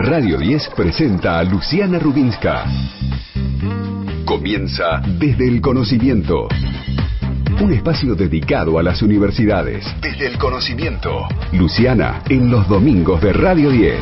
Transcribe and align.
Radio 0.00 0.38
10 0.38 0.70
presenta 0.76 1.40
a 1.40 1.42
Luciana 1.42 1.98
Rubinska. 1.98 2.64
Comienza 4.24 5.02
desde 5.18 5.48
el 5.48 5.60
conocimiento. 5.60 6.46
Un 7.60 7.72
espacio 7.72 8.14
dedicado 8.14 8.78
a 8.78 8.84
las 8.84 9.02
universidades. 9.02 9.84
Desde 10.00 10.28
el 10.28 10.38
conocimiento. 10.38 11.26
Luciana, 11.52 12.22
en 12.28 12.48
los 12.48 12.68
domingos 12.68 13.20
de 13.20 13.32
Radio 13.32 13.70
10. 13.70 13.98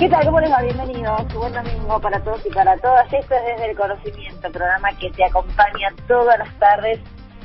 ¿Qué 0.00 0.08
tal? 0.08 0.24
¿Cómo 0.26 0.40
les 0.40 0.50
va? 0.50 0.60
Bienvenidos. 0.62 1.32
Buen 1.32 1.52
domingo 1.52 2.00
para 2.00 2.20
todos 2.20 2.44
y 2.44 2.52
para 2.52 2.76
todas. 2.78 3.06
Esto 3.12 3.34
es 3.36 3.58
Desde 3.58 3.70
el 3.70 3.76
Conocimiento, 3.76 4.50
programa 4.50 4.88
que 4.98 5.10
te 5.10 5.24
acompaña 5.24 5.94
todas 6.08 6.36
las 6.36 6.58
tardes 6.58 6.98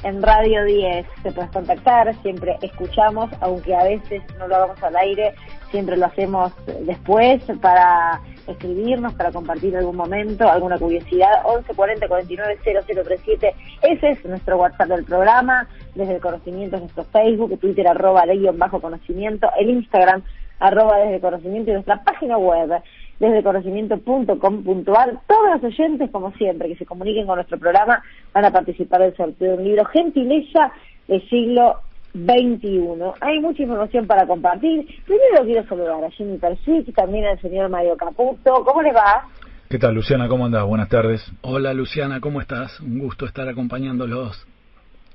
en 0.06 0.22
Radio 0.22 0.64
10. 0.64 1.06
Te 1.24 1.32
puedes 1.32 1.50
contactar, 1.52 2.14
siempre 2.22 2.58
escuchamos, 2.62 3.30
aunque 3.42 3.76
a 3.76 3.84
veces 3.84 4.22
no 4.38 4.48
lo 4.48 4.56
hagamos 4.56 4.82
al 4.84 4.96
aire, 4.96 5.34
siempre 5.72 5.98
lo 5.98 6.06
hacemos 6.06 6.54
después 6.82 7.42
para 7.60 8.22
escribirnos, 8.48 9.14
para 9.16 9.32
compartir 9.32 9.76
algún 9.76 9.96
momento, 9.96 10.48
alguna 10.48 10.78
curiosidad. 10.78 11.42
11 11.46 11.74
40 11.74 12.08
49 12.08 12.60
0037. 12.64 13.56
Ese 13.82 14.10
es 14.12 14.26
nuestro 14.26 14.58
WhatsApp 14.58 14.90
del 14.90 15.06
programa. 15.06 15.68
Desde 15.96 16.16
el 16.16 16.22
conocimiento 16.22 16.76
es 16.76 16.84
nuestro 16.84 17.04
Facebook, 17.06 17.60
Twitter 17.60 17.88
arroba 17.88 18.28
leguión 18.28 18.60
bajo 18.60 18.80
conocimiento, 18.80 19.50
el 19.58 19.72
Instagram 19.72 20.22
arroba 20.60 20.98
desde 21.00 21.16
el 21.16 21.22
conocimiento 21.22 21.72
y 21.72 21.74
nuestra 21.74 22.04
página 22.04 22.38
web 22.38 22.82
desde 23.20 23.44
conocimiento.com.ar. 23.44 25.20
Todos 25.28 25.50
los 25.54 25.64
oyentes, 25.64 26.10
como 26.12 26.32
siempre, 26.34 26.70
que 26.70 26.76
se 26.76 26.86
comuniquen 26.86 27.26
con 27.26 27.36
nuestro 27.36 27.58
programa 27.58 28.02
van 28.34 28.46
a 28.46 28.52
participar 28.52 29.02
del 29.02 29.16
sorteo 29.16 29.52
de 29.52 29.58
un 29.58 29.64
libro 29.64 29.86
Gentileza 29.86 30.72
del 31.08 31.28
siglo 31.30 31.80
XXI. 32.14 32.80
Hay 33.22 33.40
mucha 33.40 33.64
información 33.64 34.08
para 34.08 34.26
compartir. 34.26 34.86
Primero 35.06 35.44
quiero 35.44 35.68
saludar 35.68 36.04
a 36.04 36.12
Jimmy 36.12 36.38
Persic, 36.38 36.94
también 36.96 37.26
al 37.26 37.40
señor 37.42 37.70
Mario 37.70 37.98
Caputo. 37.98 38.64
¿Cómo 38.64 38.82
le 38.82 38.92
va? 38.92 39.28
¿Qué 39.70 39.80
tal, 39.80 39.96
Luciana? 39.96 40.28
¿Cómo 40.28 40.46
andás? 40.46 40.64
Buenas 40.66 40.90
tardes. 40.90 41.22
Hola, 41.42 41.74
Luciana, 41.74 42.20
¿cómo 42.22 42.40
estás? 42.40 42.80
Un 42.82 43.00
gusto 43.00 43.26
estar 43.26 43.48
acompañándolos. 43.50 44.48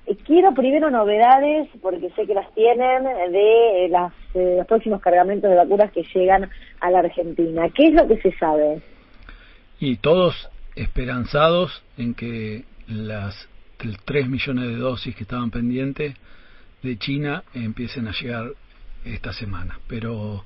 Eh, 0.07 0.17
quiero 0.25 0.53
primero 0.55 0.91
novedades, 0.91 1.69
porque 1.81 2.11
sé 2.11 2.27
que 2.27 2.35
las 2.35 2.53
tienen, 2.55 3.05
de 3.05 3.89
las, 3.91 4.13
eh, 4.35 4.57
los 4.59 4.67
próximos 4.67 5.01
cargamentos 5.01 5.51
de 5.51 5.57
vacunas 5.57 5.93
que 5.93 6.05
llegan 6.15 6.49
a 6.81 6.91
la 6.91 7.01
Argentina. 7.01 7.69
¿Qué 7.75 7.89
es 7.89 7.95
lo 7.95 8.07
que 8.09 8.21
se 8.21 8.33
sabe? 8.39 8.83
Y 9.79 9.97
todos 9.97 10.49
esperanzados 10.77 11.83
en 11.97 12.15
que 12.15 12.65
las 12.87 13.49
3 14.05 14.29
millones 14.29 14.69
de 14.69 14.77
dosis 14.77 15.15
que 15.17 15.23
estaban 15.23 15.51
pendientes 15.51 16.15
de 16.83 16.99
China 16.99 17.45
empiecen 17.55 18.09
a 18.09 18.13
llegar 18.13 18.53
esta 19.05 19.33
semana. 19.33 19.79
Pero 19.89 20.45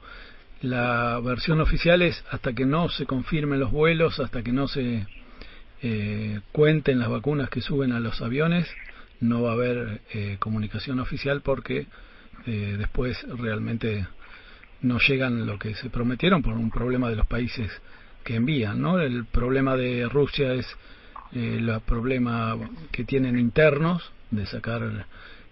la 0.62 1.20
versión 1.20 1.60
oficial 1.60 2.02
es 2.02 2.24
hasta 2.30 2.52
que 2.52 2.64
no 2.64 2.88
se 2.88 3.06
confirmen 3.06 3.60
los 3.60 3.72
vuelos, 3.72 4.20
hasta 4.20 4.42
que 4.42 4.52
no 4.52 4.68
se 4.68 5.06
eh, 5.82 6.40
cuenten 6.52 6.98
las 6.98 7.10
vacunas 7.10 7.50
que 7.50 7.60
suben 7.60 7.92
a 7.92 8.00
los 8.00 8.22
aviones, 8.22 8.66
no 9.20 9.42
va 9.42 9.50
a 9.50 9.54
haber 9.54 10.00
eh, 10.12 10.36
comunicación 10.38 11.00
oficial 11.00 11.40
porque 11.42 11.86
eh, 12.46 12.76
después 12.78 13.24
realmente 13.38 14.06
no 14.82 14.98
llegan 14.98 15.46
lo 15.46 15.58
que 15.58 15.74
se 15.74 15.88
prometieron 15.88 16.42
por 16.42 16.54
un 16.54 16.70
problema 16.70 17.08
de 17.08 17.16
los 17.16 17.26
países 17.26 17.70
que 18.22 18.36
envían, 18.36 18.80
¿no? 18.82 18.98
El 18.98 19.24
problema 19.24 19.76
de 19.76 20.06
Rusia 20.08 20.52
es 20.52 20.66
eh, 21.32 21.56
el 21.58 21.80
problema 21.86 22.58
que 22.92 23.04
tienen 23.04 23.38
internos 23.38 24.12
de 24.30 24.44
sacar, 24.44 25.06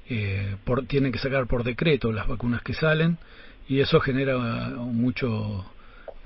eh, 0.08 0.56
por, 0.64 0.86
tienen 0.86 1.12
que 1.12 1.18
sacar 1.18 1.46
por 1.46 1.64
decreto 1.64 2.12
las 2.12 2.28
vacunas 2.28 2.62
que 2.62 2.74
salen 2.74 3.16
y 3.68 3.80
eso 3.80 3.98
genera 4.00 4.36
mucho 4.76 5.64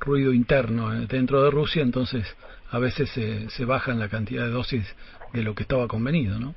ruido 0.01 0.33
interno 0.33 0.91
dentro 1.07 1.45
de 1.45 1.51
Rusia, 1.51 1.83
entonces 1.83 2.27
a 2.71 2.79
veces 2.81 3.09
se, 3.11 3.49
se 3.51 3.65
bajan 3.65 4.01
la 4.01 4.09
cantidad 4.09 4.45
de 4.45 4.51
dosis 4.51 4.85
de 5.33 5.43
lo 5.43 5.55
que 5.55 5.63
estaba 5.63 5.87
convenido, 5.87 6.41
¿no? 6.41 6.55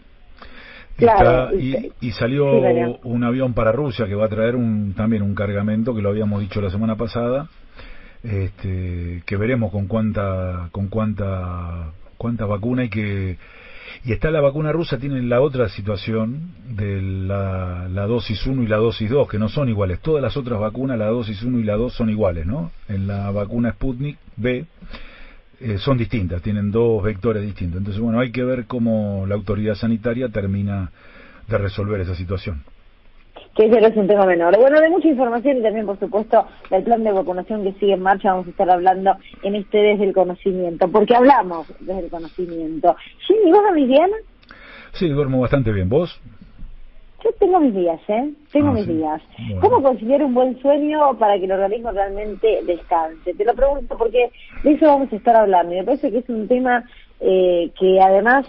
Y, 2.01 2.11
salió 2.11 2.99
un 3.03 3.23
avión 3.23 3.53
para 3.53 3.71
Rusia 3.71 4.07
que 4.07 4.15
va 4.15 4.25
a 4.25 4.29
traer 4.29 4.55
un, 4.55 4.93
también 4.95 5.21
un 5.21 5.35
cargamento 5.35 5.95
que 5.95 6.01
lo 6.01 6.09
habíamos 6.09 6.41
dicho 6.41 6.61
la 6.61 6.69
semana 6.69 6.95
pasada, 6.95 7.47
este, 8.23 9.23
que 9.25 9.37
veremos 9.37 9.71
con 9.71 9.87
cuánta, 9.87 10.69
con 10.71 10.87
cuánta, 10.87 11.91
cuánta 12.17 12.45
vacuna 12.45 12.85
y 12.85 12.89
que 12.89 13.37
y 14.05 14.13
está 14.13 14.31
la 14.31 14.39
vacuna 14.39 14.71
rusa, 14.71 14.97
tiene 14.97 15.21
la 15.23 15.41
otra 15.41 15.67
situación 15.67 16.53
de 16.69 17.01
la, 17.01 17.87
la 17.89 18.05
dosis 18.05 18.45
1 18.45 18.63
y 18.63 18.67
la 18.67 18.77
dosis 18.77 19.09
2, 19.09 19.27
que 19.27 19.39
no 19.39 19.49
son 19.49 19.67
iguales. 19.67 19.99
Todas 19.99 20.21
las 20.21 20.37
otras 20.37 20.59
vacunas, 20.59 20.97
la 20.97 21.07
dosis 21.07 21.41
1 21.41 21.59
y 21.59 21.63
la 21.63 21.75
2 21.75 21.93
son 21.93 22.09
iguales, 22.09 22.45
¿no? 22.45 22.71
En 22.87 23.07
la 23.07 23.29
vacuna 23.31 23.71
Sputnik 23.73 24.17
B 24.37 24.65
eh, 25.61 25.77
son 25.77 25.97
distintas, 25.97 26.41
tienen 26.41 26.71
dos 26.71 27.03
vectores 27.03 27.43
distintos. 27.43 27.79
Entonces, 27.79 28.01
bueno, 28.01 28.19
hay 28.19 28.31
que 28.31 28.43
ver 28.43 28.65
cómo 28.65 29.25
la 29.27 29.35
autoridad 29.35 29.75
sanitaria 29.75 30.29
termina 30.29 30.91
de 31.47 31.57
resolver 31.57 31.99
esa 31.99 32.15
situación. 32.15 32.63
Que 33.55 33.65
ese 33.65 33.79
es 33.79 33.97
un 33.97 34.07
tema 34.07 34.25
menor. 34.25 34.57
Bueno, 34.57 34.79
de 34.79 34.89
mucha 34.89 35.07
información 35.07 35.57
y 35.57 35.61
también, 35.61 35.85
por 35.85 35.99
supuesto, 35.99 36.47
del 36.69 36.83
plan 36.83 37.03
de 37.03 37.11
vacunación 37.11 37.63
que 37.63 37.73
sigue 37.73 37.93
en 37.93 38.01
marcha, 38.01 38.31
vamos 38.31 38.47
a 38.47 38.51
estar 38.51 38.69
hablando 38.69 39.17
en 39.43 39.55
este 39.55 39.77
Desde 39.79 40.05
el 40.05 40.13
Conocimiento, 40.13 40.87
porque 40.89 41.15
hablamos 41.15 41.67
desde 41.79 42.05
el 42.05 42.09
conocimiento. 42.09 42.95
Jimmy, 43.27 43.51
¿vos 43.51 43.63
dormís 43.63 43.87
bien? 43.87 44.09
Sí, 44.93 45.09
duermo 45.09 45.41
bastante 45.41 45.71
bien. 45.71 45.89
¿Vos? 45.89 46.21
Yo 47.23 47.31
tengo 47.39 47.59
mis 47.59 47.73
días, 47.73 47.99
¿eh? 48.07 48.31
Tengo 48.51 48.69
ah, 48.69 48.73
mis 48.73 48.87
días. 48.87 49.21
¿Cómo 49.59 49.81
conciliar 49.81 50.23
un 50.23 50.33
buen 50.33 50.59
sueño 50.61 51.17
para 51.17 51.37
que 51.37 51.45
el 51.45 51.51
organismo 51.51 51.91
realmente 51.91 52.61
descanse? 52.65 53.33
Te 53.33 53.45
lo 53.45 53.53
pregunto 53.53 53.97
porque 53.97 54.31
de 54.63 54.71
eso 54.71 54.85
vamos 54.85 55.11
a 55.11 55.15
estar 55.15 55.35
hablando. 55.35 55.73
Y 55.73 55.79
me 55.79 55.83
parece 55.83 56.11
que 56.11 56.19
es 56.19 56.29
un 56.29 56.47
tema 56.47 56.85
eh, 57.19 57.71
que 57.77 57.99
además 57.99 58.45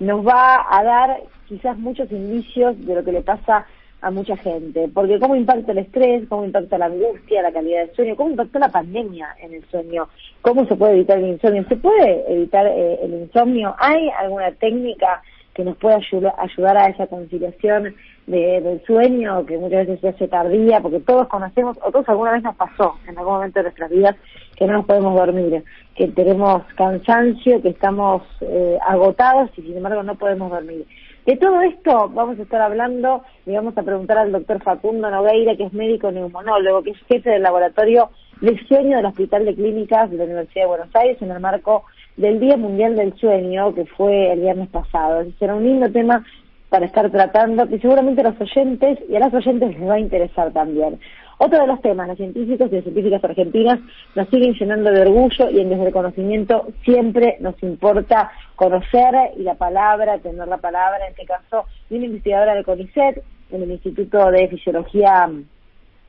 nos 0.00 0.26
va 0.26 0.66
a 0.70 0.84
dar 0.84 1.20
quizás 1.48 1.78
muchos 1.78 2.10
indicios 2.12 2.78
de 2.84 2.94
lo 2.94 3.04
que 3.04 3.12
le 3.12 3.22
pasa 3.22 3.66
a 4.00 4.10
mucha 4.10 4.36
gente. 4.36 4.88
Porque 4.92 5.18
cómo 5.18 5.34
impacta 5.34 5.72
el 5.72 5.78
estrés, 5.78 6.28
cómo 6.28 6.44
impacta 6.44 6.78
la 6.78 6.86
angustia, 6.86 7.42
la 7.42 7.52
calidad 7.52 7.86
del 7.86 7.96
sueño, 7.96 8.16
cómo 8.16 8.30
impacta 8.30 8.58
la 8.58 8.68
pandemia 8.68 9.34
en 9.42 9.54
el 9.54 9.64
sueño, 9.70 10.08
cómo 10.42 10.66
se 10.66 10.76
puede 10.76 10.94
evitar 10.94 11.18
el 11.18 11.28
insomnio. 11.28 11.64
¿Se 11.68 11.76
puede 11.76 12.32
evitar 12.32 12.66
eh, 12.66 12.98
el 13.02 13.14
insomnio? 13.14 13.74
¿Hay 13.78 14.10
alguna 14.10 14.52
técnica? 14.52 15.22
Que 15.58 15.64
nos 15.64 15.76
pueda 15.76 15.96
ayudar 15.96 16.76
a 16.78 16.86
esa 16.86 17.08
conciliación 17.08 17.92
del 18.28 18.80
sueño, 18.86 19.44
que 19.44 19.58
muchas 19.58 19.88
veces 19.88 20.00
se 20.00 20.08
hace 20.10 20.28
tardía, 20.28 20.80
porque 20.80 21.00
todos 21.00 21.26
conocemos, 21.26 21.76
o 21.82 21.90
todos 21.90 22.08
alguna 22.08 22.30
vez 22.30 22.44
nos 22.44 22.54
pasó 22.54 22.94
en 23.08 23.18
algún 23.18 23.34
momento 23.34 23.58
de 23.58 23.64
nuestras 23.64 23.90
vidas, 23.90 24.14
que 24.54 24.68
no 24.68 24.74
nos 24.74 24.86
podemos 24.86 25.16
dormir, 25.16 25.64
que 25.96 26.06
tenemos 26.06 26.62
cansancio, 26.76 27.60
que 27.60 27.70
estamos 27.70 28.22
eh, 28.40 28.78
agotados 28.86 29.50
y 29.56 29.62
sin 29.62 29.78
embargo 29.78 30.04
no 30.04 30.14
podemos 30.14 30.48
dormir. 30.48 30.86
De 31.26 31.36
todo 31.36 31.60
esto 31.62 32.08
vamos 32.14 32.38
a 32.38 32.42
estar 32.42 32.60
hablando 32.60 33.24
y 33.44 33.52
vamos 33.52 33.76
a 33.76 33.82
preguntar 33.82 34.18
al 34.18 34.30
doctor 34.30 34.62
Facundo 34.62 35.10
Nogueira, 35.10 35.56
que 35.56 35.64
es 35.64 35.72
médico 35.72 36.12
neumonólogo, 36.12 36.84
que 36.84 36.90
es 36.90 36.98
jefe 37.08 37.30
del 37.30 37.42
laboratorio 37.42 38.10
de 38.40 38.56
sueño 38.68 38.98
del 38.98 39.06
Hospital 39.06 39.44
de 39.44 39.56
Clínicas 39.56 40.08
de 40.08 40.18
la 40.18 40.24
Universidad 40.24 40.62
de 40.62 40.68
Buenos 40.68 40.94
Aires 40.94 41.20
en 41.20 41.32
el 41.32 41.40
marco 41.40 41.82
del 42.18 42.40
Día 42.40 42.56
Mundial 42.56 42.96
del 42.96 43.14
Sueño, 43.14 43.74
que 43.74 43.86
fue 43.86 44.32
el 44.32 44.40
viernes 44.40 44.68
pasado. 44.68 45.24
Será 45.38 45.54
un 45.54 45.64
lindo 45.64 45.90
tema 45.90 46.24
para 46.68 46.84
estar 46.84 47.10
tratando, 47.10 47.66
que 47.66 47.78
seguramente 47.78 48.20
a 48.20 48.30
los 48.30 48.40
oyentes 48.40 48.98
y 49.08 49.16
a 49.16 49.20
las 49.20 49.32
oyentes 49.32 49.78
les 49.78 49.88
va 49.88 49.94
a 49.94 50.00
interesar 50.00 50.52
también. 50.52 50.98
Otro 51.38 51.60
de 51.60 51.68
los 51.68 51.80
temas, 51.80 52.08
los 52.08 52.16
científicos 52.16 52.68
y 52.70 52.74
las 52.74 52.82
científicas 52.82 53.22
argentinas 53.22 53.78
nos 54.16 54.28
siguen 54.28 54.52
llenando 54.54 54.90
de 54.90 55.02
orgullo 55.02 55.48
y 55.50 55.60
en 55.60 55.70
desde 55.70 55.86
el 55.86 55.92
conocimiento 55.92 56.66
siempre 56.84 57.36
nos 57.40 57.62
importa 57.62 58.32
conocer 58.56 59.14
y 59.36 59.44
la 59.44 59.54
palabra, 59.54 60.18
tener 60.18 60.48
la 60.48 60.58
palabra, 60.58 60.98
en 61.06 61.12
este 61.12 61.24
caso, 61.24 61.66
de 61.88 61.96
una 61.96 62.06
investigadora 62.06 62.56
de 62.56 62.64
CONICET, 62.64 63.22
en 63.52 63.62
el 63.62 63.70
Instituto 63.70 64.30
de 64.32 64.48
Fisiología 64.48 65.30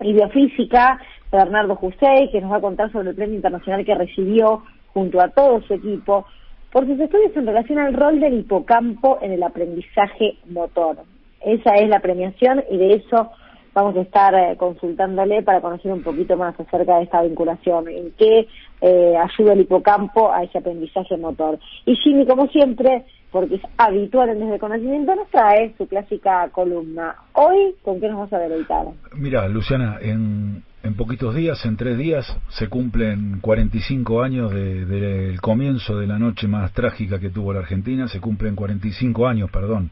y 0.01 0.13
Biofísica, 0.13 0.99
Bernardo 1.31 1.75
Jusey, 1.75 2.31
que 2.31 2.41
nos 2.41 2.51
va 2.51 2.57
a 2.57 2.61
contar 2.61 2.91
sobre 2.91 3.11
el 3.11 3.15
premio 3.15 3.35
internacional 3.35 3.85
que 3.85 3.93
recibió 3.93 4.63
junto 4.93 5.21
a 5.21 5.29
todo 5.29 5.61
su 5.61 5.73
equipo 5.73 6.25
por 6.71 6.85
sus 6.85 6.99
estudios 6.99 7.35
en 7.35 7.47
relación 7.47 7.79
al 7.79 7.93
rol 7.93 8.19
del 8.19 8.39
hipocampo 8.39 9.19
en 9.21 9.31
el 9.31 9.43
aprendizaje 9.43 10.37
motor. 10.49 10.97
Esa 11.41 11.75
es 11.75 11.89
la 11.89 11.99
premiación 11.99 12.63
y 12.69 12.77
de 12.77 12.95
eso 12.95 13.31
vamos 13.73 13.95
a 13.95 14.01
estar 14.01 14.33
eh, 14.35 14.55
consultándole 14.57 15.41
para 15.41 15.61
conocer 15.61 15.91
un 15.91 16.03
poquito 16.03 16.35
más 16.37 16.59
acerca 16.59 16.97
de 16.97 17.03
esta 17.03 17.21
vinculación, 17.21 17.87
en 17.87 18.11
qué 18.17 18.47
eh, 18.81 19.15
ayuda 19.17 19.53
el 19.53 19.61
hipocampo 19.61 20.31
a 20.31 20.43
ese 20.43 20.57
aprendizaje 20.57 21.17
motor. 21.17 21.59
Y 21.85 21.95
Jimmy, 21.95 22.25
como 22.25 22.47
siempre, 22.47 23.05
porque 23.31 23.55
es 23.55 23.61
habitual 23.77 24.29
en 24.29 24.39
Desde 24.39 24.59
Conocimiento, 24.59 25.15
nos 25.15 25.29
trae 25.29 25.73
su 25.77 25.87
clásica 25.87 26.49
columna. 26.51 27.15
Hoy, 27.33 27.75
¿con 27.83 27.99
qué 27.99 28.07
nos 28.07 28.17
vamos 28.17 28.33
a 28.33 28.39
deleitar? 28.39 28.87
Mira, 29.15 29.47
Luciana, 29.47 29.97
en, 30.01 30.63
en 30.83 30.93
poquitos 30.93 31.35
días, 31.35 31.65
en 31.65 31.75
tres 31.75 31.97
días, 31.97 32.25
se 32.49 32.67
cumplen 32.67 33.39
45 33.41 34.23
años 34.23 34.51
del 34.51 34.87
de, 34.87 35.37
comienzo 35.41 35.97
de 35.97 36.07
la 36.07 36.17
noche 36.17 36.47
más 36.47 36.71
trágica 36.73 37.19
que 37.19 37.29
tuvo 37.29 37.53
la 37.53 37.59
Argentina, 37.59 38.07
se 38.07 38.21
cumplen 38.21 38.55
45 38.55 39.27
años, 39.27 39.51
perdón, 39.51 39.91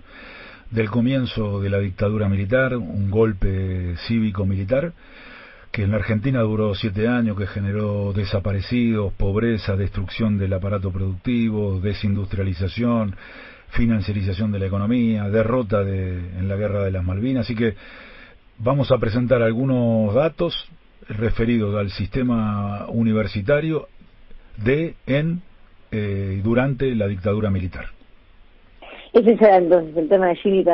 del 0.71 0.89
comienzo 0.89 1.59
de 1.59 1.69
la 1.69 1.79
dictadura 1.79 2.29
militar, 2.29 2.77
un 2.77 3.11
golpe 3.11 3.95
cívico-militar, 4.07 4.93
que 5.71 5.83
en 5.83 5.91
la 5.91 5.97
Argentina 5.97 6.41
duró 6.41 6.73
siete 6.73 7.07
años, 7.07 7.37
que 7.37 7.47
generó 7.47 8.13
desaparecidos, 8.13 9.13
pobreza, 9.13 9.75
destrucción 9.75 10.37
del 10.37 10.53
aparato 10.53 10.91
productivo, 10.91 11.81
desindustrialización, 11.81 13.15
financiarización 13.69 14.53
de 14.53 14.59
la 14.59 14.67
economía, 14.67 15.29
derrota 15.29 15.83
de, 15.83 16.17
en 16.39 16.47
la 16.47 16.55
guerra 16.55 16.83
de 16.83 16.91
las 16.91 17.03
Malvinas. 17.03 17.45
Así 17.45 17.55
que 17.55 17.75
vamos 18.59 18.91
a 18.91 18.97
presentar 18.97 19.41
algunos 19.41 20.13
datos 20.13 20.69
referidos 21.07 21.75
al 21.75 21.89
sistema 21.91 22.87
universitario 22.89 23.87
de, 24.57 24.95
en, 25.05 25.41
eh, 25.91 26.41
durante 26.43 26.93
la 26.95 27.07
dictadura 27.07 27.49
militar. 27.49 27.85
Ese 29.13 29.37
será 29.37 29.57
entonces 29.57 29.95
el 29.95 30.09
tema 30.09 30.27
de 30.27 30.35
Jimmy 30.35 30.65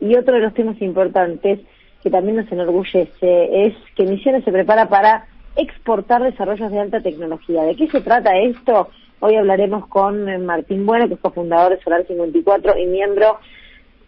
Y 0.00 0.16
otro 0.16 0.34
de 0.34 0.40
los 0.40 0.54
temas 0.54 0.80
importantes 0.80 1.60
que 2.02 2.10
también 2.10 2.36
nos 2.36 2.50
enorgullece 2.50 3.66
es 3.66 3.74
que 3.96 4.04
Misiones 4.04 4.44
se 4.44 4.52
prepara 4.52 4.88
para 4.88 5.26
exportar 5.56 6.22
desarrollos 6.22 6.70
de 6.70 6.80
alta 6.80 7.00
tecnología. 7.00 7.62
¿De 7.64 7.76
qué 7.76 7.88
se 7.88 8.00
trata 8.00 8.38
esto? 8.38 8.88
Hoy 9.20 9.36
hablaremos 9.36 9.86
con 9.88 10.28
eh, 10.28 10.38
Martín 10.38 10.84
Bueno, 10.86 11.06
que 11.06 11.14
es 11.14 11.20
cofundador 11.20 11.76
de 11.76 11.82
Solar 11.82 12.06
54 12.06 12.78
y 12.78 12.86
miembro 12.86 13.38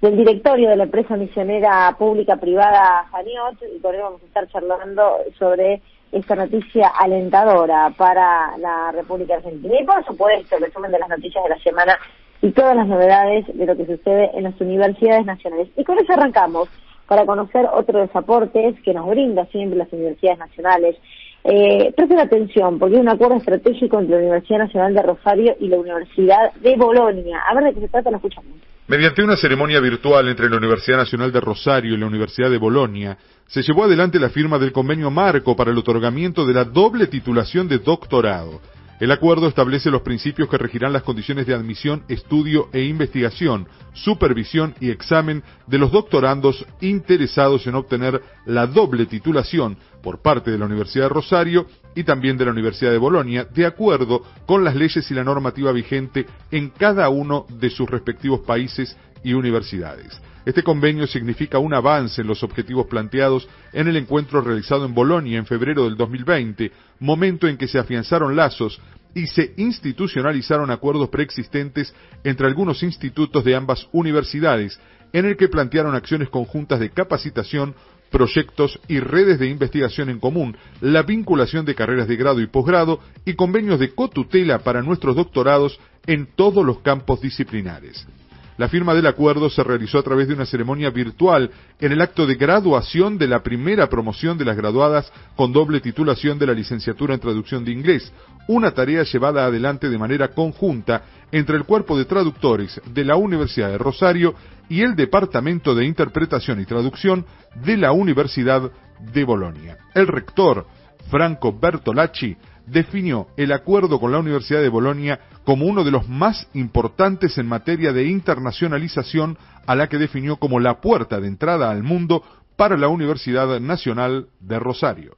del 0.05 0.19
directorio 0.19 0.69
de 0.69 0.77
la 0.77 0.85
empresa 0.85 1.17
misionera 1.17 1.97
pública 1.99 2.37
privada 2.37 3.07
Janiot, 3.11 3.57
y 3.75 3.81
con 3.81 3.95
él 3.95 4.03
vamos 4.03 4.23
a 4.23 4.27
estar 4.27 4.47
charlando 4.49 5.17
sobre 5.39 5.81
esta 6.13 6.35
noticia 6.37 6.89
alentadora 6.89 7.91
para 7.97 8.55
la 8.59 8.93
República 8.93 9.37
Argentina. 9.37 9.81
Y 9.81 9.85
por 9.85 10.05
supuesto, 10.05 10.57
el 10.57 10.65
resumen 10.65 10.93
de 10.93 10.99
las 10.99 11.09
noticias 11.09 11.43
de 11.43 11.49
la 11.49 11.59
semana 11.59 11.99
y 12.43 12.51
todas 12.51 12.77
las 12.77 12.87
novedades 12.87 13.47
de 13.47 13.65
lo 13.65 13.75
que 13.75 13.87
sucede 13.87 14.31
en 14.35 14.43
las 14.45 14.61
universidades 14.61 15.25
nacionales. 15.25 15.69
Y 15.75 15.85
con 15.85 15.99
eso 15.99 16.13
arrancamos 16.13 16.69
para 17.09 17.25
conocer 17.25 17.67
otro 17.73 18.01
de 18.01 18.07
los 18.07 18.15
aportes 18.17 18.79
que 18.83 18.93
nos 18.93 19.09
brinda 19.09 19.47
siempre 19.47 19.79
las 19.79 19.91
universidades 19.91 20.39
nacionales. 20.39 20.97
Eh, 21.45 21.95
presten 21.97 22.19
atención, 22.19 22.79
porque 22.79 22.97
hay 22.97 23.01
un 23.01 23.09
acuerdo 23.09 23.37
estratégico 23.37 24.01
entre 24.01 24.17
la 24.17 24.23
Universidad 24.23 24.59
Nacional 24.59 24.93
de 24.93 25.03
Rosario 25.03 25.57
y 25.59 25.69
la 25.69 25.79
Universidad 25.79 26.53
de 26.61 26.77
Bolonia. 26.77 27.41
A 27.49 27.55
ver 27.55 27.65
de 27.65 27.73
qué 27.73 27.81
se 27.81 27.89
trata, 27.89 28.11
lo 28.11 28.19
escuchamos. 28.19 28.74
Mediante 28.87 29.25
una 29.25 29.39
ceremonia 29.39 29.81
virtual 29.81 30.29
entre 30.29 30.51
la 30.51 30.59
Universidad 30.59 30.99
Nacional 30.99 31.33
de 31.33 31.41
Rosario 31.41 31.95
y 31.95 31.97
la 31.97 32.05
Universidad 32.05 32.51
de 32.51 32.59
Bolonia, 32.59 33.17
se 33.47 33.63
llevó 33.63 33.85
adelante 33.85 34.21
la 34.21 34.29
firma 34.29 34.59
del 34.59 34.73
convenio 34.73 35.11
marco 35.11 35.57
para 35.57 35.71
el 35.71 35.79
otorgamiento 35.79 36.45
de 36.45 36.53
la 36.53 36.65
doble 36.65 37.07
titulación 37.07 37.67
de 37.67 37.79
doctorado. 37.79 38.61
El 39.01 39.11
acuerdo 39.11 39.49
establece 39.49 39.91
los 39.91 40.03
principios 40.03 40.51
que 40.51 40.59
regirán 40.59 40.93
las 40.93 41.03
condiciones 41.03 41.47
de 41.47 41.55
admisión, 41.55 42.05
estudio 42.09 42.69
e 42.75 42.83
investigación, 42.83 43.67
supervisión 43.95 44.75
y 44.81 44.91
examen 44.91 45.43
de 45.67 45.79
los 45.79 45.91
doctorandos 45.91 46.67
interesados 46.83 47.67
en 47.67 47.77
obtener 47.77 48.21
la 48.45 48.67
doble 48.67 49.07
titulación 49.07 49.79
por 50.03 50.21
parte 50.21 50.51
de 50.51 50.59
la 50.59 50.67
Universidad 50.67 51.05
de 51.05 51.15
Rosario 51.15 51.67
y 51.95 52.05
también 52.05 52.37
de 52.37 52.45
la 52.45 52.53
Universidad 52.53 52.91
de 52.91 52.99
Bolonia, 52.99 53.45
de 53.45 53.67
acuerdo 53.67 54.23
con 54.47 54.65
las 54.65 54.75
leyes 54.75 55.11
y 55.11 55.15
la 55.15 55.25
normativa 55.25 55.73
vigente 55.73 56.27
en 56.51 56.71
cada 56.71 57.09
uno 57.09 57.47
de 57.49 57.71
sus 57.71 57.89
respectivos 57.89 58.41
países 58.41 58.97
y 59.23 59.33
universidades. 59.33 60.21
Este 60.45 60.63
convenio 60.63 61.07
significa 61.07 61.59
un 61.59 61.73
avance 61.73 62.21
en 62.21 62.27
los 62.27 62.43
objetivos 62.43 62.87
planteados 62.87 63.49
en 63.73 63.89
el 63.89 63.97
encuentro 63.97 64.43
realizado 64.43 64.85
en 64.85 64.95
Bolonia 64.95 65.39
en 65.39 65.47
febrero 65.47 65.85
del 65.85 65.97
2020, 65.97 66.71
momento 67.01 67.49
en 67.49 67.57
que 67.57 67.67
se 67.67 67.79
afianzaron 67.79 68.37
lazos 68.37 68.81
y 69.15 69.27
se 69.27 69.55
institucionalizaron 69.57 70.71
acuerdos 70.71 71.09
preexistentes 71.09 71.95
entre 72.25 72.47
algunos 72.47 72.83
institutos 72.83 73.45
de 73.45 73.55
ambas 73.55 73.89
universidades, 73.93 74.79
en 75.13 75.25
el 75.25 75.37
que 75.37 75.49
plantearon 75.49 75.95
acciones 75.95 76.29
conjuntas 76.29 76.81
de 76.81 76.91
capacitación, 76.91 77.75
proyectos 78.15 78.79
y 78.87 79.01
redes 79.01 79.41
de 79.41 79.49
investigación 79.49 80.09
en 80.09 80.21
común, 80.21 80.57
la 80.81 81.03
vinculación 81.03 81.65
de 81.65 81.75
carreras 81.75 82.07
de 82.07 82.15
grado 82.15 82.41
y 82.41 82.47
posgrado 82.47 83.01
y 83.25 83.35
convenios 83.35 83.81
de 83.81 83.93
cotutela 83.93 84.61
para 84.61 84.83
nuestros 84.83 85.17
doctorados 85.17 85.81
en 86.07 86.29
todos 86.37 86.65
los 86.65 86.79
campos 86.79 87.21
disciplinares. 87.21 88.07
La 88.57 88.69
firma 88.69 88.95
del 88.95 89.07
acuerdo 89.07 89.51
se 89.51 89.65
realizó 89.65 89.99
a 89.99 90.03
través 90.05 90.29
de 90.29 90.35
una 90.35 90.47
ceremonia 90.47 90.91
virtual 90.91 91.51
en 91.81 91.91
el 91.91 92.01
acto 92.01 92.25
de 92.25 92.37
graduación 92.37 93.19
de 93.19 93.27
la 93.27 93.43
primera 93.43 93.89
promoción 93.89 94.39
de 94.39 94.45
las 94.45 94.57
graduadas 94.57 95.13
con 95.35 95.53
doble 95.53 95.81
titulación 95.81 96.39
de 96.39 96.47
la 96.47 96.53
licenciatura 96.53 97.15
en 97.15 97.21
traducción 97.21 97.65
de 97.65 97.73
inglés, 97.73 98.13
una 98.47 98.71
tarea 98.71 99.03
llevada 99.03 99.45
adelante 99.47 99.89
de 99.89 99.99
manera 99.99 100.29
conjunta 100.29 101.03
entre 101.33 101.57
el 101.57 101.65
cuerpo 101.65 101.99
de 101.99 102.05
traductores 102.05 102.81
de 102.93 103.05
la 103.05 103.17
Universidad 103.17 103.71
de 103.71 103.79
Rosario 103.79 104.37
y 104.69 104.83
el 104.83 104.95
Departamento 104.95 105.75
de 105.75 105.85
Interpretación 105.85 106.61
y 106.61 106.65
Traducción 106.65 107.27
de 107.65 107.77
la 107.77 107.91
Universidad 107.91 108.71
de 109.13 109.25
Bolonia. 109.25 109.79
El 109.95 110.07
rector, 110.07 110.65
Franco 111.11 111.53
Bertolacci, 111.59 112.37
definió 112.67 113.29
el 113.37 113.53
acuerdo 113.53 114.01
con 114.01 114.13
la 114.13 114.19
Universidad 114.19 114.61
de 114.61 114.69
Bolonia 114.69 115.21
como 115.45 115.67
uno 115.67 115.85
de 115.85 115.91
los 115.91 116.09
más 116.09 116.49
importantes 116.55 117.37
en 117.39 117.47
materia 117.47 117.93
de 117.93 118.07
internacionalización, 118.07 119.37
a 119.67 119.75
la 119.75 119.89
que 119.89 119.99
definió 119.99 120.37
como 120.37 120.61
la 120.61 120.81
puerta 120.81 121.21
de 121.21 121.29
entrada 121.29 121.71
al 121.71 121.83
mundo 121.83 122.23
para 122.57 122.77
la 122.77 122.89
Universidad 122.89 123.61
Nacional 123.61 124.29
de 124.41 124.59
Rosario. 124.59 125.17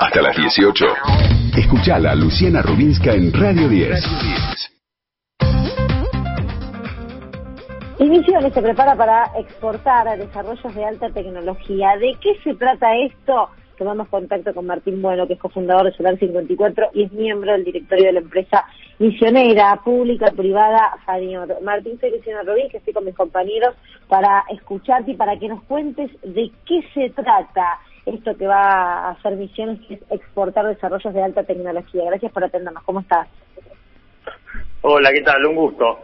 Hasta 0.00 0.22
las 0.22 0.36
18. 0.36 0.84
Escuchala 1.56 2.14
Luciana 2.14 2.62
Rubinska 2.62 3.12
en 3.12 3.32
Radio 3.32 3.68
10. 3.68 4.70
Misiones 8.10 8.52
se 8.52 8.60
prepara 8.60 8.96
para 8.96 9.30
exportar 9.38 10.08
a 10.08 10.16
desarrollos 10.16 10.74
de 10.74 10.84
alta 10.84 11.10
tecnología. 11.10 11.96
¿De 11.96 12.16
qué 12.20 12.34
se 12.42 12.54
trata 12.56 12.88
esto? 12.96 13.50
Tomamos 13.80 14.08
contacto 14.08 14.52
con 14.52 14.66
Martín 14.66 15.00
Bueno, 15.00 15.26
que 15.26 15.32
es 15.32 15.38
cofundador 15.38 15.86
de 15.86 15.96
Solar 15.96 16.18
54 16.18 16.90
y 16.92 17.04
es 17.04 17.12
miembro 17.12 17.50
del 17.52 17.64
directorio 17.64 18.04
de 18.04 18.12
la 18.12 18.20
empresa 18.20 18.66
misionera, 18.98 19.80
pública, 19.82 20.30
privada, 20.36 20.98
Janiot. 21.06 21.62
Martín, 21.62 21.98
soy 21.98 22.10
Luciana 22.10 22.42
Robín, 22.42 22.68
que 22.68 22.76
estoy 22.76 22.92
con 22.92 23.06
mis 23.06 23.14
compañeros 23.14 23.74
para 24.06 24.44
escucharte 24.50 25.12
y 25.12 25.14
para 25.14 25.38
que 25.38 25.48
nos 25.48 25.62
cuentes 25.62 26.10
de 26.22 26.50
qué 26.66 26.82
se 26.92 27.08
trata 27.08 27.80
esto 28.04 28.36
que 28.36 28.46
va 28.46 28.58
a 28.58 29.10
hacer 29.12 29.36
Misiones, 29.36 29.80
que 29.88 29.94
es 29.94 30.00
exportar 30.10 30.66
desarrollos 30.66 31.14
de 31.14 31.22
alta 31.22 31.42
tecnología. 31.44 32.04
Gracias 32.04 32.32
por 32.32 32.44
atendernos. 32.44 32.84
¿Cómo 32.84 33.00
estás? 33.00 33.28
Hola, 34.82 35.10
¿qué 35.10 35.22
tal? 35.22 35.46
Un 35.46 35.56
gusto. 35.56 36.00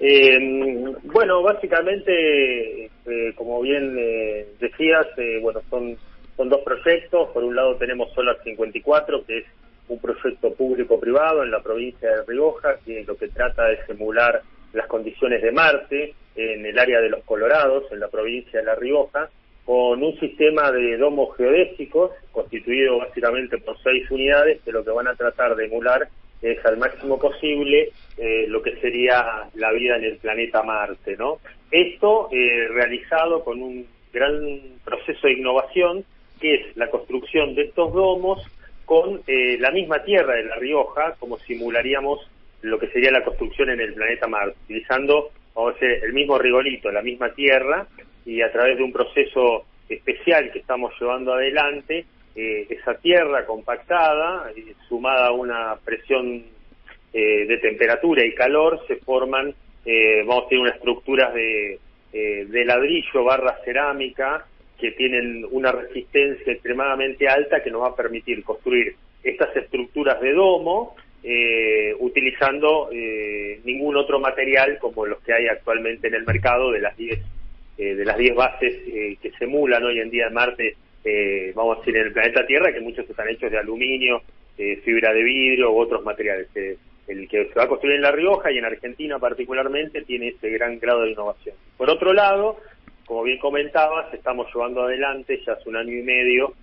Eh, 0.00 0.92
bueno, 1.04 1.40
básicamente, 1.44 2.86
eh, 2.86 3.32
como 3.36 3.60
bien 3.60 3.94
eh, 3.96 4.48
decías, 4.58 5.06
eh, 5.18 5.38
bueno, 5.40 5.60
son 5.70 5.96
son 6.36 6.48
dos 6.48 6.60
proyectos. 6.64 7.30
Por 7.30 7.44
un 7.44 7.56
lado 7.56 7.76
tenemos 7.76 8.12
Solar 8.12 8.38
54, 8.42 9.24
que 9.26 9.38
es 9.38 9.44
un 9.88 9.98
proyecto 9.98 10.54
público-privado 10.54 11.42
en 11.42 11.50
la 11.50 11.60
provincia 11.60 12.08
de 12.08 12.24
Rioja, 12.24 12.76
que 12.84 13.04
lo 13.04 13.16
que 13.16 13.28
trata 13.28 13.66
de 13.66 13.84
simular 13.86 14.42
las 14.72 14.86
condiciones 14.86 15.42
de 15.42 15.52
Marte 15.52 16.14
en 16.34 16.64
el 16.64 16.78
área 16.78 17.00
de 17.00 17.10
los 17.10 17.22
Colorados, 17.24 17.84
en 17.92 18.00
la 18.00 18.08
provincia 18.08 18.60
de 18.60 18.66
La 18.66 18.74
Rioja, 18.74 19.28
con 19.64 20.02
un 20.02 20.18
sistema 20.18 20.72
de 20.72 20.96
domos 20.96 21.36
geodésicos 21.36 22.10
constituido 22.32 22.98
básicamente 22.98 23.58
por 23.58 23.80
seis 23.82 24.10
unidades 24.10 24.60
que 24.64 24.72
lo 24.72 24.84
que 24.84 24.90
van 24.90 25.06
a 25.06 25.14
tratar 25.14 25.54
de 25.54 25.66
emular 25.66 26.08
es 26.40 26.64
al 26.64 26.76
máximo 26.76 27.18
posible 27.18 27.92
eh, 28.16 28.46
lo 28.48 28.60
que 28.62 28.76
sería 28.80 29.48
la 29.54 29.70
vida 29.72 29.96
en 29.96 30.04
el 30.04 30.16
planeta 30.16 30.62
Marte, 30.62 31.16
¿no? 31.16 31.38
Esto 31.70 32.28
eh, 32.32 32.66
realizado 32.68 33.44
con 33.44 33.62
un 33.62 33.86
gran 34.12 34.60
proceso 34.84 35.28
de 35.28 35.34
innovación 35.34 36.04
es 36.44 36.76
la 36.76 36.90
construcción 36.90 37.54
de 37.54 37.62
estos 37.62 37.92
domos 37.92 38.42
con 38.84 39.22
eh, 39.26 39.56
la 39.58 39.70
misma 39.70 40.02
tierra 40.02 40.34
de 40.34 40.44
La 40.44 40.56
Rioja, 40.56 41.14
como 41.18 41.38
simularíamos 41.38 42.28
lo 42.62 42.78
que 42.78 42.88
sería 42.88 43.10
la 43.10 43.24
construcción 43.24 43.70
en 43.70 43.80
el 43.80 43.94
planeta 43.94 44.28
Marte, 44.28 44.56
utilizando 44.64 45.30
el 45.80 46.12
mismo 46.12 46.38
rigolito, 46.38 46.90
la 46.90 47.02
misma 47.02 47.30
tierra, 47.32 47.86
y 48.24 48.40
a 48.40 48.52
través 48.52 48.76
de 48.76 48.84
un 48.84 48.92
proceso 48.92 49.64
especial 49.88 50.50
que 50.52 50.60
estamos 50.60 50.92
llevando 51.00 51.34
adelante, 51.34 52.06
eh, 52.34 52.66
esa 52.70 52.94
tierra 52.94 53.44
compactada, 53.44 54.50
eh, 54.56 54.74
sumada 54.88 55.28
a 55.28 55.32
una 55.32 55.76
presión 55.84 56.44
de 57.12 57.58
temperatura 57.60 58.24
y 58.24 58.34
calor, 58.34 58.86
se 58.88 58.96
forman, 58.96 59.54
vamos 60.24 60.44
a 60.46 60.48
tener 60.48 60.62
unas 60.62 60.76
estructuras 60.76 61.34
de, 61.34 61.78
de 62.10 62.64
ladrillo 62.64 63.22
barra 63.22 63.58
cerámica, 63.66 64.46
que 64.82 64.90
tienen 64.90 65.46
una 65.52 65.70
resistencia 65.70 66.52
extremadamente 66.52 67.28
alta 67.28 67.62
que 67.62 67.70
nos 67.70 67.82
va 67.82 67.88
a 67.90 67.96
permitir 67.96 68.42
construir 68.42 68.96
estas 69.22 69.56
estructuras 69.56 70.20
de 70.20 70.32
domo 70.32 70.96
eh, 71.22 71.94
utilizando 72.00 72.88
eh, 72.92 73.60
ningún 73.64 73.96
otro 73.96 74.18
material 74.18 74.78
como 74.80 75.06
los 75.06 75.20
que 75.20 75.32
hay 75.32 75.46
actualmente 75.46 76.08
en 76.08 76.14
el 76.14 76.26
mercado 76.26 76.72
de 76.72 76.80
las 76.80 76.96
10 76.96 77.16
eh, 77.78 77.94
de 77.94 78.04
las 78.04 78.18
10 78.18 78.34
bases 78.34 78.74
que 79.22 79.30
se 79.38 79.44
emulan 79.44 79.84
hoy 79.84 80.00
en 80.00 80.10
día 80.10 80.26
en 80.26 80.34
Marte 80.34 80.76
vamos 81.54 81.76
a 81.76 81.80
decir 81.80 81.96
en 81.96 82.06
el 82.06 82.12
planeta 82.12 82.44
Tierra 82.44 82.72
que 82.72 82.80
muchos 82.80 83.08
están 83.08 83.28
hechos 83.28 83.52
de 83.52 83.58
aluminio 83.58 84.22
fibra 84.84 85.12
de 85.12 85.22
vidrio 85.22 85.72
u 85.72 85.78
otros 85.78 86.04
materiales. 86.04 86.48
El 87.08 87.28
que 87.28 87.48
se 87.48 87.54
va 87.54 87.64
a 87.64 87.68
construir 87.68 87.96
en 87.96 88.02
La 88.02 88.12
Rioja 88.12 88.52
y 88.52 88.58
en 88.58 88.64
Argentina 88.64 89.18
particularmente 89.18 90.02
tiene 90.02 90.28
ese 90.28 90.50
gran 90.50 90.78
grado 90.78 91.02
de 91.02 91.10
innovación. 91.10 91.56
Por 91.76 91.90
otro 91.90 92.12
lado 92.12 92.58
como 93.12 93.24
bien 93.24 93.38
comentabas, 93.38 94.12
estamos 94.14 94.46
llevando 94.54 94.84
adelante 94.84 95.38
ya 95.46 95.52
hace 95.52 95.68
un 95.68 95.76
año 95.76 95.92
y 95.92 96.02
medio 96.02 96.54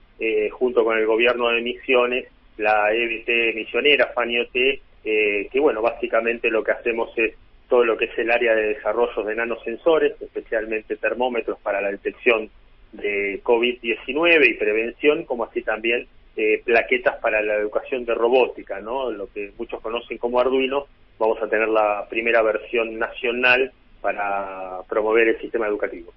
junto 0.50 0.84
con 0.84 0.98
el 0.98 1.06
gobierno 1.06 1.50
de 1.50 1.62
Misiones, 1.62 2.26
la 2.58 2.92
EBT 2.92 3.54
misionera, 3.54 4.08
FANIOT, 4.16 4.52
que 4.52 5.60
bueno, 5.60 5.84
básicamente 5.84 6.50
lo 6.50 6.64
que 6.64 6.72
hacemos 6.72 7.16
es 7.18 7.36
todo 7.70 7.86
lo 7.86 7.96
que 7.96 8.06
es 8.06 8.18
el 8.18 8.32
área 8.32 8.56
de 8.56 8.74
desarrollo 8.74 9.22
de 9.24 9.36
nanosensores, 9.36 10.20
especialmente 10.20 10.98
termómetros 10.98 11.60
para 11.60 11.82
la 11.82 11.92
detección 11.92 12.50
de 12.94 13.42
COVID-19 13.44 14.50
y 14.50 14.54
prevención, 14.56 15.26
como 15.26 15.44
así 15.44 15.62
también 15.62 16.08
eh, 16.36 16.64
plaquetas 16.66 17.18
para 17.18 17.44
la 17.44 17.58
educación 17.58 18.06
de 18.06 18.16
robótica, 18.16 18.80
¿no? 18.80 19.12
Lo 19.12 19.32
que 19.32 19.52
muchos 19.56 19.80
conocen 19.82 20.18
como 20.18 20.40
Arduino, 20.40 20.88
vamos 21.20 21.40
a 21.44 21.48
tener 21.48 21.70
la 21.70 22.08
primera 22.10 22.42
versión 22.42 22.98
nacional 22.98 23.72
para 24.02 24.80
promover 24.88 25.28
el 25.28 25.40
sistema 25.40 25.68
educativo. 25.68 26.12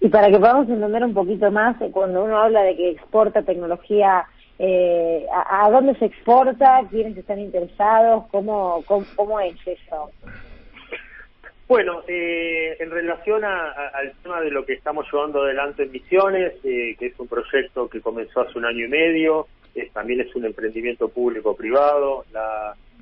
Y 0.00 0.08
para 0.08 0.30
que 0.30 0.38
podamos 0.38 0.68
entender 0.68 1.04
un 1.04 1.14
poquito 1.14 1.50
más, 1.50 1.80
eh, 1.80 1.90
cuando 1.90 2.24
uno 2.24 2.38
habla 2.38 2.62
de 2.62 2.76
que 2.76 2.90
exporta 2.90 3.42
tecnología, 3.42 4.26
eh, 4.58 5.26
¿a, 5.32 5.68
dónde 5.70 5.94
se 5.96 6.06
exporta? 6.06 6.82
¿Quiénes 6.90 7.16
están 7.16 7.40
interesados? 7.40 8.24
¿Cómo, 8.30 8.84
cómo, 8.86 9.04
cómo 9.16 9.40
es 9.40 9.56
eso? 9.66 10.10
Bueno, 11.66 12.02
eh, 12.06 12.76
en 12.78 12.90
relación 12.90 13.42
al 13.44 14.12
tema 14.22 14.40
de 14.42 14.50
lo 14.50 14.66
que 14.66 14.74
estamos 14.74 15.06
llevando 15.10 15.42
adelante 15.42 15.84
en 15.84 15.92
Misiones, 15.92 16.52
eh, 16.62 16.94
que 16.98 17.06
es 17.06 17.18
un 17.18 17.26
proyecto 17.26 17.88
que 17.88 18.02
comenzó 18.02 18.42
hace 18.42 18.58
un 18.58 18.66
año 18.66 18.84
y 18.84 18.88
medio, 18.88 19.48
también 19.92 20.20
es 20.20 20.32
un 20.36 20.44
emprendimiento 20.44 21.08
público-privado, 21.08 22.24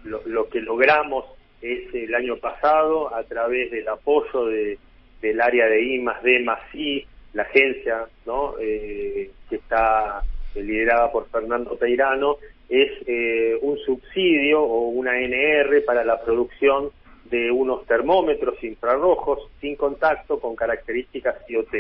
lo, 0.05 0.49
que 0.49 0.61
logramos 0.61 1.27
es 1.61 1.93
el 1.95 2.15
año 2.15 2.37
pasado, 2.37 3.15
a 3.15 3.25
través 3.25 3.71
del 3.71 3.87
apoyo 3.89 4.47
de, 4.47 4.79
del 5.23 5.41
área 5.41 5.67
de 5.67 5.81
I 5.81 5.99
más 6.01 6.23
D 6.23 6.41
más 6.41 6.61
I, 6.75 7.07
la 7.33 7.45
agencia 7.45 8.07
¿no? 8.27 8.57
Eh, 8.61 9.31
que 9.49 9.57
está 9.57 10.23
liderada 10.55 11.11
por 11.11 11.29
Fernando 11.31 11.79
Peirano, 11.79 12.37
es 12.69 12.91
un 13.63 13.79
subsidio 13.79 14.63
o 14.63 14.89
una 14.89 15.19
NR 15.19 15.83
para 15.85 16.05
la 16.05 16.23
producción 16.23 16.91
de 17.33 17.51
unos 17.51 17.87
termómetros 17.87 18.63
infrarrojos 18.63 19.49
sin 19.61 19.75
contacto 19.77 20.39
con 20.39 20.55
características 20.55 21.37
IoT, 21.49 21.75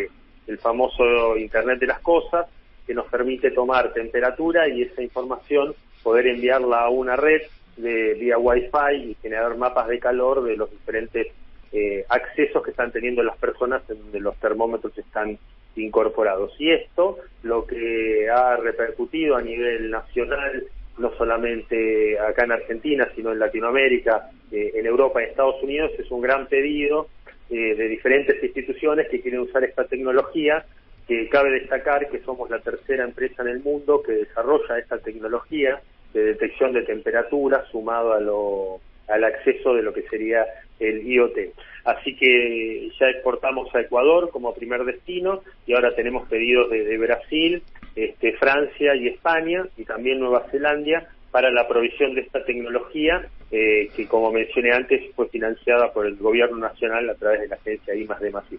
el 0.46 0.58
famoso 0.58 1.36
Internet 1.36 1.78
de 1.78 1.86
las 1.86 2.00
Cosas, 2.00 2.46
que 2.86 2.94
nos 2.94 3.06
permite 3.06 3.50
tomar 3.50 3.92
temperatura 3.92 4.66
y 4.66 4.82
esa 4.82 5.02
información 5.02 5.74
poder 6.02 6.26
enviarla 6.26 6.82
a 6.82 6.88
una 6.88 7.16
red 7.16 7.42
de 7.76 8.14
vía 8.14 8.38
Wi-Fi 8.38 9.10
y 9.10 9.16
generar 9.20 9.56
mapas 9.56 9.88
de 9.88 9.98
calor 9.98 10.42
de 10.42 10.56
los 10.56 10.70
diferentes 10.70 11.28
eh, 11.72 12.04
accesos 12.08 12.62
que 12.62 12.70
están 12.70 12.92
teniendo 12.92 13.22
las 13.22 13.36
personas 13.38 13.82
en 13.88 13.98
donde 13.98 14.20
los 14.20 14.36
termómetros 14.36 14.96
están 14.98 15.38
incorporados. 15.76 16.54
Y 16.58 16.70
esto 16.70 17.18
lo 17.42 17.66
que 17.66 18.28
ha 18.28 18.56
repercutido 18.56 19.36
a 19.36 19.42
nivel 19.42 19.90
nacional 19.90 20.64
no 20.98 21.10
solamente 21.16 22.18
acá 22.18 22.44
en 22.44 22.52
Argentina, 22.52 23.08
sino 23.14 23.32
en 23.32 23.38
Latinoamérica, 23.38 24.30
eh, 24.50 24.72
en 24.74 24.86
Europa 24.86 25.22
y 25.22 25.26
Estados 25.26 25.62
Unidos, 25.62 25.90
es 25.98 26.10
un 26.10 26.20
gran 26.20 26.46
pedido 26.46 27.08
eh, 27.50 27.74
de 27.74 27.88
diferentes 27.88 28.42
instituciones 28.42 29.08
que 29.08 29.20
quieren 29.20 29.40
usar 29.40 29.64
esta 29.64 29.84
tecnología, 29.84 30.64
que 31.08 31.28
cabe 31.28 31.50
destacar 31.50 32.08
que 32.08 32.20
somos 32.20 32.50
la 32.50 32.60
tercera 32.60 33.04
empresa 33.04 33.42
en 33.42 33.48
el 33.48 33.60
mundo 33.60 34.02
que 34.02 34.12
desarrolla 34.12 34.78
esta 34.78 34.98
tecnología 34.98 35.80
de 36.12 36.24
detección 36.24 36.72
de 36.72 36.82
temperatura 36.82 37.64
sumado 37.70 38.12
a 38.12 38.20
lo, 38.20 38.80
al 39.08 39.24
acceso 39.24 39.74
de 39.74 39.82
lo 39.82 39.92
que 39.92 40.02
sería 40.02 40.46
el 40.80 41.06
IoT. 41.06 41.38
Así 41.84 42.14
que 42.16 42.90
ya 42.98 43.08
exportamos 43.08 43.74
a 43.74 43.80
Ecuador 43.80 44.30
como 44.30 44.54
primer 44.54 44.84
destino 44.84 45.42
y 45.66 45.74
ahora 45.74 45.94
tenemos 45.94 46.28
pedidos 46.28 46.70
de 46.70 46.98
Brasil, 46.98 47.62
este, 47.94 48.32
Francia 48.34 48.94
y 48.94 49.08
España 49.08 49.64
y 49.76 49.84
también 49.84 50.20
Nueva 50.20 50.46
Zelanda 50.50 51.08
para 51.32 51.50
la 51.50 51.66
provisión 51.66 52.14
de 52.14 52.20
esta 52.20 52.44
tecnología 52.44 53.26
eh, 53.50 53.88
que, 53.96 54.06
como 54.06 54.30
mencioné 54.30 54.72
antes, 54.72 55.02
fue 55.16 55.28
financiada 55.28 55.92
por 55.92 56.06
el 56.06 56.16
Gobierno 56.16 56.58
Nacional 56.58 57.08
a 57.10 57.14
través 57.14 57.40
de 57.40 57.48
la 57.48 57.56
agencia 57.56 57.94
IMAS 57.94 58.20
de 58.20 58.30
Masí. 58.30 58.58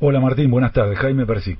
Hola 0.00 0.20
Martín, 0.20 0.50
buenas 0.50 0.72
tardes. 0.72 0.98
Jaime 0.98 1.26
Percy. 1.26 1.56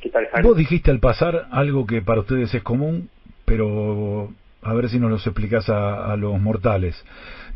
¿Qué 0.00 0.08
tal, 0.08 0.26
Jaime? 0.26 0.48
Vos 0.48 0.56
dijiste 0.56 0.90
al 0.90 1.00
pasar 1.00 1.46
algo 1.50 1.86
que 1.86 2.00
para 2.00 2.20
ustedes 2.20 2.54
es 2.54 2.62
común, 2.62 3.08
pero 3.44 4.30
a 4.62 4.74
ver 4.74 4.88
si 4.88 4.98
nos 4.98 5.10
lo 5.10 5.16
explicás 5.16 5.68
a, 5.68 6.14
los 6.16 6.40
mortales. 6.40 7.02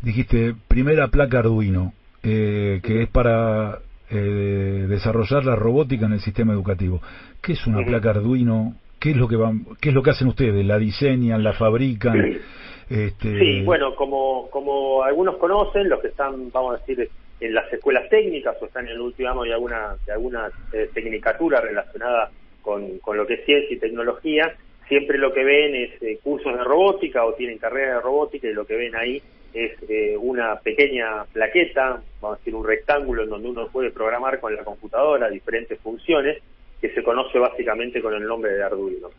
Dijiste 0.01 0.53
primera 0.67 1.07
placa 1.07 1.39
Arduino, 1.39 1.93
eh, 2.21 2.81
que 2.83 3.03
es 3.03 3.09
para 3.09 3.79
eh, 4.09 4.85
desarrollar 4.89 5.45
la 5.45 5.55
robótica 5.55 6.05
en 6.05 6.13
el 6.13 6.19
sistema 6.19 6.53
educativo. 6.53 7.01
¿Qué 7.41 7.53
es 7.53 7.65
una 7.65 7.85
placa 7.85 8.11
Arduino? 8.11 8.75
¿Qué 8.99 9.11
es 9.11 9.17
lo 9.17 9.27
que 9.27 9.35
van, 9.35 9.65
qué 9.79 9.89
es 9.89 9.95
lo 9.95 10.03
que 10.03 10.09
hacen 10.09 10.27
ustedes? 10.27 10.65
¿La 10.65 10.77
diseñan, 10.77 11.43
la 11.43 11.53
fabrican? 11.53 12.39
Este... 12.89 13.39
Sí, 13.39 13.63
bueno, 13.63 13.95
como 13.95 14.49
como 14.49 15.03
algunos 15.03 15.37
conocen, 15.37 15.89
los 15.89 16.01
que 16.01 16.07
están, 16.07 16.51
vamos 16.51 16.75
a 16.75 16.77
decir, 16.79 17.09
en 17.39 17.53
las 17.53 17.71
escuelas 17.71 18.09
técnicas 18.09 18.55
o 18.61 18.65
están 18.65 18.85
en 18.85 18.93
el 18.93 19.01
último 19.01 19.29
año 19.29 19.43
de 19.43 19.53
alguna 19.53 19.95
de 20.05 20.13
alguna 20.13 20.49
eh, 20.73 20.89
tecnicatura 20.93 21.61
relacionada 21.61 22.31
con, 22.61 22.99
con 22.99 23.17
lo 23.17 23.25
que 23.27 23.35
es 23.35 23.45
ciencia 23.45 23.75
y 23.75 23.79
tecnología, 23.79 24.53
siempre 24.87 25.17
lo 25.17 25.33
que 25.33 25.43
ven 25.43 25.75
es 25.75 26.01
eh, 26.01 26.19
cursos 26.23 26.57
de 26.57 26.63
robótica 26.63 27.25
o 27.25 27.33
tienen 27.33 27.57
carrera 27.57 27.95
de 27.95 28.01
robótica 28.01 28.47
y 28.47 28.53
lo 28.53 28.65
que 28.65 28.75
ven 28.75 28.95
ahí 28.95 29.21
es 29.53 29.71
eh, 29.89 30.15
una 30.17 30.59
pequeña 30.59 31.25
plaqueta, 31.31 32.01
vamos 32.21 32.37
a 32.37 32.39
decir 32.39 32.55
un 32.55 32.65
rectángulo 32.65 33.23
en 33.23 33.29
donde 33.29 33.49
uno 33.49 33.67
puede 33.67 33.91
programar 33.91 34.39
con 34.39 34.55
la 34.55 34.63
computadora 34.63 35.29
diferentes 35.29 35.79
funciones 35.79 36.37
que 36.79 36.89
se 36.93 37.01
conoce 37.01 37.39
básicamente 37.39 38.01
con 38.01 38.13
el 38.13 38.23
nombre 38.23 38.53
de 38.53 38.63
Arduino. 38.63 39.09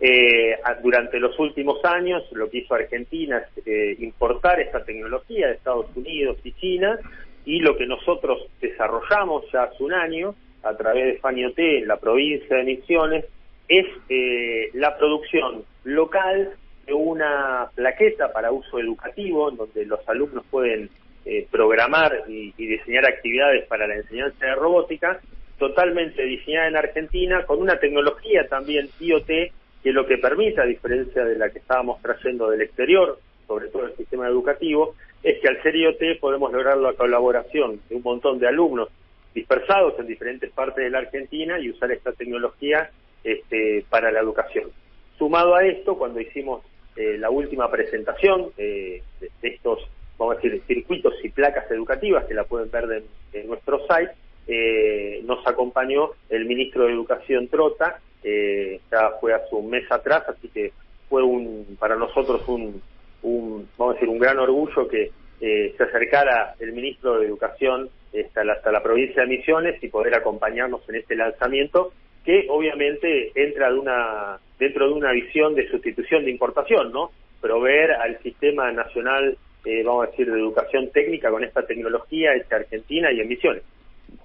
Eh, 0.00 0.56
durante 0.82 1.18
los 1.18 1.36
últimos 1.40 1.84
años 1.84 2.22
lo 2.32 2.48
que 2.48 2.58
hizo 2.58 2.74
Argentina 2.74 3.42
es 3.56 4.00
importar 4.00 4.60
esta 4.60 4.84
tecnología 4.84 5.48
de 5.48 5.54
Estados 5.54 5.86
Unidos 5.96 6.38
y 6.44 6.52
China 6.52 6.96
y 7.44 7.58
lo 7.58 7.76
que 7.76 7.86
nosotros 7.86 8.46
desarrollamos 8.60 9.50
ya 9.52 9.64
hace 9.64 9.82
un 9.82 9.92
año 9.92 10.36
a 10.62 10.76
través 10.76 11.06
de 11.06 11.18
FANIOT 11.18 11.58
en 11.58 11.88
la 11.88 11.96
provincia 11.96 12.56
de 12.56 12.64
Misiones 12.64 13.24
es 13.68 13.86
eh, 14.08 14.70
la 14.74 14.96
producción 14.96 15.64
local 15.84 16.54
de 16.86 16.94
una 16.94 17.68
plaqueta 17.74 18.32
para 18.32 18.50
uso 18.50 18.78
educativo, 18.78 19.50
en 19.50 19.56
donde 19.56 19.84
los 19.84 20.06
alumnos 20.08 20.44
pueden 20.50 20.88
eh, 21.26 21.46
programar 21.50 22.24
y, 22.26 22.52
diseñar 22.56 23.04
actividades 23.04 23.66
para 23.66 23.86
la 23.86 23.96
enseñanza 23.96 24.46
de 24.46 24.54
robótica, 24.54 25.20
totalmente 25.58 26.24
diseñada 26.24 26.68
en 26.68 26.76
Argentina, 26.76 27.44
con 27.44 27.60
una 27.60 27.78
tecnología 27.78 28.48
también 28.48 28.88
IoT, 29.00 29.26
que 29.26 29.92
lo 29.92 30.06
que 30.06 30.16
permite, 30.16 30.60
a 30.62 30.64
diferencia 30.64 31.24
de 31.24 31.36
la 31.36 31.50
que 31.50 31.58
estábamos 31.58 32.00
trayendo 32.00 32.48
del 32.48 32.62
exterior, 32.62 33.18
sobre 33.46 33.68
todo 33.68 33.86
el 33.86 33.96
sistema 33.96 34.26
educativo, 34.26 34.94
es 35.22 35.38
que 35.40 35.48
al 35.48 35.62
ser 35.62 35.76
IoT 35.76 36.20
podemos 36.20 36.52
lograr 36.52 36.78
la 36.78 36.94
colaboración 36.94 37.80
de 37.88 37.96
un 37.96 38.02
montón 38.02 38.38
de 38.38 38.48
alumnos 38.48 38.88
dispersados 39.34 39.98
en 39.98 40.06
diferentes 40.06 40.50
partes 40.50 40.84
de 40.84 40.90
la 40.90 40.98
Argentina 40.98 41.58
y 41.58 41.70
usar 41.70 41.92
esta 41.92 42.12
tecnología 42.12 42.90
este, 43.24 43.84
para 43.88 44.10
la 44.10 44.20
educación. 44.20 44.70
Sumado 45.18 45.54
a 45.54 45.64
esto, 45.64 45.96
cuando 45.96 46.20
hicimos 46.20 46.62
eh, 46.96 47.16
la 47.18 47.30
última 47.30 47.70
presentación 47.70 48.50
eh, 48.56 49.02
de, 49.20 49.30
estos, 49.42 49.88
vamos 50.16 50.36
a 50.36 50.40
decir, 50.40 50.62
circuitos 50.66 51.14
y 51.22 51.28
placas 51.28 51.70
educativas, 51.70 52.24
que 52.24 52.34
la 52.34 52.44
pueden 52.44 52.70
ver 52.70 53.04
en 53.32 53.46
nuestro 53.46 53.80
site, 53.86 54.12
eh, 54.46 55.20
nos 55.24 55.46
acompañó 55.46 56.10
el 56.28 56.44
ministro 56.46 56.84
de 56.84 56.92
Educación 56.92 57.48
Trota, 57.48 58.00
ya 58.24 59.10
fue 59.20 59.32
hace 59.32 59.54
un 59.54 59.70
mes 59.70 59.90
atrás, 59.90 60.24
así 60.28 60.48
que 60.48 60.72
fue 61.08 61.22
un 61.22 61.76
para 61.78 61.94
nosotros 61.94 62.42
un, 62.48 62.82
un 63.22 63.68
vamos 63.78 63.92
a 63.92 63.94
decir, 63.94 64.08
un 64.08 64.18
gran 64.18 64.38
orgullo 64.38 64.88
que 64.88 65.12
se 65.38 65.82
acercara 65.82 66.56
el 66.58 66.72
ministro 66.72 67.18
de 67.18 67.26
Educación 67.26 67.88
hasta 68.26 68.42
la, 68.42 68.54
hasta 68.54 68.72
la 68.72 68.82
provincia 68.82 69.22
de 69.22 69.28
Misiones 69.28 69.82
y 69.82 69.88
poder 69.88 70.14
acompañarnos 70.16 70.86
en 70.88 70.96
este 70.96 71.14
lanzamiento 71.14 71.92
que 72.28 72.44
obviamente 72.50 73.32
entra 73.34 73.72
de 73.72 73.78
una, 73.78 74.38
dentro 74.58 74.86
de 74.86 74.92
una 74.92 75.12
visión 75.12 75.54
de 75.54 75.66
sustitución 75.70 76.26
de 76.26 76.30
importación, 76.30 76.92
¿no? 76.92 77.10
Proveer 77.40 77.92
al 77.92 78.22
sistema 78.22 78.70
nacional, 78.70 79.38
eh, 79.64 79.82
vamos 79.82 80.06
a 80.06 80.10
decir, 80.10 80.30
de 80.30 80.38
educación 80.38 80.90
técnica 80.90 81.30
con 81.30 81.42
esta 81.42 81.62
tecnología 81.62 82.34
en 82.34 82.44
Argentina 82.50 83.10
y 83.10 83.20
en 83.20 83.28
Misiones. 83.28 83.62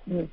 Mm. 0.05 0.24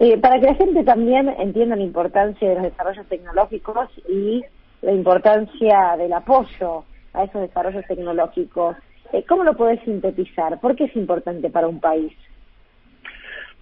Eh, 0.00 0.18
para 0.18 0.38
que 0.38 0.48
la 0.48 0.54
gente 0.54 0.84
también 0.84 1.30
entienda 1.38 1.76
la 1.76 1.82
importancia 1.82 2.46
de 2.46 2.56
los 2.56 2.64
desarrollos 2.64 3.06
tecnológicos 3.08 3.88
y 4.06 4.42
la 4.82 4.92
importancia 4.92 5.96
del 5.96 6.12
apoyo 6.12 6.84
a 7.14 7.24
esos 7.24 7.40
desarrollos 7.40 7.86
tecnológicos, 7.86 8.76
eh, 9.14 9.24
¿cómo 9.26 9.44
lo 9.44 9.56
podés 9.56 9.80
sintetizar? 9.84 10.60
¿Por 10.60 10.76
qué 10.76 10.84
es 10.84 10.94
importante 10.94 11.48
para 11.48 11.68
un 11.68 11.80
país? 11.80 12.12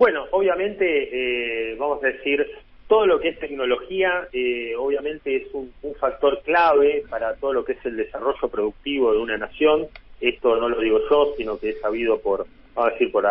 Bueno, 0.01 0.25
obviamente, 0.33 1.77
vamos 1.79 2.03
a 2.03 2.09
decir, 2.09 2.45
todo 2.89 3.07
lo 3.07 3.21
que 3.21 3.29
es 3.29 3.39
tecnología, 3.39 4.29
eh, 4.33 4.75
obviamente, 4.77 5.37
es 5.37 5.55
un, 5.55 5.73
factor 5.99 6.43
clave 6.43 7.05
para 7.09 7.37
todo 7.37 7.53
lo 7.53 7.65
que 7.65 7.73
es 7.73 7.85
el 7.87 7.97
desarrollo 7.97 8.49
productivo 8.49 9.13
de 9.13 9.19
una 9.19 9.37
nación. 9.37 9.87
Esto 10.21 10.57
no 10.57 10.69
lo 10.69 10.81
digo 10.81 11.01
yo, 11.09 11.35
sino 11.37 11.59
que 11.59 11.71
es 11.71 11.81
sabido 11.81 12.19
por, 12.21 12.47
vamos 12.75 12.91
a 12.91 12.93
decir, 12.93 13.13
por 13.13 13.25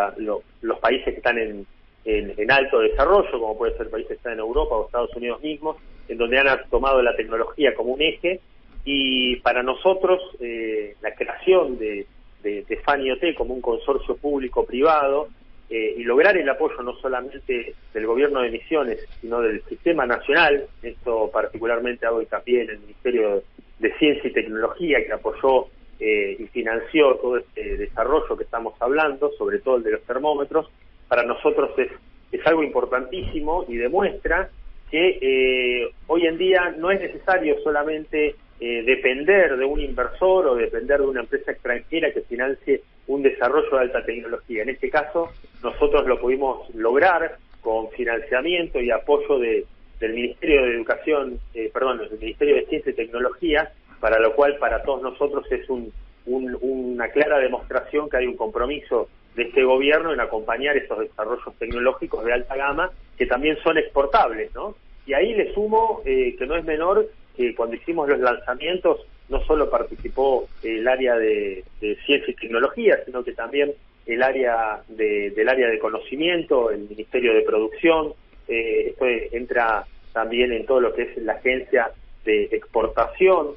los 0.61 0.79
países 0.79 1.05
que 1.05 1.17
están 1.17 1.37
en, 1.37 1.65
en, 2.05 2.51
alto 2.51 2.79
desarrollo, 2.79 3.31
como 3.31 3.57
puede 3.57 3.77
ser 3.77 3.89
países 3.89 4.07
que 4.07 4.13
están 4.15 4.33
en 4.33 4.39
Europa 4.39 4.75
o 4.75 4.85
Estados 4.85 5.15
Unidos 5.15 5.41
mismos, 5.41 5.77
en 6.07 6.17
donde 6.17 6.39
han 6.39 6.69
tomado 6.69 7.01
la 7.01 7.15
tecnología 7.15 7.73
como 7.75 7.93
un 7.93 8.01
eje 8.01 8.39
y 8.83 9.35
para 9.37 9.63
nosotros 9.63 10.21
eh, 10.39 10.95
la 11.01 11.13
creación 11.13 11.77
de, 11.77 12.07
de, 12.41 12.63
de 12.63 12.77
FANIOT 12.77 13.35
como 13.35 13.53
un 13.53 13.61
consorcio 13.61 14.15
público-privado 14.17 15.29
eh, 15.73 15.95
y 15.97 16.03
lograr 16.03 16.35
el 16.35 16.49
apoyo 16.49 16.83
no 16.83 16.93
solamente 16.97 17.73
del 17.93 18.05
gobierno 18.05 18.41
de 18.41 18.51
Misiones, 18.51 18.99
sino 19.21 19.39
del 19.39 19.63
sistema 19.63 20.05
nacional, 20.05 20.67
esto 20.83 21.31
particularmente 21.31 22.05
hago 22.05 22.21
hincapié 22.21 22.63
en 22.63 22.71
el 22.71 22.79
Ministerio 22.79 23.41
de 23.79 23.93
Ciencia 23.93 24.29
y 24.29 24.33
Tecnología 24.33 24.99
que 25.05 25.13
apoyó 25.13 25.67
eh, 25.97 26.35
y 26.37 26.45
financió 26.47 27.15
todo 27.15 27.37
este 27.37 27.77
desarrollo 27.77 28.35
que 28.35 28.43
estamos 28.43 28.73
hablando, 28.81 29.31
sobre 29.37 29.59
todo 29.59 29.77
el 29.77 29.83
de 29.83 29.91
los 29.91 30.01
termómetros, 30.01 30.69
para 31.07 31.23
nosotros 31.23 31.71
es, 31.77 31.89
es 32.33 32.45
algo 32.45 32.63
importantísimo 32.63 33.63
y 33.69 33.77
demuestra 33.77 34.49
que 34.89 35.19
eh, 35.21 35.89
hoy 36.07 36.27
en 36.27 36.37
día 36.37 36.75
no 36.77 36.91
es 36.91 36.99
necesario 36.99 37.55
solamente 37.63 38.35
eh, 38.59 38.83
depender 38.83 39.57
de 39.57 39.65
un 39.65 39.79
inversor 39.79 40.47
o 40.47 40.55
depender 40.55 40.99
de 40.99 41.07
una 41.07 41.21
empresa 41.21 41.53
extranjera 41.53 42.11
que 42.11 42.21
financie 42.21 42.81
un 43.11 43.21
desarrollo 43.21 43.69
de 43.71 43.79
alta 43.79 44.05
tecnología. 44.05 44.63
En 44.63 44.69
este 44.69 44.89
caso, 44.89 45.29
nosotros 45.61 46.07
lo 46.07 46.19
pudimos 46.19 46.73
lograr 46.73 47.37
con 47.59 47.89
financiamiento 47.91 48.79
y 48.79 48.89
apoyo 48.89 49.37
de, 49.37 49.65
del 49.99 50.13
Ministerio 50.13 50.63
de 50.63 50.75
Educación, 50.75 51.39
eh, 51.53 51.69
perdón, 51.73 51.97
del 51.97 52.11
Ministerio 52.19 52.55
de 52.55 52.65
Ciencia 52.67 52.91
y 52.91 52.95
Tecnología, 52.95 53.71
para 53.99 54.17
lo 54.19 54.33
cual 54.33 54.57
para 54.57 54.81
todos 54.83 55.01
nosotros 55.01 55.45
es 55.51 55.69
un, 55.69 55.91
un, 56.25 56.57
una 56.61 57.09
clara 57.09 57.39
demostración 57.39 58.09
que 58.09 58.17
hay 58.17 58.27
un 58.27 58.37
compromiso 58.37 59.09
de 59.35 59.43
este 59.43 59.63
gobierno 59.63 60.13
en 60.13 60.21
acompañar 60.21 60.77
estos 60.77 60.99
desarrollos 60.99 61.53
tecnológicos 61.59 62.23
de 62.23 62.33
alta 62.33 62.55
gama 62.55 62.91
que 63.17 63.25
también 63.25 63.57
son 63.63 63.77
exportables, 63.77 64.53
¿no? 64.55 64.75
Y 65.05 65.13
ahí 65.13 65.33
le 65.33 65.53
sumo 65.53 66.01
eh, 66.05 66.35
que 66.37 66.45
no 66.45 66.55
es 66.55 66.63
menor 66.63 67.07
que 67.35 67.53
cuando 67.55 67.75
hicimos 67.75 68.07
los 68.07 68.19
lanzamientos 68.19 69.05
no 69.31 69.43
solo 69.45 69.69
participó 69.69 70.47
el 70.61 70.87
área 70.87 71.15
de, 71.15 71.63
ciencia 71.79 72.31
y 72.31 72.35
tecnología, 72.35 72.99
sino 73.05 73.23
que 73.23 73.33
también 73.33 73.73
el 74.05 74.21
área 74.21 74.81
de, 74.87 75.31
del 75.31 75.49
área 75.49 75.69
de 75.69 75.79
conocimiento, 75.79 76.69
el 76.69 76.89
Ministerio 76.89 77.33
de 77.33 77.41
Producción, 77.41 78.13
eh, 78.47 78.89
esto 78.89 79.05
entra 79.07 79.85
también 80.13 80.51
en 80.51 80.65
todo 80.65 80.81
lo 80.81 80.93
que 80.93 81.03
es 81.03 81.17
la 81.17 81.33
agencia 81.33 81.91
de 82.25 82.43
exportación, 82.51 83.55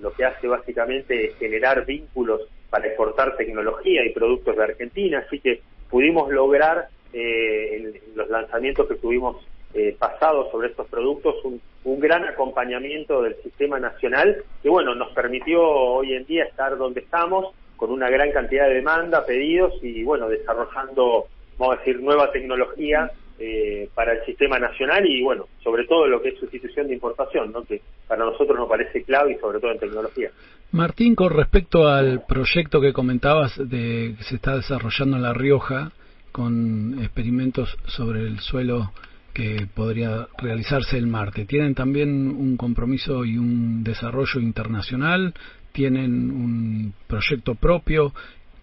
lo 0.00 0.12
que 0.12 0.24
hace 0.24 0.46
básicamente 0.46 1.26
es 1.26 1.36
generar 1.38 1.84
vínculos 1.84 2.42
para 2.70 2.86
exportar 2.86 3.36
tecnología 3.36 4.04
y 4.04 4.12
productos 4.12 4.56
de 4.56 4.62
Argentina, 4.62 5.24
así 5.26 5.40
que 5.40 5.60
pudimos 5.90 6.30
lograr 6.30 6.88
eh, 7.12 7.76
en, 7.76 8.16
los 8.16 8.28
lanzamientos 8.28 8.88
que 8.88 8.96
tuvimos 8.96 9.36
eh, 9.76 9.94
pasados 9.98 10.50
sobre 10.50 10.68
estos 10.68 10.86
productos 10.88 11.36
un, 11.44 11.60
un, 11.84 12.00
gran 12.00 12.24
acompañamiento 12.24 13.22
del 13.22 13.36
sistema 13.42 13.78
nacional 13.78 14.42
que 14.62 14.68
bueno 14.68 14.94
nos 14.94 15.12
permitió 15.12 15.62
hoy 15.62 16.14
en 16.14 16.24
día 16.24 16.44
estar 16.44 16.76
donde 16.76 17.00
estamos 17.00 17.54
con 17.76 17.90
una 17.90 18.08
gran 18.08 18.32
cantidad 18.32 18.68
de 18.68 18.76
demanda, 18.76 19.26
pedidos 19.26 19.74
y 19.82 20.02
bueno 20.02 20.28
desarrollando 20.28 21.26
vamos 21.58 21.76
a 21.76 21.78
decir 21.78 22.00
nueva 22.00 22.32
tecnología 22.32 23.10
eh, 23.38 23.90
para 23.94 24.14
el 24.14 24.24
sistema 24.24 24.58
nacional 24.58 25.04
y 25.04 25.22
bueno, 25.22 25.46
sobre 25.62 25.84
todo 25.84 26.06
lo 26.06 26.22
que 26.22 26.30
es 26.30 26.40
sustitución 26.40 26.86
de 26.88 26.94
importación, 26.94 27.52
que 27.68 27.82
para 28.08 28.24
nosotros 28.24 28.56
nos 28.56 28.66
parece 28.66 29.02
clave 29.02 29.32
y 29.32 29.38
sobre 29.38 29.60
todo 29.60 29.72
en 29.72 29.78
tecnología. 29.78 30.30
Martín, 30.72 31.14
con 31.14 31.34
respecto 31.34 31.86
al 31.86 32.24
proyecto 32.24 32.80
que 32.80 32.94
comentabas 32.94 33.54
de 33.58 34.14
que 34.16 34.24
se 34.24 34.36
está 34.36 34.56
desarrollando 34.56 35.18
en 35.18 35.22
La 35.22 35.34
Rioja 35.34 35.92
con 36.32 36.98
experimentos 37.02 37.76
sobre 37.84 38.20
el 38.20 38.40
suelo 38.40 38.92
que 39.36 39.66
podría 39.74 40.28
realizarse 40.38 40.96
el 40.96 41.06
Marte, 41.06 41.44
¿tienen 41.44 41.74
también 41.74 42.08
un 42.28 42.56
compromiso 42.56 43.22
y 43.26 43.36
un 43.36 43.84
desarrollo 43.84 44.40
internacional? 44.40 45.34
¿Tienen 45.72 46.30
un 46.30 46.94
proyecto 47.06 47.54
propio? 47.54 48.14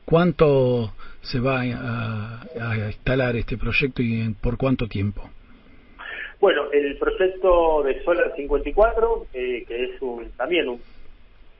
¿Cuánto 0.03 0.93
se 1.21 1.39
va 1.39 1.61
a, 1.61 2.41
a, 2.59 2.87
instalar 2.87 3.35
este 3.35 3.55
proyecto 3.55 4.01
y 4.01 4.33
por 4.41 4.57
cuánto 4.57 4.87
tiempo? 4.87 5.29
Bueno, 6.39 6.63
el 6.71 6.97
proyecto 6.97 7.83
de 7.83 8.03
Solar 8.03 8.33
54, 8.35 9.27
eh, 9.31 9.65
que 9.67 9.83
es 9.83 10.01
un, 10.01 10.31
también 10.31 10.69
un 10.69 10.81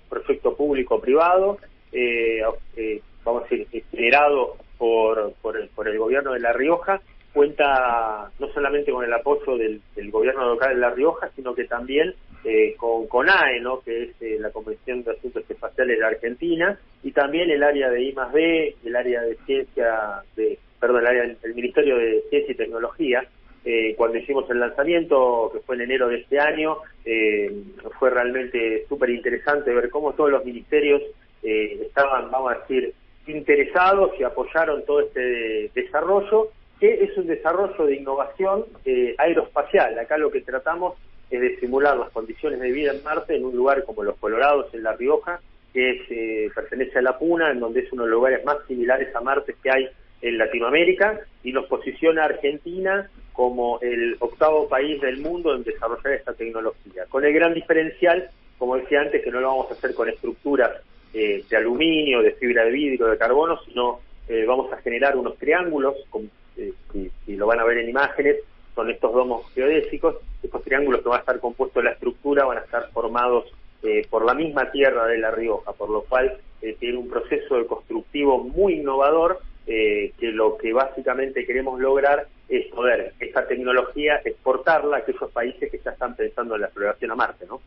proyecto 0.09 0.57
público-privado, 0.57 1.59
eh, 1.91 2.41
eh, 2.77 3.01
vamos 3.23 3.43
a 3.43 3.55
decir, 3.55 3.83
generado 3.91 4.55
por, 4.79 5.33
por 5.33 5.55
el, 5.55 5.67
por, 5.69 5.87
el, 5.87 5.99
gobierno 5.99 6.33
de 6.33 6.39
La 6.39 6.51
Rioja, 6.51 6.99
cuenta 7.33 8.31
no 8.39 8.47
solamente 8.53 8.91
con 8.91 9.03
el 9.03 9.13
apoyo 9.13 9.57
del, 9.57 9.81
del 9.95 10.11
gobierno 10.11 10.45
local 10.47 10.75
de 10.75 10.81
La 10.81 10.91
Rioja, 10.91 11.29
sino 11.35 11.53
que 11.55 11.65
también 11.65 12.13
eh, 12.43 12.75
con 12.77 13.07
CONAE, 13.07 13.59
¿no? 13.61 13.81
que 13.81 14.03
es 14.03 14.21
eh, 14.21 14.37
la 14.39 14.51
Convención 14.51 15.03
de 15.03 15.11
Asuntos 15.11 15.43
Espaciales 15.49 15.99
de 15.99 16.05
Argentina, 16.05 16.77
y 17.03 17.11
también 17.11 17.49
el 17.49 17.63
área 17.63 17.89
de 17.89 18.01
I 18.01 18.15
B, 18.33 18.75
el 18.85 18.95
área 18.95 19.21
de 19.21 19.35
ciencia, 19.45 20.21
de, 20.35 20.59
perdón, 20.79 21.01
el, 21.01 21.07
área, 21.07 21.35
el 21.41 21.55
Ministerio 21.55 21.97
de 21.97 22.23
Ciencia 22.29 22.53
y 22.53 22.57
Tecnología, 22.57 23.27
eh, 23.65 23.95
cuando 23.95 24.17
hicimos 24.17 24.49
el 24.49 24.59
lanzamiento, 24.59 25.49
que 25.53 25.61
fue 25.61 25.75
en 25.75 25.83
enero 25.83 26.09
de 26.09 26.17
este 26.17 26.37
año, 26.39 26.77
eh, 27.05 27.49
fue 27.97 28.09
realmente 28.09 28.85
súper 28.89 29.09
interesante 29.09 29.73
ver 29.73 29.89
cómo 29.89 30.13
todos 30.13 30.31
los 30.31 30.43
ministerios 30.43 31.01
eh, 31.43 31.79
estaban, 31.81 32.29
vamos 32.29 32.51
a 32.51 32.59
decir, 32.59 32.93
interesados 33.25 34.11
y 34.19 34.23
apoyaron 34.23 34.83
todo 34.85 34.99
este 34.99 35.71
desarrollo, 35.73 36.49
que 36.83 37.01
es 37.01 37.17
un 37.17 37.27
desarrollo 37.27 37.85
de 37.85 37.95
innovación 37.95 38.65
eh, 38.83 39.15
aeroespacial. 39.17 39.97
Acá 39.97 40.17
lo 40.17 40.29
que 40.29 40.41
tratamos 40.41 40.95
es 41.29 41.39
de 41.39 41.55
simular 41.61 41.95
las 41.95 42.09
condiciones 42.09 42.59
de 42.59 42.73
vida 42.73 42.91
en 42.91 43.01
Marte 43.05 43.37
en 43.37 43.45
un 43.45 43.55
lugar 43.55 43.85
como 43.85 44.03
los 44.03 44.17
Colorados, 44.17 44.67
en 44.73 44.83
La 44.83 44.91
Rioja, 44.91 45.39
que 45.71 45.91
es, 45.91 46.01
eh, 46.09 46.51
pertenece 46.53 46.99
a 46.99 47.01
la 47.01 47.17
Puna, 47.17 47.51
en 47.51 47.61
donde 47.61 47.79
es 47.79 47.93
uno 47.93 48.03
de 48.03 48.09
los 48.09 48.17
lugares 48.17 48.43
más 48.43 48.57
similares 48.67 49.15
a 49.15 49.21
Marte 49.21 49.55
que 49.63 49.71
hay 49.71 49.87
en 50.21 50.37
Latinoamérica, 50.37 51.21
y 51.41 51.53
nos 51.53 51.67
posiciona 51.67 52.23
a 52.23 52.25
Argentina 52.25 53.09
como 53.31 53.79
el 53.79 54.17
octavo 54.19 54.67
país 54.67 54.99
del 54.99 55.21
mundo 55.21 55.55
en 55.55 55.63
desarrollar 55.63 56.11
esta 56.11 56.33
tecnología, 56.33 57.05
con 57.07 57.23
el 57.23 57.31
gran 57.31 57.53
diferencial, 57.53 58.29
como 58.57 58.75
decía 58.75 58.99
antes, 58.99 59.23
que 59.23 59.31
no 59.31 59.39
lo 59.39 59.47
vamos 59.47 59.71
a 59.71 59.75
hacer 59.75 59.93
con 59.93 60.09
estructuras 60.09 60.71
eh, 61.13 61.45
de 61.49 61.55
aluminio, 61.55 62.21
de 62.21 62.33
fibra 62.33 62.65
de 62.65 62.71
vidrio, 62.71 63.07
de 63.07 63.17
carbono, 63.17 63.57
sino 63.63 64.01
eh, 64.27 64.43
vamos 64.45 64.69
a 64.73 64.77
generar 64.81 65.15
unos 65.15 65.37
triángulos, 65.37 65.95
con, 66.09 66.29
eh, 66.57 66.73
si, 66.91 67.11
si, 67.25 67.35
lo 67.35 67.47
van 67.47 67.59
a 67.59 67.63
ver 67.63 67.79
en 67.79 67.89
imágenes, 67.89 68.37
son 68.75 68.89
estos 68.89 69.13
domos 69.13 69.51
geodésicos, 69.53 70.15
estos 70.41 70.63
triángulos 70.63 71.01
que 71.01 71.09
van 71.09 71.17
a 71.17 71.21
estar 71.21 71.39
compuestos 71.39 71.83
de 71.83 71.89
la 71.89 71.93
estructura 71.93 72.45
van 72.45 72.57
a 72.57 72.61
estar 72.61 72.89
formados 72.91 73.45
eh, 73.83 74.07
por 74.09 74.25
la 74.25 74.33
misma 74.33 74.71
tierra 74.71 75.05
de 75.07 75.17
La 75.17 75.31
Rioja, 75.31 75.73
por 75.73 75.89
lo 75.89 76.03
cual 76.03 76.37
eh, 76.61 76.75
tiene 76.79 76.97
un 76.97 77.09
proceso 77.09 77.57
de 77.57 77.65
constructivo 77.65 78.39
muy 78.39 78.75
innovador 78.75 79.39
eh, 79.67 80.11
que 80.19 80.31
lo 80.31 80.57
que 80.57 80.73
básicamente 80.73 81.45
queremos 81.45 81.79
lograr 81.79 82.27
es 82.49 82.67
poder 82.67 83.13
esta 83.19 83.47
tecnología 83.47 84.21
exportarla 84.23 84.97
a 84.97 84.99
aquellos 84.99 85.31
países 85.31 85.71
que 85.71 85.79
ya 85.79 85.91
están 85.91 86.15
pensando 86.15 86.55
en 86.55 86.61
la 86.61 86.67
exploración 86.67 87.11
a 87.11 87.15
Marte, 87.15 87.45
¿no? 87.47 87.61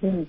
Mm. 0.00 0.22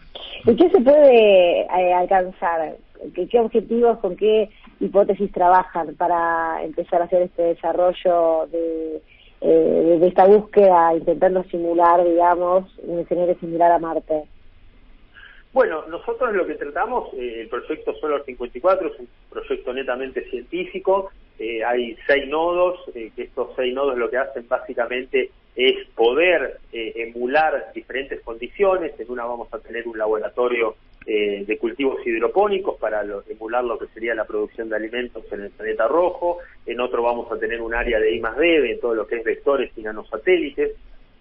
¿Y 0.46 0.56
qué 0.56 0.70
se 0.70 0.82
puede 0.82 1.62
eh, 1.62 1.94
alcanzar? 1.94 2.76
¿Qué, 3.14 3.28
¿Qué 3.28 3.40
objetivos, 3.40 4.00
con 4.00 4.16
qué 4.16 4.50
hipótesis 4.80 5.32
trabajan 5.32 5.96
para 5.96 6.64
empezar 6.64 7.02
a 7.02 7.06
hacer 7.06 7.24
este 7.24 7.42
desarrollo 7.44 8.48
de, 8.52 9.02
eh, 9.42 9.98
de 10.00 10.08
esta 10.08 10.26
búsqueda, 10.26 10.94
intentando 10.96 11.44
simular, 11.46 12.04
digamos, 12.04 12.72
un 12.84 13.00
escenario 13.00 13.38
similar 13.40 13.72
a 13.72 13.80
Marte? 13.80 14.26
Bueno, 15.54 15.86
nosotros 15.88 16.34
lo 16.34 16.48
que 16.48 16.56
tratamos, 16.56 17.14
eh, 17.14 17.42
el 17.42 17.50
proyecto 17.50 17.94
Solar 17.96 18.24
54 18.24 18.88
es 18.88 19.00
un 19.00 19.08
proyecto 19.30 19.74
netamente 19.74 20.24
científico, 20.30 21.12
eh, 21.40 21.62
hay 21.64 21.98
seis 22.08 22.30
nodos, 22.30 22.80
eh, 22.96 23.12
que 23.14 23.24
estos 23.24 23.50
seis 23.58 23.74
nodos 23.74 23.98
lo 23.98 24.10
que 24.10 24.18
hacen 24.18 24.48
básicamente 24.48 25.32
es 25.54 25.86
poder 25.96 26.60
emular 26.72 27.74
diferentes 27.76 28.22
condiciones, 28.22 28.98
en 28.98 29.12
una 29.12 29.26
vamos 29.26 29.54
a 29.54 29.60
tener 29.60 29.86
un 29.86 29.98
laboratorio 29.98 30.76
eh, 31.06 31.44
de 31.46 31.58
cultivos 31.58 32.06
hidropónicos 32.06 32.78
para 32.80 33.04
lo, 33.04 33.24
emular 33.28 33.64
lo 33.64 33.78
que 33.78 33.88
sería 33.88 34.14
la 34.14 34.26
producción 34.26 34.70
de 34.70 34.76
alimentos 34.76 35.24
en 35.32 35.42
el 35.42 35.50
planeta 35.52 35.88
rojo, 35.88 36.38
en 36.66 36.80
otro 36.80 37.02
vamos 37.02 37.32
a 37.32 37.38
tener 37.38 37.62
un 37.62 37.74
área 37.74 38.00
de 38.00 38.14
I 38.14 38.20
más 38.20 38.38
D, 38.38 38.62
de 38.62 38.78
todo 38.78 38.94
lo 38.94 39.08
que 39.08 39.18
es 39.18 39.24
vectores 39.24 39.72
y 39.76 39.82
nanosatélites, 39.82 40.72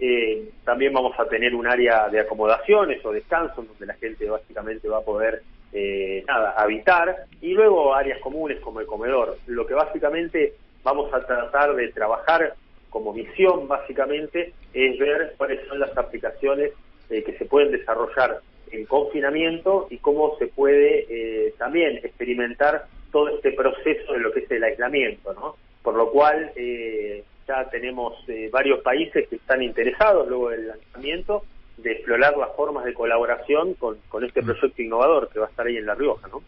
eh, 0.03 0.51
también 0.65 0.95
vamos 0.95 1.13
a 1.19 1.27
tener 1.27 1.55
un 1.55 1.67
área 1.67 2.09
de 2.09 2.21
acomodaciones 2.21 3.05
o 3.05 3.13
descanso 3.13 3.63
donde 3.63 3.85
la 3.85 3.95
gente 3.95 4.29
básicamente 4.29 4.89
va 4.89 4.99
a 4.99 5.05
poder 5.05 5.43
eh, 5.73 6.25
nada 6.27 6.55
habitar. 6.57 7.27
Y 7.43 7.53
luego 7.53 7.95
áreas 7.95 8.19
comunes 8.21 8.59
como 8.61 8.81
el 8.81 8.87
comedor. 8.87 9.37
Lo 9.47 9.67
que 9.67 9.75
básicamente 9.75 10.55
vamos 10.83 11.13
a 11.13 11.25
tratar 11.27 11.75
de 11.75 11.89
trabajar 11.89 12.55
como 12.89 13.13
misión 13.13 13.69
básicamente 13.69 14.55
es 14.73 14.99
ver 14.99 15.35
cuáles 15.37 15.67
son 15.69 15.79
las 15.79 15.97
aplicaciones 15.97 16.73
eh, 17.11 17.23
que 17.23 17.37
se 17.37 17.45
pueden 17.45 17.71
desarrollar 17.71 18.41
en 18.73 18.87
confinamiento 18.87 19.87
y 19.91 19.99
cómo 19.99 20.37
se 20.39 20.47
puede 20.47 21.07
eh, 21.09 21.55
también 21.59 21.97
experimentar 21.99 22.87
todo 23.13 23.29
este 23.29 23.53
proceso 23.53 24.13
de 24.13 24.21
lo 24.21 24.33
que 24.33 24.41
es 24.41 24.51
el 24.51 24.65
aislamiento 24.65 25.33
no 25.35 25.57
por 25.83 25.95
lo 25.95 26.11
cual 26.11 26.53
eh, 26.57 27.25
ya 27.49 27.65
tenemos 27.71 28.15
eh, 28.29 28.49
varios 28.53 28.81
países 28.81 29.29
que 29.29 29.37
están 29.37 29.63
interesados 29.63 30.29
luego 30.29 30.51
del 30.51 30.69
lanzamiento 30.69 31.43
de 31.79 31.93
explorar 31.93 32.37
las 32.37 32.55
formas 32.55 32.85
de 32.85 32.95
colaboración 32.95 33.75
con, 33.75 33.97
con 34.09 34.25
este 34.25 34.43
proyecto 34.43 34.83
innovador 34.83 35.31
que 35.33 35.41
va 35.41 35.47
a 35.47 35.51
estar 35.51 35.67
ahí 35.67 35.79
en 35.79 35.87
La 35.87 35.95
Rioja, 35.95 36.29
¿no? 36.29 36.43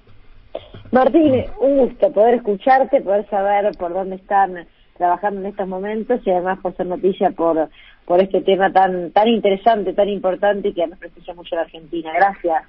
Martín, 0.91 1.47
un 1.59 1.79
gusto 1.79 2.13
poder 2.13 2.35
escucharte, 2.35 3.01
poder 3.01 3.27
saber 3.31 3.73
por 3.79 3.95
dónde 3.95 4.17
están 4.17 4.67
trabajando 4.99 5.41
en 5.41 5.47
estos 5.47 5.67
momentos 5.67 6.21
y 6.25 6.31
además 6.31 6.59
por 6.61 6.77
ser 6.77 6.87
noticia 6.87 7.31
por 7.31 7.69
por 8.05 8.21
este 8.21 8.41
tema 8.43 8.73
tan 8.73 9.11
tan 9.13 9.29
interesante, 9.29 9.93
tan 9.93 10.09
importante 10.09 10.69
y 10.69 10.75
que 10.75 10.87
nos 10.87 10.99
prestigia 10.99 11.35
mucho 11.35 11.57
la 11.57 11.63
Argentina. 11.63 12.13
Gracias. 12.15 12.63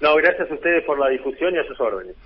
No, 0.00 0.14
gracias 0.16 0.50
a 0.50 0.54
ustedes 0.54 0.84
por 0.84 0.98
la 0.98 1.08
difusión 1.08 1.54
y 1.54 1.58
a 1.58 1.64
sus 1.64 1.80
órdenes. 1.80 2.16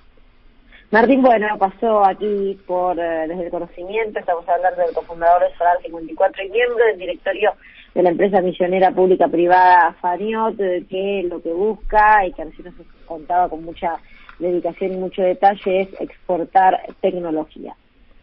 Martín 0.90 1.22
Bueno 1.22 1.56
pasó 1.56 2.04
aquí 2.04 2.58
por 2.66 2.98
eh, 2.98 3.26
desde 3.28 3.44
el 3.44 3.50
conocimiento, 3.50 4.18
estamos 4.18 4.48
hablando 4.48 4.82
del 4.82 4.92
cofundador 4.92 5.42
de 5.42 5.56
Solar 5.56 5.76
54 5.82 6.42
y 6.42 6.50
miembro 6.50 6.84
del 6.84 6.98
directorio 6.98 7.52
de 7.94 8.02
la 8.02 8.10
empresa 8.10 8.40
misionera 8.40 8.90
pública 8.90 9.28
privada 9.28 9.94
Faniot, 10.00 10.58
eh, 10.58 10.84
que 10.90 11.24
lo 11.28 11.40
que 11.40 11.52
busca 11.52 12.26
y 12.26 12.32
que 12.32 12.42
recién 12.42 12.74
nos 12.76 12.86
contaba 13.06 13.48
con 13.48 13.64
mucha 13.64 14.00
dedicación 14.40 14.94
y 14.94 14.96
mucho 14.96 15.22
detalle 15.22 15.82
es 15.82 16.00
exportar 16.00 16.80
tecnología. 17.00 17.76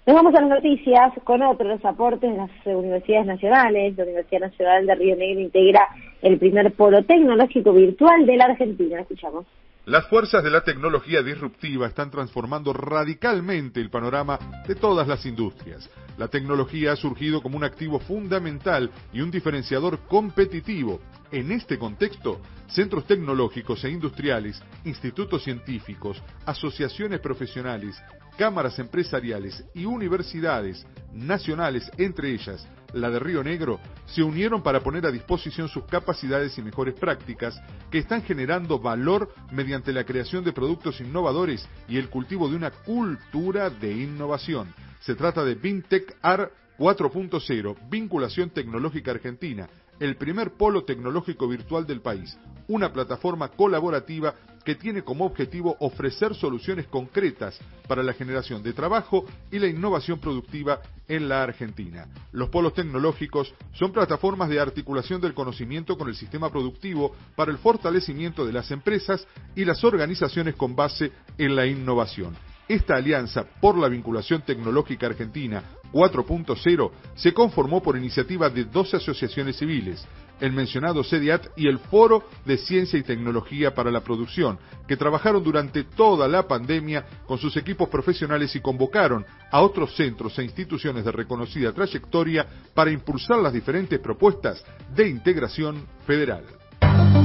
Nos 0.08 0.15
vamos 0.15 0.34
a 0.36 0.39
las 0.39 0.50
noticias 0.50 1.12
con 1.26 1.41
otros 1.41 1.84
aportes 1.84 2.32
de 2.32 2.38
las 2.38 2.50
universidades 2.65 3.26
nacionales. 3.26 3.98
La 3.98 4.06
Universidad 4.06 4.39
Nacional 4.39 4.86
de 4.86 4.96
Río 4.96 5.17
Negro 5.17 5.41
integra 5.41 5.86
el 6.22 6.39
primer 6.39 6.72
polo 6.76 7.04
tecnológico 7.04 7.74
virtual 7.74 8.26
de 8.26 8.38
la 8.38 8.46
Argentina. 8.46 9.02
Escuchamos. 9.02 9.46
Las 9.84 10.08
fuerzas 10.08 10.46
de 10.46 10.50
la 10.50 10.62
tecnología 10.62 11.22
disruptiva 11.22 11.88
están 11.88 12.10
transformando 12.10 12.72
radicalmente 12.72 13.82
el 13.82 13.89
panorama 13.89 14.39
de 14.65 14.76
todas 14.76 15.10
las 15.10 15.26
industrias. 15.26 15.89
La 16.17 16.30
tecnología 16.30 16.93
ha 16.93 16.96
surgido 16.96 17.41
como 17.41 17.58
un 17.58 17.65
activo 17.65 18.00
fundamental 18.00 18.89
y 19.12 19.20
un 19.20 19.30
diferenciador 19.30 20.00
competitivo. 20.08 21.02
En 21.34 21.52
este 21.52 21.78
contexto, 21.78 22.39
centros 22.67 23.06
tecnológicos 23.06 23.84
e 23.84 23.89
industriales, 23.89 24.63
institutos 24.86 25.43
científicos, 25.43 26.24
asociaciones 26.46 27.20
profesionales, 27.20 28.02
cámaras 28.38 28.80
empresariales 28.80 29.63
y 29.73 29.86
universidades 29.86 30.86
nacionales, 31.12 31.89
entre 31.97 32.32
ellas 32.32 32.67
la 32.93 33.10
de 33.10 33.19
Río 33.19 33.43
Negro, 33.43 33.80
se 34.06 34.23
unieron 34.23 34.63
para 34.63 34.82
poner 34.82 35.06
a 35.06 35.12
disposición 35.12 35.67
sus 35.67 35.84
capacidades 35.86 36.58
y 36.58 36.62
mejores 36.62 36.93
prácticas 36.95 37.60
que 37.91 37.97
están 37.97 38.23
generando 38.23 38.80
valor 38.80 39.34
mediante 39.52 39.91
la 39.91 40.06
creación 40.06 40.43
de 40.43 40.54
productos 40.54 41.02
innovadores 41.02 41.67
y 41.89 41.97
el 41.97 42.10
cultivo 42.10 42.47
de 42.47 42.56
una 42.56 42.71
cultura 42.71 43.69
de 43.69 43.91
innovación. 43.91 44.73
Se 45.02 45.15
trata 45.15 45.43
de 45.43 45.56
VinTech 45.56 46.15
AR 46.21 46.52
4.0, 46.78 47.89
vinculación 47.89 48.52
tecnológica 48.52 49.12
argentina, 49.12 49.67
el 50.00 50.16
primer 50.16 50.52
polo 50.52 50.84
tecnológico 50.84 51.48
virtual 51.48 51.86
del 51.86 52.02
país, 52.02 52.38
una 52.68 52.92
plataforma 52.92 53.50
colaborativa 53.50 54.34
que 54.68 54.76
tiene 54.76 55.02
como 55.02 55.26
objetivo 55.26 55.78
ofrecer 55.80 56.36
soluciones 56.36 56.88
concretas 56.88 57.58
para 57.88 58.04
la 58.04 58.12
generación 58.12 58.62
de 58.62 58.74
trabajo 58.74 59.24
y 59.50 59.60
la 59.60 59.68
innovación 59.68 60.20
productiva 60.20 60.82
en 61.08 61.30
la 61.30 61.42
Argentina. 61.42 62.06
Los 62.34 62.50
polos 62.50 62.74
tecnológicos 62.74 63.54
son 63.72 63.94
plataformas 63.94 64.50
de 64.50 64.60
articulación 64.60 65.22
del 65.22 65.34
conocimiento 65.34 65.98
con 65.98 66.10
el 66.10 66.16
sistema 66.16 66.50
productivo 66.50 67.16
para 67.38 67.50
el 67.50 67.60
fortalecimiento 67.60 68.46
de 68.46 68.52
las 68.52 68.70
empresas 68.72 69.26
y 69.56 69.64
las 69.64 69.86
organizaciones 69.86 70.56
con 70.56 70.76
base 70.76 71.14
en 71.38 71.56
la 71.56 71.66
innovación. 71.66 72.36
Esta 72.67 72.95
alianza 72.95 73.45
por 73.62 73.77
la 73.77 73.88
vinculación 73.88 74.41
tecnológica 74.41 75.08
argentina 75.08 75.63
4.0 75.93 76.91
se 77.15 77.34
conformó 77.34 77.82
por 77.82 77.97
iniciativa 77.97 78.49
de 78.49 78.65
12 78.65 78.97
asociaciones 78.97 79.56
civiles, 79.56 80.06
el 80.41 80.51
mencionado 80.51 81.03
CEDIAT 81.03 81.47
y 81.56 81.67
el 81.67 81.80
Foro 81.80 82.23
de 82.45 82.58
Ciencia 82.58 82.99
y 82.99 83.03
Tecnología 83.03 83.73
para 83.73 83.89
la 83.89 84.01
Producción, 84.01 84.60
que 84.86 84.97
trabajaron 84.97 85.43
durante 85.43 85.86
toda 85.86 86.27
la 86.27 86.47
pandemia 86.47 87.06
con 87.25 87.38
sus 87.38 87.56
equipos 87.56 87.88
profesionales 87.88 88.53
y 88.56 88.60
convocaron 88.60 89.25
a 89.49 89.62
otros 89.62 89.95
centros 89.95 90.38
e 90.38 90.43
instituciones 90.43 91.06
de 91.06 91.12
reconocida 91.12 91.71
trayectoria 91.71 92.45
para 92.73 92.91
impulsar 92.91 93.39
las 93.39 93.53
diferentes 93.53 93.99
propuestas 93.99 94.63
de 94.93 95.08
integración 95.08 95.88
federal. 96.06 96.43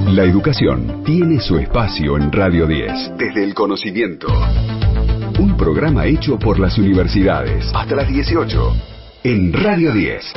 La 0.06 0.24
educación 0.24 1.02
tiene 1.04 1.40
su 1.40 1.58
espacio 1.58 2.16
en 2.16 2.30
Radio 2.30 2.66
10, 2.66 3.16
desde 3.18 3.44
el 3.44 3.54
conocimiento. 3.54 4.28
Programa 5.62 6.06
hecho 6.06 6.36
por 6.40 6.58
las 6.58 6.76
universidades. 6.76 7.70
Hasta 7.72 7.94
las 7.94 8.08
18. 8.08 8.72
En 9.22 9.52
Radio 9.52 9.92
10. 9.92 10.32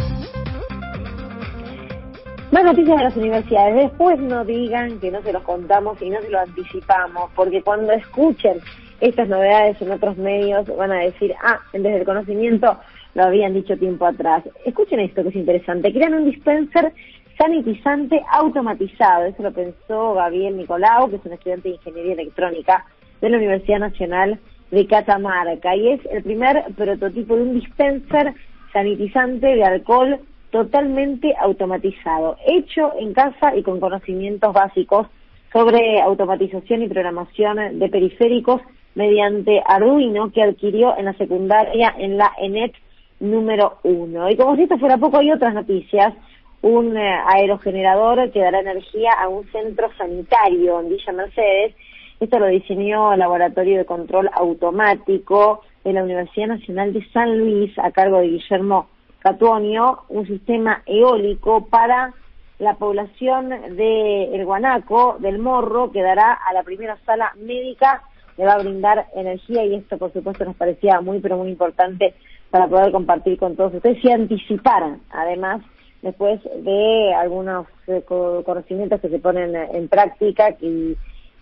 Más 2.51 2.63
noticias 2.63 2.95
de 2.95 3.03
las 3.05 3.17
universidades. 3.17 3.75
Después 3.89 4.19
no 4.19 4.45
digan 4.45 4.99
que 4.99 5.09
no 5.09 5.23
se 5.23 5.33
los 5.33 5.41
contamos 5.41 5.99
y 5.99 6.11
no 6.11 6.21
se 6.21 6.29
lo 6.29 6.39
anticipamos, 6.39 7.31
porque 7.35 7.63
cuando 7.63 7.91
escuchen 7.93 8.59
estas 9.01 9.27
novedades 9.27 9.81
en 9.81 9.93
otros 9.93 10.15
medios 10.15 10.67
van 10.77 10.91
a 10.91 10.99
decir, 10.99 11.33
ah, 11.43 11.59
desde 11.73 11.97
el 11.97 12.05
conocimiento 12.05 12.77
lo 13.15 13.23
habían 13.23 13.55
dicho 13.55 13.75
tiempo 13.77 14.05
atrás. 14.05 14.43
Escuchen 14.63 14.99
esto 14.99 15.23
que 15.23 15.29
es 15.29 15.35
interesante. 15.35 15.91
Crean 15.91 16.13
un 16.13 16.25
dispenser 16.25 16.93
sanitizante 17.35 18.21
automatizado. 18.31 19.25
Eso 19.25 19.41
lo 19.41 19.51
pensó 19.51 20.13
Gabriel 20.13 20.55
Nicolau, 20.55 21.09
que 21.09 21.15
es 21.15 21.25
un 21.25 21.33
estudiante 21.33 21.69
de 21.69 21.75
Ingeniería 21.77 22.13
Electrónica 22.13 22.85
de 23.21 23.29
la 23.31 23.37
Universidad 23.37 23.79
Nacional 23.79 24.39
de 24.71 24.87
Catamarca. 24.87 25.75
Y 25.75 25.89
es 25.89 26.01
el 26.11 26.23
primer 26.23 26.63
prototipo 26.75 27.35
de 27.35 27.43
un 27.43 27.59
dispenser 27.59 28.33
sanitizante 28.73 29.47
de 29.47 29.63
alcohol 29.63 30.19
totalmente 30.51 31.33
automatizado, 31.39 32.37
hecho 32.47 32.93
en 32.99 33.13
casa 33.13 33.55
y 33.55 33.63
con 33.63 33.79
conocimientos 33.79 34.53
básicos 34.53 35.07
sobre 35.51 36.01
automatización 36.01 36.83
y 36.83 36.87
programación 36.87 37.79
de 37.79 37.89
periféricos 37.89 38.61
mediante 38.95 39.61
Arduino 39.65 40.31
que 40.31 40.41
adquirió 40.41 40.97
en 40.97 41.05
la 41.05 41.13
secundaria 41.13 41.93
en 41.97 42.17
la 42.17 42.31
ENET 42.39 42.73
número 43.19 43.77
uno. 43.83 44.29
Y 44.29 44.35
como 44.35 44.55
si 44.55 44.63
esto 44.63 44.77
fuera 44.77 44.97
poco, 44.97 45.19
hay 45.19 45.31
otras 45.31 45.53
noticias. 45.53 46.13
Un 46.61 46.97
eh, 46.97 47.19
aerogenerador 47.27 48.31
que 48.31 48.39
dará 48.39 48.59
energía 48.59 49.11
a 49.11 49.27
un 49.27 49.45
centro 49.51 49.89
sanitario 49.97 50.79
en 50.79 50.89
Villa 50.89 51.13
Mercedes. 51.13 51.75
Esto 52.19 52.39
lo 52.39 52.47
diseñó 52.47 53.13
el 53.13 53.19
Laboratorio 53.19 53.77
de 53.77 53.85
Control 53.85 54.29
Automático 54.33 55.61
de 55.83 55.91
la 55.91 56.03
Universidad 56.03 56.47
Nacional 56.47 56.93
de 56.93 57.05
San 57.11 57.37
Luis 57.37 57.77
a 57.77 57.91
cargo 57.91 58.19
de 58.19 58.29
Guillermo 58.29 58.87
Catuonio, 59.19 60.03
un 60.07 60.25
sistema 60.25 60.81
eólico 60.85 61.65
para 61.65 62.13
la 62.59 62.75
población 62.75 63.49
de 63.49 64.33
El 64.33 64.45
Guanaco, 64.45 65.17
del 65.19 65.39
Morro, 65.39 65.91
que 65.91 66.01
dará 66.01 66.33
a 66.33 66.53
la 66.53 66.63
primera 66.63 66.97
sala 67.05 67.33
médica, 67.37 68.03
le 68.37 68.45
va 68.45 68.53
a 68.53 68.59
brindar 68.59 69.07
energía 69.13 69.65
y 69.65 69.75
esto 69.75 69.97
por 69.97 70.13
supuesto 70.13 70.45
nos 70.45 70.55
parecía 70.55 71.01
muy 71.01 71.19
pero 71.19 71.37
muy 71.37 71.49
importante 71.49 72.13
para 72.49 72.67
poder 72.67 72.93
compartir 72.93 73.37
con 73.37 73.57
todos 73.57 73.73
ustedes 73.73 74.03
y 74.03 74.11
anticipar 74.11 74.97
además 75.09 75.61
después 76.01 76.39
de 76.43 77.13
algunos 77.13 77.67
eh, 77.87 78.03
conocimientos 78.05 79.01
que 79.01 79.09
se 79.09 79.19
ponen 79.19 79.55
en 79.55 79.87
práctica 79.89 80.55
y, 80.61 80.95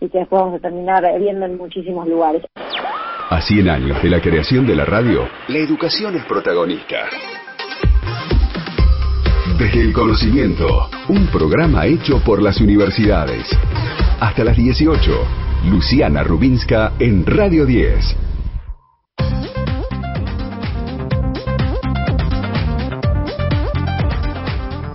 y 0.04 0.10
que 0.10 0.20
después 0.20 0.42
vamos 0.42 0.62
terminar 0.62 1.04
viendo 1.18 1.46
en 1.46 1.58
muchísimos 1.58 2.08
lugares. 2.08 2.44
A 3.30 3.42
100 3.42 3.70
años 3.70 4.04
de 4.04 4.10
la 4.10 4.22
creación 4.22 4.68
de 4.68 4.76
la 4.76 4.86
radio, 4.86 5.28
la 5.48 5.58
educación 5.58 6.16
es 6.16 6.26
protagonista. 6.26 7.08
Desde 9.58 9.82
el 9.82 9.94
conocimiento, 9.94 10.90
un 11.08 11.28
programa 11.28 11.86
hecho 11.86 12.22
por 12.26 12.42
las 12.42 12.60
universidades. 12.60 13.50
Hasta 14.20 14.44
las 14.44 14.58
18, 14.58 15.00
Luciana 15.70 16.24
Rubinska 16.24 16.94
en 17.00 17.26
Radio 17.26 17.66
10. 17.66 18.18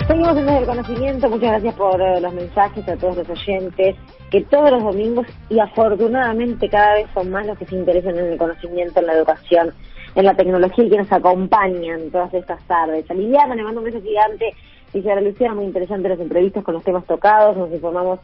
Seguimos 0.08 0.38
en 0.38 0.48
el 0.48 0.64
conocimiento, 0.64 1.28
muchas 1.28 1.50
gracias 1.50 1.74
por 1.74 2.00
eh, 2.00 2.18
los 2.20 2.32
mensajes 2.32 2.88
a 2.88 2.96
todos 2.96 3.18
los 3.18 3.28
oyentes, 3.28 3.94
que 4.30 4.40
todos 4.40 4.70
los 4.70 4.82
domingos 4.82 5.26
y 5.50 5.58
afortunadamente 5.58 6.68
cada 6.70 6.94
vez 6.94 7.06
son 7.12 7.30
más 7.30 7.46
los 7.46 7.58
que 7.58 7.66
se 7.66 7.76
interesan 7.76 8.16
en 8.16 8.32
el 8.32 8.38
conocimiento, 8.38 9.00
en 9.00 9.06
la 9.06 9.12
educación 9.12 9.74
en 10.14 10.24
la 10.24 10.34
tecnología 10.34 10.84
y 10.84 10.90
que 10.90 10.96
nos 10.96 11.12
acompañan 11.12 12.10
todas 12.10 12.32
estas 12.32 12.62
tardes. 12.66 13.08
A 13.10 13.14
Liliana 13.14 13.54
le 13.54 13.62
mando 13.62 13.80
un 13.80 13.84
beso 13.84 14.00
gigante. 14.00 14.54
Dice 14.92 15.12
a 15.12 15.20
Luciana, 15.20 15.54
muy 15.54 15.66
interesante 15.66 16.08
las 16.08 16.18
entrevistas 16.18 16.64
con 16.64 16.74
los 16.74 16.82
temas 16.82 17.04
tocados, 17.04 17.56
nos 17.56 17.70
informamos 17.70 18.18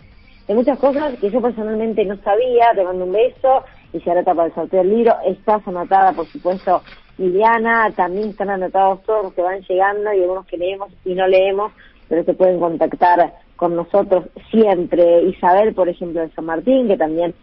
de 0.49 0.55
muchas 0.55 0.79
cosas 0.79 1.15
que 1.19 1.31
yo 1.31 1.43
personalmente 1.43 2.05
no 2.07 2.17
sabía, 2.23 2.73
te 2.75 2.83
mando 2.83 3.05
un 3.05 3.13
beso 3.13 3.63
y 3.93 4.01
se 4.01 4.11
anota 4.11 4.35
para 4.35 4.49
el 4.49 4.55
sorteo 4.55 4.81
del 4.81 4.91
libro, 4.91 5.15
estás 5.27 5.67
anotada 5.69 6.13
por 6.15 6.27
supuesto 6.27 6.83
Liliana, 7.19 7.91
también 7.95 8.31
están 8.31 8.51
anotados 8.51 9.03
todos 9.05 9.25
los 9.25 9.35
que 9.35 9.43
van 9.43 9.61
llegando 9.63 10.13
y 10.13 10.21
algunos 10.21 10.47
que 10.47 10.57
leemos 10.57 10.93
y 11.05 11.15
no 11.15 11.27
leemos, 11.27 11.73
pero 12.09 12.25
se 12.25 12.35
pueden 12.35 12.59
contactar 12.59 13.35
con 13.57 13.77
nosotros 13.77 14.25
siempre. 14.51 15.23
Isabel, 15.23 15.75
por 15.75 15.89
ejemplo, 15.89 16.21
de 16.21 16.31
San 16.31 16.45
Martín, 16.45 16.89
que 16.89 16.97
también 16.97 17.35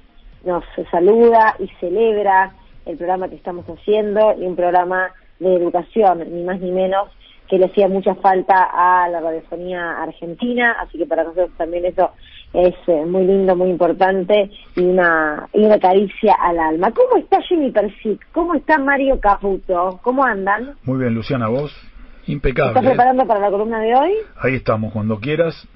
nos 0.43 0.63
saluda 0.89 1.55
y 1.59 1.67
celebra 1.79 2.53
el 2.85 2.97
programa 2.97 3.29
que 3.29 3.35
estamos 3.35 3.65
haciendo 3.65 4.35
y 4.39 4.45
un 4.45 4.55
programa 4.55 5.11
de 5.39 5.55
educación, 5.55 6.23
ni 6.31 6.43
más 6.43 6.59
ni 6.59 6.71
menos 6.71 7.09
que 7.47 7.57
le 7.57 7.65
hacía 7.65 7.89
mucha 7.89 8.15
falta 8.15 8.69
a 8.71 9.09
la 9.09 9.19
radiofonía 9.19 10.01
argentina, 10.01 10.77
así 10.79 10.97
que 10.97 11.05
para 11.05 11.23
nosotros 11.23 11.51
también 11.57 11.85
eso 11.85 12.11
es 12.53 12.75
eh, 12.87 13.05
muy 13.05 13.25
lindo, 13.25 13.55
muy 13.55 13.69
importante 13.69 14.49
y 14.75 14.81
una, 14.81 15.47
y 15.53 15.63
una 15.63 15.79
caricia 15.79 16.35
al 16.39 16.59
alma. 16.59 16.91
¿Cómo 16.91 17.17
está 17.17 17.41
Jimmy 17.41 17.71
Persic? 17.71 18.27
¿Cómo 18.31 18.55
está 18.55 18.77
Mario 18.77 19.19
Caputo? 19.19 19.99
¿Cómo 20.01 20.23
andan? 20.23 20.75
Muy 20.83 20.99
bien, 20.99 21.13
Luciana, 21.13 21.47
vos. 21.47 21.71
Impecable. 22.27 22.71
¿Estás 22.71 22.85
preparando 22.85 23.25
para 23.25 23.39
la 23.39 23.49
columna 23.49 23.79
de 23.79 23.95
hoy? 23.95 24.13
Ahí 24.37 24.55
estamos, 24.55 24.93
cuando 24.93 25.19
quieras. 25.19 25.67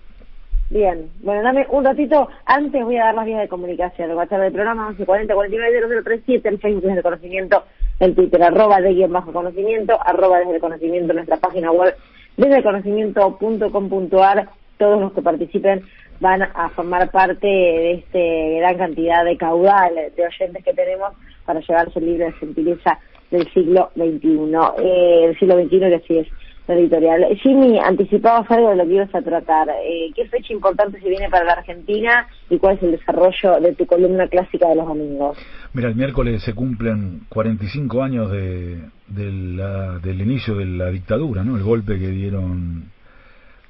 Bien, 0.69 1.09
bueno, 1.21 1.43
dame 1.43 1.67
un 1.69 1.85
ratito, 1.85 2.27
antes 2.43 2.83
voy 2.83 2.97
a 2.97 3.05
dar 3.05 3.15
las 3.15 3.25
vías 3.25 3.39
de 3.39 3.47
comunicación, 3.47 4.09
el 4.09 4.15
WhatsApp 4.15 4.41
del 4.41 4.51
programa 4.51 4.87
1140 4.89 5.35
49 5.35 6.01
0037, 6.03 6.49
el 6.49 6.59
Facebook 6.59 6.81
desde 6.81 6.97
el 6.97 7.03
conocimiento, 7.03 7.63
el 7.99 8.15
Twitter 8.15 8.41
arroba 8.41 8.81
de 8.81 8.93
guion 8.95 9.13
bajo 9.13 9.31
conocimiento, 9.31 9.95
arroba 10.03 10.39
desde 10.39 10.55
el 10.55 10.61
conocimiento, 10.61 11.13
nuestra 11.13 11.37
página 11.37 11.71
web 11.71 11.95
desde 12.35 12.57
el 12.57 12.63
conocimiento.com.ar, 12.63 14.49
todos 14.77 14.99
los 14.99 15.13
que 15.13 15.21
participen 15.21 15.83
van 16.19 16.43
a 16.43 16.69
formar 16.69 17.11
parte 17.11 17.47
de 17.47 17.93
este 17.93 18.59
gran 18.59 18.77
cantidad 18.77 19.25
de 19.25 19.37
caudal 19.37 19.93
de 20.15 20.25
oyentes 20.25 20.63
que 20.63 20.73
tenemos 20.73 21.13
para 21.45 21.59
llevarse 21.59 21.99
el 21.99 22.05
libro 22.05 22.25
de 22.25 22.31
gentileza 22.33 22.99
del 23.31 23.51
siglo 23.53 23.91
XXI, 23.95 24.39
eh, 24.83 25.25
el 25.25 25.39
siglo 25.39 25.55
XXI 25.55 25.79
que 25.79 26.03
sí 26.07 26.17
es 26.19 26.27
editorial. 26.67 27.25
Jimmy, 27.41 27.79
anticipabas 27.79 28.49
algo 28.49 28.69
de 28.69 28.75
lo 28.77 28.85
que 28.85 28.93
ibas 28.93 29.13
a 29.13 29.21
tratar. 29.21 29.69
Eh, 29.83 30.11
¿Qué 30.15 30.25
fecha 30.27 30.53
importante 30.53 30.99
se 30.99 31.09
viene 31.09 31.29
para 31.29 31.45
la 31.45 31.53
Argentina 31.53 32.27
y 32.49 32.57
cuál 32.57 32.77
es 32.77 32.83
el 32.83 32.91
desarrollo 32.91 33.59
de 33.61 33.73
tu 33.73 33.85
columna 33.85 34.27
clásica 34.27 34.69
de 34.69 34.75
los 34.75 34.87
domingos? 34.87 35.37
Mira, 35.73 35.89
el 35.89 35.95
miércoles 35.95 36.41
se 36.43 36.53
cumplen 36.53 37.21
45 37.29 38.01
años 38.01 38.31
de, 38.31 38.79
del 39.07 40.21
inicio 40.21 40.55
de 40.55 40.65
la 40.65 40.89
dictadura, 40.89 41.43
¿no? 41.43 41.55
El 41.55 41.63
golpe 41.63 41.99
que 41.99 42.07
dieron 42.07 42.94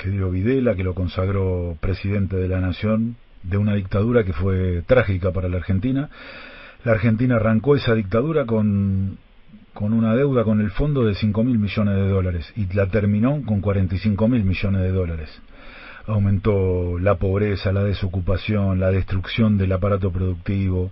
Videla, 0.10 0.76
que 0.76 0.84
lo 0.84 0.94
consagró 0.94 1.78
presidente 1.80 2.36
de 2.36 2.48
la 2.48 2.60
nación, 2.60 3.16
de 3.44 3.58
una 3.58 3.76
dictadura 3.76 4.24
que 4.24 4.34
fue 4.34 4.84
trágica 4.86 5.32
para 5.32 5.50
la 5.50 5.58
Argentina. 5.58 6.10
La 6.84 6.94
Argentina 6.94 7.36
arrancó 7.36 7.76
esa 7.76 7.94
dictadura 7.94 8.46
con 8.46 9.18
con 9.76 9.92
una 9.92 10.16
deuda 10.16 10.46
con 10.46 10.62
el 10.62 10.72
fondo 10.72 11.04
de 11.04 11.14
5 11.14 11.44
mil 11.44 11.60
millones 11.60 11.96
de 11.96 12.08
dólares 12.08 12.52
y 12.56 12.66
la 12.74 12.88
terminó 12.88 13.44
con 13.46 13.60
45 13.60 14.28
mil 14.30 14.44
millones 14.46 14.82
de 14.82 14.92
dólares. 14.92 15.30
Aumentó 16.08 16.98
la 16.98 17.16
pobreza, 17.16 17.74
la 17.74 17.84
desocupación, 17.84 18.80
la 18.80 18.90
destrucción 18.90 19.58
del 19.58 19.74
aparato 19.74 20.12
productivo. 20.12 20.92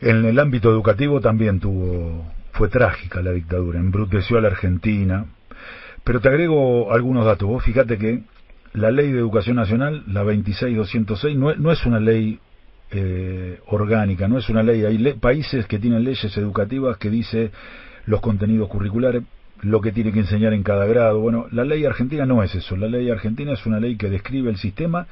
En 0.00 0.24
el 0.24 0.38
ámbito 0.38 0.70
educativo 0.70 1.20
también 1.20 1.60
tuvo, 1.60 2.24
fue 2.52 2.68
trágica 2.68 3.20
la 3.20 3.32
dictadura, 3.32 3.78
embruteció 3.80 4.38
a 4.38 4.40
la 4.40 4.48
Argentina. 4.48 5.26
Pero 6.06 6.20
te 6.20 6.28
agrego 6.28 6.94
algunos 6.94 7.26
datos. 7.26 7.48
Vos 7.48 7.64
fíjate 7.64 7.98
que 7.98 8.22
la 8.74 8.92
ley 8.92 9.10
de 9.10 9.18
educación 9.18 9.56
nacional, 9.56 10.04
la 10.06 10.22
26206, 10.22 11.36
no, 11.36 11.52
no 11.56 11.72
es 11.72 11.84
una 11.84 11.98
ley 11.98 12.38
eh, 12.92 13.58
orgánica, 13.66 14.28
no 14.28 14.38
es 14.38 14.48
una 14.48 14.62
ley. 14.62 14.84
Hay 14.84 15.14
países 15.14 15.66
que 15.66 15.80
tienen 15.80 16.04
leyes 16.04 16.36
educativas 16.36 16.96
que 16.98 17.10
dice 17.10 17.50
los 18.04 18.20
contenidos 18.20 18.68
curriculares, 18.68 19.24
lo 19.62 19.80
que 19.80 19.90
tiene 19.90 20.12
que 20.12 20.20
enseñar 20.20 20.52
en 20.52 20.62
cada 20.62 20.86
grado. 20.86 21.18
Bueno, 21.18 21.48
la 21.50 21.64
ley 21.64 21.84
argentina 21.84 22.24
no 22.24 22.40
es 22.44 22.54
eso. 22.54 22.76
La 22.76 22.86
ley 22.86 23.10
argentina 23.10 23.54
es 23.54 23.66
una 23.66 23.80
ley 23.80 23.96
que 23.96 24.08
describe 24.08 24.48
el 24.48 24.58
sistema 24.58 25.08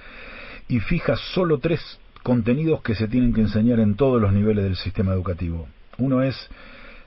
y 0.68 0.78
fija 0.78 1.16
solo 1.16 1.58
tres 1.58 1.80
contenidos 2.22 2.82
que 2.82 2.94
se 2.94 3.08
tienen 3.08 3.34
que 3.34 3.40
enseñar 3.40 3.80
en 3.80 3.96
todos 3.96 4.22
los 4.22 4.32
niveles 4.32 4.62
del 4.62 4.76
sistema 4.76 5.12
educativo. 5.12 5.66
Uno 5.98 6.22
es 6.22 6.36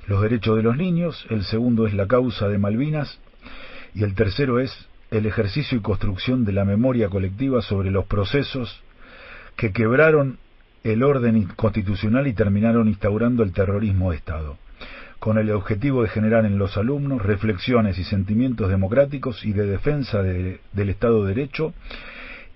los 0.08 0.22
derechos 0.22 0.58
de 0.58 0.64
los 0.64 0.76
niños, 0.76 1.26
el 1.30 1.46
segundo 1.46 1.88
es 1.88 1.94
la 1.94 2.08
causa 2.08 2.50
de 2.50 2.58
Malvinas 2.58 3.18
y 3.94 4.04
el 4.04 4.16
tercero 4.16 4.60
es 4.60 4.88
el 5.12 5.26
ejercicio 5.26 5.78
y 5.78 5.82
construcción 5.82 6.46
de 6.46 6.52
la 6.52 6.66
memoria 6.66 7.10
colectiva 7.10 7.62
sobre 7.62 7.92
los 7.92 8.06
procesos 8.06 8.84
que 9.56 9.72
quebraron 9.72 10.38
el 10.84 11.04
orden 11.04 11.48
constitucional 11.56 12.28
y 12.28 12.34
terminaron 12.34 12.88
instaurando 12.88 13.44
el 13.44 13.54
terrorismo 13.54 14.12
de 14.12 14.18
Estado, 14.18 14.58
con 15.20 15.38
el 15.38 15.52
objetivo 15.52 16.04
de 16.04 16.10
generar 16.10 16.46
en 16.46 16.58
los 16.58 16.78
alumnos 16.78 17.22
reflexiones 17.22 17.98
y 17.98 18.04
sentimientos 18.04 18.70
democráticos 18.70 19.44
y 19.46 19.54
de 19.54 19.66
defensa 19.66 20.22
del 20.22 20.90
Estado 20.90 21.24
de 21.24 21.34
Derecho 21.34 21.74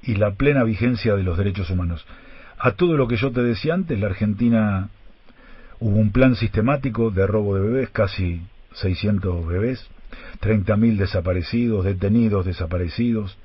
y 0.03 0.15
la 0.15 0.31
plena 0.31 0.63
vigencia 0.63 1.15
de 1.15 1.23
los 1.23 1.37
derechos 1.37 1.69
humanos. 1.69 2.05
A 2.57 2.71
todo 2.71 2.95
lo 2.95 3.07
que 3.07 3.17
yo 3.17 3.31
te 3.31 3.41
decía 3.41 3.73
antes, 3.73 3.99
la 3.99 4.07
Argentina 4.07 4.89
hubo 5.79 5.97
un 5.97 6.11
plan 6.11 6.35
sistemático 6.35 7.09
de 7.09 7.25
robo 7.25 7.55
de 7.55 7.61
bebés, 7.61 7.89
casi 7.89 8.41
600 8.73 9.47
bebés, 9.47 9.89
30.000 10.41 10.97
desaparecidos, 10.97 11.85
detenidos, 11.85 12.45
desaparecidos, 12.45 13.37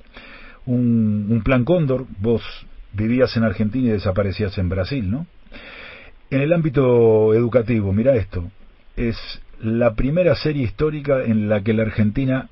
un, 0.65 1.27
un 1.31 1.43
plan 1.43 1.65
Cóndor, 1.65 2.07
vos 2.19 2.43
vivías 2.93 3.37
en 3.37 3.45
Argentina 3.45 3.89
y 3.89 3.93
desaparecías 3.93 4.57
en 4.59 4.69
Brasil, 4.69 5.11
¿no? 5.11 5.27
En 6.31 6.41
el 6.41 6.53
ámbito 6.53 7.35
educativo, 7.35 7.93
mira 7.93 8.17
esto, 8.17 8.51
es 8.97 9.17
la 9.61 9.95
primera 9.95 10.35
serie 10.35 10.65
histórica 10.65 11.23
en 11.25 11.49
la 11.49 11.63
que 11.63 11.73
la 11.73 11.83
Argentina 11.83 12.49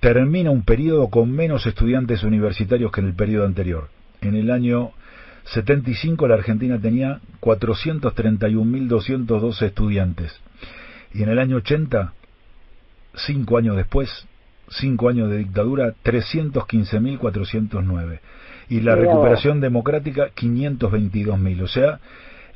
termina 0.00 0.50
un 0.50 0.62
periodo 0.62 1.08
con 1.08 1.30
menos 1.30 1.66
estudiantes 1.66 2.22
universitarios 2.22 2.90
que 2.92 3.00
en 3.00 3.08
el 3.08 3.14
periodo 3.14 3.46
anterior. 3.46 3.88
En 4.20 4.34
el 4.34 4.50
año 4.50 4.92
75 5.44 6.26
la 6.26 6.34
Argentina 6.34 6.78
tenía 6.80 7.20
431.212 7.40 9.62
estudiantes 9.62 10.40
y 11.12 11.22
en 11.22 11.28
el 11.28 11.38
año 11.38 11.56
80, 11.56 12.14
cinco 13.16 13.58
años 13.58 13.76
después, 13.76 14.26
cinco 14.68 15.08
años 15.08 15.30
de 15.30 15.38
dictadura, 15.38 15.94
315.409 16.04 18.20
y 18.68 18.80
la 18.80 18.96
recuperación 18.96 19.60
democrática 19.60 20.30
522.000. 20.34 21.62
O 21.62 21.68
sea, 21.68 22.00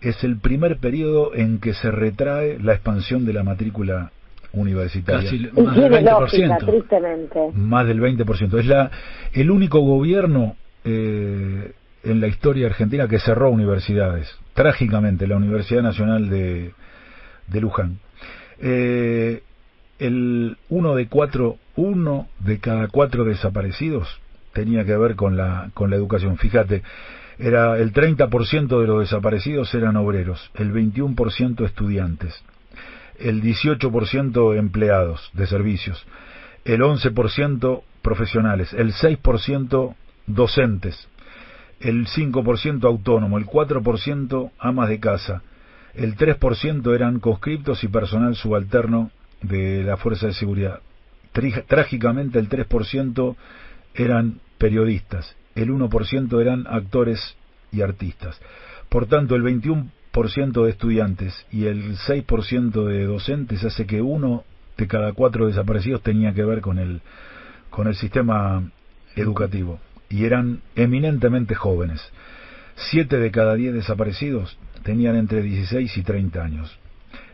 es 0.00 0.22
el 0.24 0.38
primer 0.38 0.78
periodo 0.78 1.34
en 1.34 1.60
que 1.60 1.74
se 1.74 1.90
retrae 1.90 2.58
la 2.58 2.72
expansión 2.72 3.26
de 3.26 3.32
la 3.32 3.42
matrícula 3.42 4.10
universitaria. 4.52 5.30
más 5.52 5.76
del 5.76 5.92
20%. 5.92 6.66
tristemente. 6.66 7.50
Más 7.54 7.86
del 7.86 8.00
20%. 8.00 8.58
Es 8.58 8.66
la, 8.66 8.90
el 9.32 9.50
único 9.50 9.80
gobierno 9.80 10.56
eh, 10.84 11.72
en 12.02 12.20
la 12.20 12.26
historia 12.26 12.66
argentina 12.66 13.06
que 13.06 13.18
cerró 13.18 13.50
universidades. 13.50 14.34
Trágicamente, 14.54 15.26
la 15.26 15.36
Universidad 15.36 15.82
Nacional 15.82 16.28
de, 16.28 16.72
de 17.46 17.60
Luján. 17.60 17.98
Eh, 18.60 19.42
el 20.00 20.56
uno 20.70 20.94
de 20.96 21.06
cuatro, 21.08 21.58
uno 21.76 22.26
de 22.40 22.58
cada 22.58 22.88
cuatro 22.88 23.24
desaparecidos 23.24 24.08
tenía 24.52 24.84
que 24.84 24.96
ver 24.96 25.14
con 25.14 25.36
la, 25.36 25.70
con 25.74 25.90
la 25.90 25.96
educación. 25.96 26.38
Fíjate, 26.38 26.82
era 27.38 27.78
el 27.78 27.92
30% 27.92 28.80
de 28.80 28.86
los 28.86 29.00
desaparecidos 29.00 29.72
eran 29.74 29.96
obreros, 29.96 30.50
el 30.54 30.72
21% 30.72 31.64
estudiantes, 31.64 32.42
el 33.18 33.42
18% 33.42 34.58
empleados 34.58 35.30
de 35.34 35.46
servicios, 35.46 36.04
el 36.64 36.80
11% 36.80 37.82
profesionales, 38.02 38.72
el 38.72 38.92
6% 38.92 39.94
docentes, 40.26 41.08
el 41.80 42.06
5% 42.06 42.84
autónomo, 42.84 43.38
el 43.38 43.46
4% 43.46 44.50
amas 44.58 44.88
de 44.88 45.00
casa, 45.00 45.42
el 45.94 46.16
3% 46.16 46.94
eran 46.94 47.20
conscriptos 47.20 47.84
y 47.84 47.88
personal 47.88 48.34
subalterno 48.34 49.10
de 49.42 49.82
la 49.84 49.96
Fuerza 49.96 50.26
de 50.26 50.34
Seguridad. 50.34 50.80
Trágicamente 51.32 52.38
el 52.38 52.48
3% 52.48 53.36
eran 53.94 54.40
periodistas, 54.58 55.36
el 55.54 55.70
1% 55.70 56.40
eran 56.40 56.66
actores 56.68 57.36
y 57.72 57.82
artistas. 57.82 58.40
Por 58.88 59.06
tanto, 59.06 59.36
el 59.36 59.42
21% 59.42 60.64
de 60.64 60.70
estudiantes 60.70 61.46
y 61.52 61.66
el 61.66 61.96
6% 61.96 62.84
de 62.84 63.04
docentes 63.04 63.64
hace 63.64 63.86
que 63.86 64.02
uno 64.02 64.44
de 64.76 64.88
cada 64.88 65.12
cuatro 65.12 65.46
desaparecidos 65.46 66.02
tenía 66.02 66.34
que 66.34 66.44
ver 66.44 66.60
con 66.60 66.78
el, 66.78 67.00
con 67.70 67.86
el 67.86 67.94
sistema 67.94 68.70
educativo 69.14 69.78
y 70.08 70.24
eran 70.24 70.62
eminentemente 70.74 71.54
jóvenes. 71.54 72.00
Siete 72.74 73.18
de 73.18 73.30
cada 73.30 73.54
diez 73.54 73.74
desaparecidos 73.74 74.58
tenían 74.82 75.16
entre 75.16 75.42
16 75.42 75.96
y 75.96 76.02
30 76.02 76.42
años. 76.42 76.78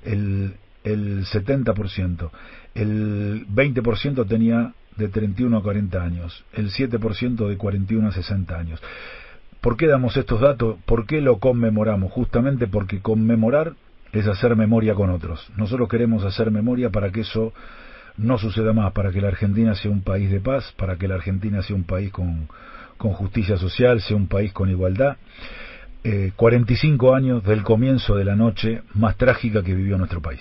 El, 0.04 0.54
el 0.86 1.24
70%. 1.26 2.30
El 2.74 3.46
20% 3.48 4.26
tenía 4.28 4.72
de 4.96 5.08
31 5.08 5.58
a 5.58 5.62
40 5.62 6.02
años, 6.02 6.44
el 6.52 6.70
7% 6.70 7.48
de 7.48 7.56
41 7.56 8.08
a 8.08 8.12
60 8.12 8.56
años. 8.56 8.80
¿Por 9.60 9.76
qué 9.76 9.88
damos 9.88 10.16
estos 10.16 10.40
datos? 10.40 10.76
¿Por 10.86 11.06
qué 11.06 11.20
lo 11.20 11.38
conmemoramos? 11.38 12.12
Justamente 12.12 12.68
porque 12.68 13.00
conmemorar 13.00 13.74
es 14.12 14.28
hacer 14.28 14.54
memoria 14.54 14.94
con 14.94 15.10
otros. 15.10 15.50
Nosotros 15.56 15.88
queremos 15.88 16.24
hacer 16.24 16.52
memoria 16.52 16.90
para 16.90 17.10
que 17.10 17.22
eso 17.22 17.52
no 18.16 18.38
suceda 18.38 18.72
más, 18.72 18.92
para 18.92 19.10
que 19.10 19.20
la 19.20 19.28
Argentina 19.28 19.74
sea 19.74 19.90
un 19.90 20.02
país 20.02 20.30
de 20.30 20.40
paz, 20.40 20.72
para 20.76 20.96
que 20.96 21.08
la 21.08 21.16
Argentina 21.16 21.62
sea 21.62 21.74
un 21.74 21.84
país 21.84 22.12
con, 22.12 22.46
justicia 22.96 23.56
social, 23.56 24.00
sea 24.00 24.16
un 24.16 24.28
país 24.28 24.52
con 24.52 24.70
igualdad. 24.70 25.16
45 26.36 27.12
eh, 27.12 27.16
años 27.16 27.44
del 27.44 27.64
comienzo 27.64 28.14
de 28.14 28.24
la 28.24 28.36
noche 28.36 28.82
más 28.94 29.16
trágica 29.16 29.64
que 29.64 29.74
vivió 29.74 29.98
nuestro 29.98 30.22
país. 30.22 30.40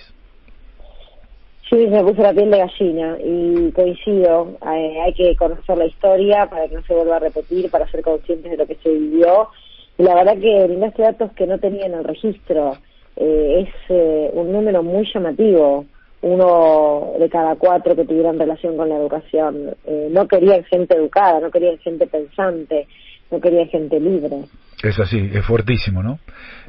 Sí, 1.69 1.88
me 1.88 2.04
puso 2.04 2.21
la 2.21 2.34
piel 2.34 2.51
de 2.51 2.60
gallina 2.60 3.17
y 3.23 3.71
coincido. 3.71 4.58
Eh, 4.62 5.01
hay 5.04 5.13
que 5.13 5.36
conocer 5.36 5.78
la 5.78 5.88
historia 5.88 6.47
para 6.47 6.67
que 6.67 6.75
no 6.75 6.84
se 6.84 6.93
vuelva 6.93 7.17
a 7.17 7.19
repetir, 7.19 7.69
para 7.71 7.89
ser 7.89 8.01
conscientes 8.01 8.51
de 8.51 8.58
lo 8.58 8.67
que 8.67 8.75
se 8.75 8.89
vivió. 8.89 9.49
Y 9.97 10.04
la 10.04 10.13
verdad 10.13 10.38
que 10.38 10.65
brindaste 10.67 11.01
datos 11.01 11.32
que 11.34 11.47
no 11.47 11.58
tenía 11.58 11.88
en 11.88 11.95
el 11.95 12.04
registro. 12.04 12.78
Eh, 13.15 13.65
es 13.67 13.73
eh, 13.89 14.30
un 14.34 14.51
número 14.51 14.84
muy 14.84 15.10
llamativo. 15.12 15.86
Uno 16.21 17.13
de 17.19 17.30
cada 17.30 17.56
cuatro 17.56 17.95
que 17.95 18.06
tuvieran 18.06 18.39
relación 18.39 18.78
con 18.78 18.89
la 18.89 18.97
educación. 18.97 19.75
no 20.10 20.28
querían 20.28 20.63
gente 20.63 20.95
educada, 20.95 21.39
no 21.39 21.51
querían 21.51 21.78
gente 21.80 22.08
pensante, 22.08 22.88
no 23.30 23.39
querían 23.39 23.67
gente 23.67 23.99
libre. 23.99 24.45
Es 24.84 24.99
así, 24.99 25.30
es 25.34 25.45
fuertísimo, 25.45 26.04
¿no? 26.04 26.19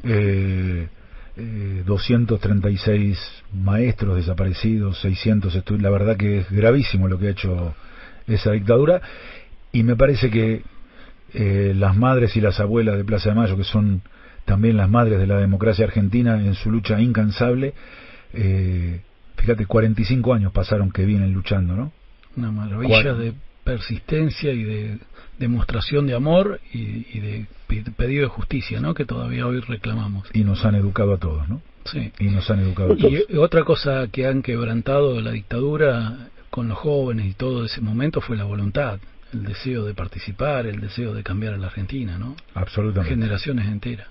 Eh, 0.03 0.87
236 1.85 3.17
eh, 3.17 3.45
maestros 3.53 4.17
desaparecidos, 4.17 4.99
600 5.01 5.55
estudiantes. 5.55 5.83
La 5.83 5.89
verdad 5.89 6.17
que 6.17 6.39
es 6.39 6.51
gravísimo 6.51 7.07
lo 7.07 7.19
que 7.19 7.27
ha 7.27 7.31
hecho 7.31 7.75
esa 8.27 8.51
dictadura. 8.51 9.01
Y 9.71 9.83
me 9.83 9.95
parece 9.95 10.29
que 10.29 10.63
eh, 11.33 11.73
las 11.75 11.95
madres 11.95 12.35
y 12.35 12.41
las 12.41 12.59
abuelas 12.59 12.97
de 12.97 13.03
Plaza 13.03 13.29
de 13.29 13.35
Mayo, 13.35 13.57
que 13.57 13.63
son 13.63 14.01
también 14.45 14.77
las 14.77 14.89
madres 14.89 15.19
de 15.19 15.27
la 15.27 15.37
democracia 15.37 15.85
argentina 15.85 16.39
en 16.39 16.55
su 16.55 16.71
lucha 16.71 16.99
incansable, 16.99 17.73
eh, 18.33 19.01
fíjate, 19.35 19.65
45 19.65 20.33
años 20.33 20.51
pasaron 20.51 20.91
que 20.91 21.05
vienen 21.05 21.33
luchando, 21.33 21.75
¿no? 21.75 21.91
Una 22.35 22.51
maravilla 22.51 23.13
de 23.13 23.33
persistencia 23.67 24.53
y 24.53 24.63
de 24.63 24.97
demostración 25.37 26.07
de 26.07 26.15
amor 26.15 26.61
y, 26.73 27.19
de 27.19 27.45
pedido 27.97 28.23
de 28.23 28.29
justicia, 28.29 28.79
¿no? 28.79 28.93
Que 28.93 29.03
todavía 29.03 29.45
hoy 29.45 29.59
reclamamos. 29.59 30.29
Y 30.33 30.45
nos 30.45 30.63
han 30.63 30.75
educado 30.75 31.13
a 31.13 31.17
todos, 31.17 31.49
¿no? 31.49 31.61
Sí. 31.83 32.11
Y 32.19 32.29
nos 32.29 32.49
han 32.49 32.59
educado 32.59 32.93
a 32.93 32.95
todos. 32.95 33.13
Y 33.29 33.35
otra 33.35 33.65
cosa 33.65 34.07
que 34.09 34.25
han 34.25 34.41
quebrantado 34.41 35.19
la 35.19 35.31
dictadura 35.31 36.29
con 36.49 36.69
los 36.69 36.77
jóvenes 36.77 37.25
y 37.25 37.33
todo 37.33 37.65
ese 37.65 37.81
momento 37.81 38.21
fue 38.21 38.37
la 38.37 38.45
voluntad, 38.45 38.99
el 39.33 39.43
deseo 39.43 39.83
de 39.83 39.93
participar, 39.93 40.65
el 40.65 40.79
deseo 40.79 41.13
de 41.13 41.23
cambiar 41.23 41.53
a 41.53 41.57
la 41.57 41.67
Argentina, 41.67 42.17
¿no? 42.17 42.37
Absolutamente. 42.55 43.15
Generaciones 43.15 43.67
enteras. 43.67 44.07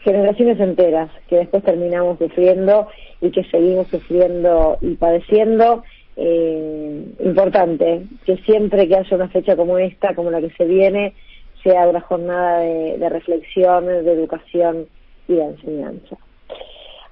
Generaciones 0.00 0.60
enteras 0.60 1.10
que 1.28 1.36
después 1.36 1.64
terminamos 1.64 2.18
sufriendo 2.18 2.88
y 3.22 3.30
que 3.30 3.42
seguimos 3.44 3.88
sufriendo 3.88 4.76
y 4.82 4.96
padeciendo 4.96 5.82
eh, 6.16 7.04
importante 7.20 8.06
que 8.24 8.36
siempre 8.38 8.88
que 8.88 8.96
haya 8.96 9.16
una 9.16 9.28
fecha 9.28 9.54
como 9.54 9.78
esta, 9.78 10.14
como 10.14 10.30
la 10.30 10.40
que 10.40 10.50
se 10.50 10.64
viene, 10.64 11.14
sea 11.62 11.88
una 11.88 12.00
jornada 12.00 12.60
de, 12.60 13.08
reflexión, 13.08 13.86
de 13.86 14.12
educación 14.12 14.86
y 15.28 15.34
de 15.34 15.44
enseñanza. 15.44 16.16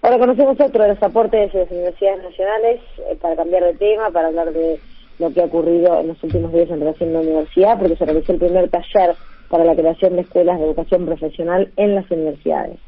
Ahora 0.00 0.18
conocemos 0.18 0.60
otro 0.60 0.82
de 0.82 0.90
los 0.90 1.02
aportes 1.02 1.52
de 1.52 1.60
las 1.60 1.70
universidades 1.70 2.22
nacionales 2.22 2.80
eh, 3.10 3.16
para 3.20 3.36
cambiar 3.36 3.64
de 3.64 3.74
tema, 3.74 4.10
para 4.10 4.28
hablar 4.28 4.52
de 4.52 4.78
lo 5.18 5.32
que 5.32 5.40
ha 5.40 5.46
ocurrido 5.46 6.00
en 6.00 6.08
los 6.08 6.22
últimos 6.22 6.52
días 6.52 6.70
en 6.70 6.80
relación 6.80 7.10
a 7.10 7.12
la 7.14 7.20
universidad, 7.20 7.78
porque 7.78 7.96
se 7.96 8.04
realizó 8.04 8.32
el 8.32 8.38
primer 8.38 8.68
taller 8.68 9.14
para 9.48 9.64
la 9.64 9.74
creación 9.74 10.16
de 10.16 10.22
escuelas 10.22 10.58
de 10.58 10.66
educación 10.66 11.06
profesional 11.06 11.72
en 11.76 11.94
las 11.94 12.10
universidades. 12.10 12.78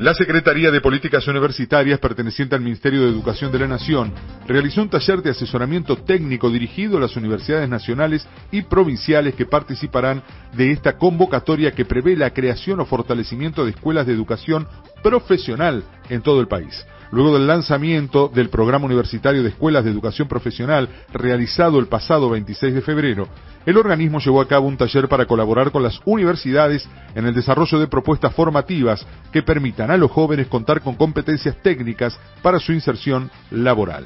La 0.00 0.14
Secretaría 0.14 0.70
de 0.70 0.80
Políticas 0.80 1.28
Universitarias, 1.28 1.98
perteneciente 1.98 2.54
al 2.54 2.62
Ministerio 2.62 3.02
de 3.02 3.10
Educación 3.10 3.52
de 3.52 3.58
la 3.58 3.66
Nación, 3.66 4.10
realizó 4.48 4.80
un 4.80 4.88
taller 4.88 5.20
de 5.20 5.28
asesoramiento 5.28 5.94
técnico 5.94 6.48
dirigido 6.48 6.96
a 6.96 7.00
las 7.02 7.16
universidades 7.16 7.68
nacionales 7.68 8.26
y 8.50 8.62
provinciales 8.62 9.34
que 9.34 9.44
participarán 9.44 10.22
de 10.54 10.72
esta 10.72 10.96
convocatoria 10.96 11.72
que 11.72 11.84
prevé 11.84 12.16
la 12.16 12.32
creación 12.32 12.80
o 12.80 12.86
fortalecimiento 12.86 13.62
de 13.62 13.72
escuelas 13.72 14.06
de 14.06 14.14
educación 14.14 14.66
profesional 15.02 15.84
en 16.08 16.22
todo 16.22 16.40
el 16.40 16.48
país. 16.48 16.82
Luego 17.12 17.34
del 17.34 17.48
lanzamiento 17.48 18.30
del 18.32 18.50
programa 18.50 18.86
universitario 18.86 19.42
de 19.42 19.48
escuelas 19.48 19.84
de 19.84 19.90
educación 19.90 20.28
profesional 20.28 20.88
realizado 21.12 21.80
el 21.80 21.86
pasado 21.86 22.30
26 22.30 22.72
de 22.72 22.82
febrero, 22.82 23.28
el 23.66 23.76
organismo 23.76 24.20
llevó 24.20 24.40
a 24.40 24.46
cabo 24.46 24.68
un 24.68 24.76
taller 24.76 25.08
para 25.08 25.26
colaborar 25.26 25.72
con 25.72 25.82
las 25.82 26.00
universidades 26.04 26.88
en 27.16 27.26
el 27.26 27.34
desarrollo 27.34 27.80
de 27.80 27.88
propuestas 27.88 28.32
formativas 28.32 29.04
que 29.32 29.42
permitan 29.42 29.90
a 29.90 29.96
los 29.96 30.10
jóvenes 30.10 30.46
contar 30.46 30.82
con 30.82 30.94
competencias 30.94 31.56
técnicas 31.62 32.16
para 32.42 32.60
su 32.60 32.72
inserción 32.72 33.28
laboral. 33.50 34.04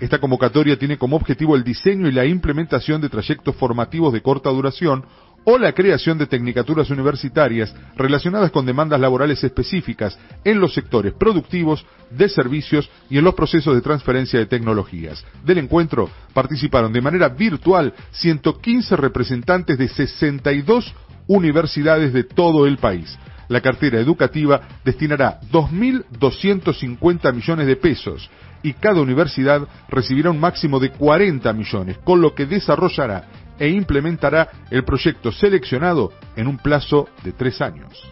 Esta 0.00 0.18
convocatoria 0.18 0.78
tiene 0.78 0.98
como 0.98 1.16
objetivo 1.16 1.56
el 1.56 1.64
diseño 1.64 2.08
y 2.08 2.12
la 2.12 2.24
implementación 2.24 3.00
de 3.00 3.08
trayectos 3.08 3.54
formativos 3.56 4.12
de 4.12 4.22
corta 4.22 4.50
duración 4.50 5.04
o 5.48 5.58
la 5.58 5.72
creación 5.72 6.18
de 6.18 6.26
tecnicaturas 6.26 6.90
universitarias 6.90 7.72
relacionadas 7.96 8.50
con 8.50 8.66
demandas 8.66 9.00
laborales 9.00 9.42
específicas 9.44 10.18
en 10.44 10.58
los 10.58 10.74
sectores 10.74 11.14
productivos, 11.14 11.86
de 12.10 12.28
servicios 12.28 12.90
y 13.08 13.18
en 13.18 13.24
los 13.24 13.34
procesos 13.34 13.74
de 13.74 13.80
transferencia 13.80 14.40
de 14.40 14.46
tecnologías. 14.46 15.24
Del 15.44 15.58
encuentro 15.58 16.10
participaron 16.34 16.92
de 16.92 17.00
manera 17.00 17.28
virtual 17.28 17.94
115 18.10 18.96
representantes 18.96 19.78
de 19.78 19.86
62 19.86 20.92
universidades 21.28 22.12
de 22.12 22.24
todo 22.24 22.66
el 22.66 22.78
país. 22.78 23.16
La 23.48 23.60
cartera 23.60 24.00
educativa 24.00 24.60
destinará 24.84 25.38
2.250 25.52 27.32
millones 27.32 27.66
de 27.68 27.76
pesos 27.76 28.28
y 28.64 28.72
cada 28.72 29.00
universidad 29.00 29.62
recibirá 29.88 30.30
un 30.30 30.40
máximo 30.40 30.80
de 30.80 30.90
40 30.90 31.52
millones, 31.52 31.98
con 31.98 32.20
lo 32.20 32.34
que 32.34 32.46
desarrollará 32.46 33.45
e 33.58 33.68
implementará 33.68 34.48
el 34.70 34.84
proyecto 34.84 35.32
seleccionado 35.32 36.12
en 36.36 36.46
un 36.46 36.58
plazo 36.58 37.08
de 37.22 37.32
tres 37.32 37.60
años. 37.60 38.10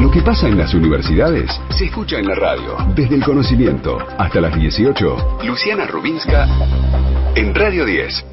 Lo 0.00 0.10
que 0.10 0.22
pasa 0.22 0.48
en 0.48 0.58
las 0.58 0.74
universidades 0.74 1.50
se 1.70 1.84
escucha 1.84 2.18
en 2.18 2.26
la 2.26 2.34
radio. 2.34 2.76
Desde 2.94 3.14
el 3.14 3.24
conocimiento 3.24 3.98
hasta 4.18 4.40
las 4.40 4.54
18. 4.54 5.40
Luciana 5.44 5.86
Rubinska 5.86 6.46
en 7.36 7.54
Radio 7.54 7.84
10. 7.84 8.26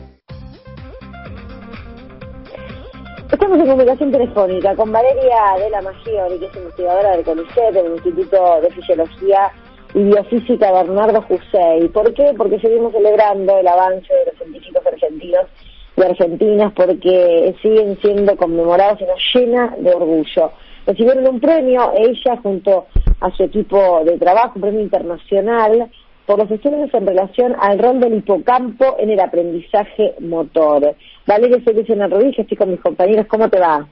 Estamos 3.32 3.60
en 3.60 3.68
comunicación 3.68 4.12
telefónica 4.12 4.76
con 4.76 4.92
Valeria 4.92 5.64
de 5.64 5.70
la 5.70 5.82
Maggiore, 5.82 6.40
que 6.40 6.48
es 6.48 6.56
investigadora 6.56 7.12
del 7.16 7.24
CONICET, 7.24 7.74
del 7.74 7.94
Instituto 7.94 8.62
de 8.62 8.72
Fisiología 8.72 9.52
y 9.94 10.04
Biofísica 10.04 10.72
Bernardo 10.72 11.22
Jusey. 11.22 11.88
¿Por 11.90 12.12
qué? 12.16 12.34
Porque 12.36 12.60
seguimos 12.60 12.92
celebrando 12.92 13.60
el 13.60 13.68
avance 13.68 14.12
de 14.12 14.26
los 14.26 14.36
científicos 14.36 14.86
argentinos 14.86 15.46
de 15.96 16.06
Argentinas 16.06 16.74
porque 16.74 17.56
siguen 17.62 17.98
siendo 18.02 18.36
conmemorados 18.36 19.02
y 19.02 19.06
nos 19.06 19.20
llena 19.34 19.76
de 19.78 19.94
orgullo. 19.94 20.52
Recibieron 20.86 21.28
un 21.28 21.40
premio, 21.40 21.92
ella 21.96 22.38
junto 22.42 22.88
a 23.20 23.32
su 23.32 23.44
equipo 23.44 24.02
de 24.06 24.18
trabajo, 24.18 24.54
un 24.56 24.62
premio 24.62 24.82
internacional, 24.82 25.90
por 26.26 26.38
los 26.38 26.52
estudios 26.52 26.94
en 26.94 27.08
relación 27.08 27.56
al 27.60 27.80
rol 27.80 28.00
del 28.00 28.18
hipocampo 28.18 28.96
en 29.00 29.10
el 29.10 29.20
aprendizaje 29.20 30.14
motor. 30.20 30.96
Valeria, 31.26 31.58
soy 31.64 31.74
Luciana 31.74 32.08
Rodríguez, 32.08 32.40
estoy 32.40 32.58
con 32.58 32.70
mis 32.70 32.80
compañeros, 32.82 33.26
¿cómo 33.28 33.50
te 33.50 33.60
va? 33.60 33.88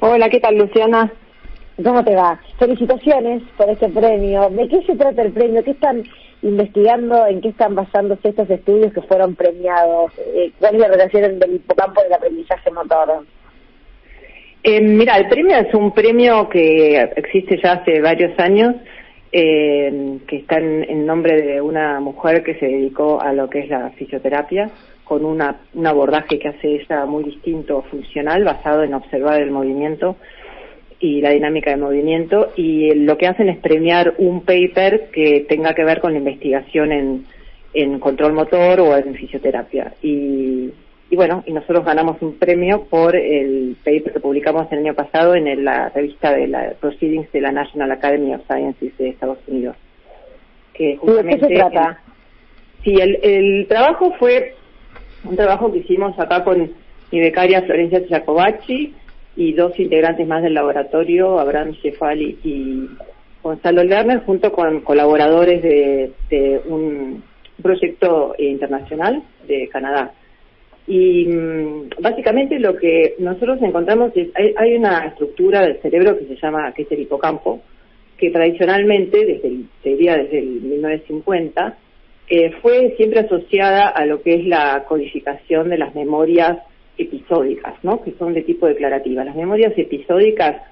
Hola, 0.00 0.28
¿qué 0.28 0.40
tal 0.40 0.58
Luciana? 0.58 1.12
¿Cómo 1.82 2.02
te 2.02 2.16
va? 2.16 2.40
Felicitaciones 2.58 3.42
por 3.56 3.68
este 3.70 3.88
premio. 3.90 4.48
¿De 4.50 4.66
qué 4.66 4.82
se 4.82 4.96
trata 4.96 5.22
el 5.22 5.32
premio? 5.32 5.62
¿Qué 5.62 5.70
están 5.70 6.02
investigando? 6.46 7.26
¿En 7.26 7.40
qué 7.40 7.48
están 7.48 7.74
basándose 7.74 8.28
estos 8.28 8.48
estudios 8.48 8.92
que 8.92 9.02
fueron 9.02 9.34
premiados? 9.34 10.12
Eh, 10.18 10.52
¿Cuál 10.58 10.76
es 10.76 10.80
la 10.80 10.88
relación 10.88 11.38
del 11.38 11.56
hipocampo 11.56 12.02
del 12.02 12.12
aprendizaje 12.12 12.70
motor? 12.70 13.24
Eh, 14.62 14.80
mira, 14.80 15.16
el 15.16 15.28
premio 15.28 15.56
es 15.56 15.72
un 15.74 15.92
premio 15.92 16.48
que 16.48 17.00
existe 17.16 17.60
ya 17.62 17.74
hace 17.74 18.00
varios 18.00 18.38
años, 18.38 18.76
eh, 19.32 20.18
que 20.26 20.36
está 20.36 20.58
en, 20.58 21.04
nombre 21.06 21.42
de 21.42 21.60
una 21.60 22.00
mujer 22.00 22.42
que 22.42 22.54
se 22.54 22.66
dedicó 22.66 23.20
a 23.20 23.32
lo 23.32 23.50
que 23.50 23.60
es 23.60 23.68
la 23.68 23.90
fisioterapia, 23.90 24.70
con 25.04 25.24
una, 25.24 25.60
un 25.74 25.86
abordaje 25.86 26.38
que 26.38 26.48
hace 26.48 26.80
ella 26.80 27.06
muy 27.06 27.24
distinto, 27.24 27.82
funcional, 27.90 28.44
basado 28.44 28.82
en 28.82 28.94
observar 28.94 29.40
el 29.40 29.50
movimiento 29.50 30.16
y 30.98 31.20
la 31.20 31.30
dinámica 31.30 31.70
de 31.70 31.76
movimiento 31.76 32.52
y 32.56 32.94
lo 32.94 33.18
que 33.18 33.26
hacen 33.26 33.48
es 33.48 33.58
premiar 33.58 34.14
un 34.18 34.42
paper 34.42 35.10
que 35.12 35.44
tenga 35.48 35.74
que 35.74 35.84
ver 35.84 36.00
con 36.00 36.12
la 36.12 36.18
investigación 36.18 36.92
en, 36.92 37.26
en 37.74 37.98
control 38.00 38.32
motor 38.32 38.80
o 38.80 38.96
en 38.96 39.14
fisioterapia. 39.14 39.92
Y, 40.02 40.70
y 41.10 41.16
bueno, 41.16 41.44
y 41.46 41.52
nosotros 41.52 41.84
ganamos 41.84 42.20
un 42.22 42.38
premio 42.38 42.84
por 42.84 43.14
el 43.14 43.76
paper 43.84 44.14
que 44.14 44.20
publicamos 44.20 44.70
el 44.72 44.78
año 44.78 44.94
pasado 44.94 45.34
en 45.34 45.64
la 45.64 45.90
revista 45.90 46.32
de 46.34 46.48
la 46.48 46.72
Proceedings 46.80 47.30
de 47.30 47.40
la 47.42 47.52
National 47.52 47.92
Academy 47.92 48.34
of 48.34 48.42
Sciences 48.46 48.96
de 48.96 49.10
Estados 49.10 49.38
Unidos. 49.46 49.76
Que 50.72 50.96
justamente, 50.96 51.46
¿De 51.46 51.48
qué 51.48 51.54
se 51.54 51.60
trata? 51.60 52.00
sí, 52.84 52.94
el, 53.00 53.18
el 53.22 53.66
trabajo 53.68 54.12
fue 54.18 54.54
un 55.24 55.36
trabajo 55.36 55.72
que 55.72 55.78
hicimos 55.78 56.18
acá 56.18 56.42
con 56.44 56.72
mi 57.12 57.20
becaria 57.20 57.62
Florencia 57.62 58.00
Giacobacci, 58.06 58.94
y 59.36 59.52
dos 59.52 59.78
integrantes 59.78 60.26
más 60.26 60.42
del 60.42 60.54
laboratorio, 60.54 61.38
Abraham 61.38 61.74
Cefali 61.82 62.38
y 62.42 62.88
Gonzalo 63.42 63.84
Lerner, 63.84 64.20
junto 64.24 64.50
con 64.50 64.80
colaboradores 64.80 65.62
de, 65.62 66.60
un 66.66 67.22
proyecto 67.62 68.34
internacional 68.38 69.22
de 69.46 69.68
Canadá. 69.68 70.12
Y 70.86 71.26
mm, 71.26 71.90
básicamente 72.00 72.58
lo 72.58 72.76
que 72.76 73.14
nosotros 73.18 73.60
encontramos 73.60 74.12
es, 74.14 74.28
hay, 74.34 74.54
hay, 74.56 74.74
una 74.76 75.06
estructura 75.06 75.62
del 75.62 75.80
cerebro 75.80 76.18
que 76.18 76.26
se 76.26 76.36
llama, 76.36 76.72
que 76.72 76.82
es 76.82 76.92
el 76.92 77.00
hipocampo, 77.00 77.60
que 78.16 78.30
tradicionalmente, 78.30 79.26
desde 79.26 79.48
el, 79.48 79.66
desde 79.82 80.38
el 80.38 80.60
1950, 80.62 81.76
eh, 82.28 82.52
fue 82.62 82.94
siempre 82.96 83.20
asociada 83.20 83.88
a 83.88 84.04
lo 84.06 84.22
que 84.22 84.34
es 84.34 84.46
la 84.46 84.84
codificación 84.88 85.68
de 85.68 85.78
las 85.78 85.94
memorias 85.94 86.58
episódicas, 86.98 87.74
¿no? 87.82 88.02
Que 88.02 88.12
son 88.18 88.34
de 88.34 88.42
tipo 88.42 88.66
declarativa. 88.66 89.24
Las 89.24 89.36
memorias 89.36 89.72
episódicas 89.76 90.62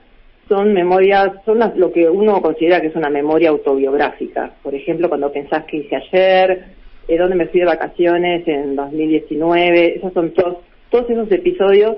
son 0.48 0.72
memorias, 0.72 1.32
son 1.44 1.60
lo 1.76 1.92
que 1.92 2.08
uno 2.08 2.40
considera 2.42 2.80
que 2.80 2.88
es 2.88 2.96
una 2.96 3.10
memoria 3.10 3.50
autobiográfica. 3.50 4.52
Por 4.62 4.74
ejemplo, 4.74 5.08
cuando 5.08 5.32
pensás 5.32 5.64
que 5.64 5.78
hice 5.78 5.96
ayer, 5.96 6.64
eh, 7.08 7.18
dónde 7.18 7.36
me 7.36 7.46
fui 7.46 7.60
de 7.60 7.66
vacaciones 7.66 8.46
en 8.46 8.76
2019, 8.76 9.96
esos 9.96 10.12
son 10.12 10.30
todos, 10.32 10.58
todos 10.90 11.08
esos 11.10 11.30
episodios 11.32 11.96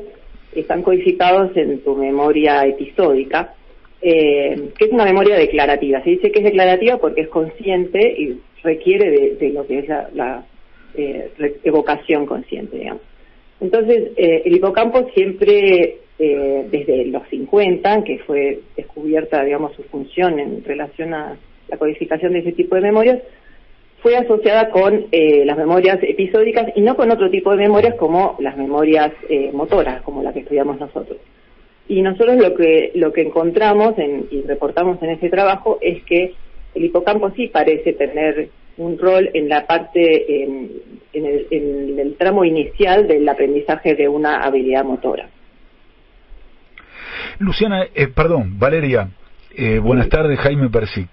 están 0.55 0.83
codificados 0.83 1.57
en 1.57 1.81
tu 1.81 1.95
memoria 1.97 2.65
episódica, 2.65 3.55
eh, 4.01 4.71
que 4.79 4.85
es 4.85 4.93
una 4.93 5.05
memoria 5.05 5.37
declarativa. 5.37 6.03
Se 6.03 6.11
dice 6.11 6.31
que 6.31 6.39
es 6.39 6.45
declarativa 6.45 6.99
porque 6.99 7.23
es 7.23 7.29
consciente 7.29 8.15
y 8.19 8.41
requiere 8.63 9.37
de, 9.37 9.51
lo 9.51 9.67
que 9.67 9.81
es 9.81 9.89
la, 9.89 10.45
eh, 10.95 11.31
evocación 11.65 12.27
consciente, 12.27 12.79
digamos. 12.79 13.03
Entonces, 13.61 14.13
eh, 14.17 14.43
el 14.45 14.57
hipocampo 14.57 15.09
siempre, 15.15 15.99
eh, 16.19 16.67
desde 16.71 17.07
los 17.07 17.27
50, 17.29 18.05
que 18.05 18.19
fue 18.19 18.61
descubierta, 18.77 19.43
digamos, 19.45 19.75
su 19.75 19.83
función 19.85 20.39
en 20.39 20.63
relación 20.65 21.15
a 21.15 21.37
la 21.69 21.77
codificación 21.79 22.33
de 22.33 22.41
ese 22.41 22.53
tipo 22.53 22.75
de 22.75 22.83
memorias, 22.83 23.19
fue 24.03 24.17
asociada 24.17 24.71
con 24.71 25.07
eh, 25.11 25.45
las 25.45 25.57
memorias 25.57 25.99
episódicas 26.03 26.67
y 26.77 26.83
no 26.83 26.97
con 26.97 27.11
otro 27.11 27.31
tipo 27.31 27.51
de 27.51 27.57
memorias 27.57 27.95
como 27.95 28.37
las 28.41 28.57
memorias 28.57 29.13
motoras, 29.53 30.03
como 30.03 30.23
la 30.23 30.33
que 30.33 30.41
estudiamos 30.41 30.79
nosotros. 30.79 31.19
Y 31.89 32.03
nosotros 32.03 32.37
lo 32.37 32.55
que, 32.55 32.93
lo 32.95 33.13
que 33.13 33.23
encontramos 33.23 33.95
y 34.31 34.43
reportamos 34.43 35.03
en 35.03 35.11
ese 35.11 35.31
trabajo 35.31 35.79
es 35.81 36.03
que 36.05 36.35
el 36.75 36.85
hipocampo 36.85 37.31
sí 37.31 37.49
parece 37.49 37.95
tener 37.95 38.51
un 38.79 38.99
rol 38.99 39.31
en 39.33 39.49
la 39.49 39.67
parte, 39.67 40.43
en, 40.43 40.71
el, 41.13 42.17
tramo 42.19 42.45
inicial 42.45 43.07
del 43.07 43.29
aprendizaje 43.29 43.95
de 43.95 44.09
una 44.09 44.43
habilidad 44.45 44.85
motora. 44.85 45.29
Luciana, 47.39 47.87
eh, 47.95 48.09
perdón, 48.09 48.59
Valeria, 48.59 49.09
eh, 49.55 49.79
buenas 49.79 50.09
tardes, 50.09 50.39
Jaime 50.41 50.69
Persic. 50.69 51.09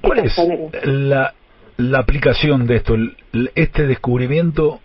¿Cuál 0.00 0.20
es 0.20 0.36
la, 0.84 1.34
la 1.76 1.98
aplicación 1.98 2.66
de 2.66 2.76
esto, 2.76 2.96
este 3.54 3.86
descubrimiento, 3.86 4.80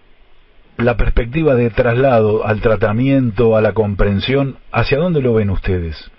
la 0.77 0.97
perspectiva 0.97 1.55
de 1.55 1.69
traslado 1.69 2.45
al 2.45 2.61
tratamiento, 2.61 3.55
a 3.55 3.61
la 3.61 3.73
comprensión, 3.73 4.57
hacia 4.71 4.97
dónde 4.97 5.21
lo 5.21 5.33
ven 5.33 5.49
ustedes? 5.49 6.11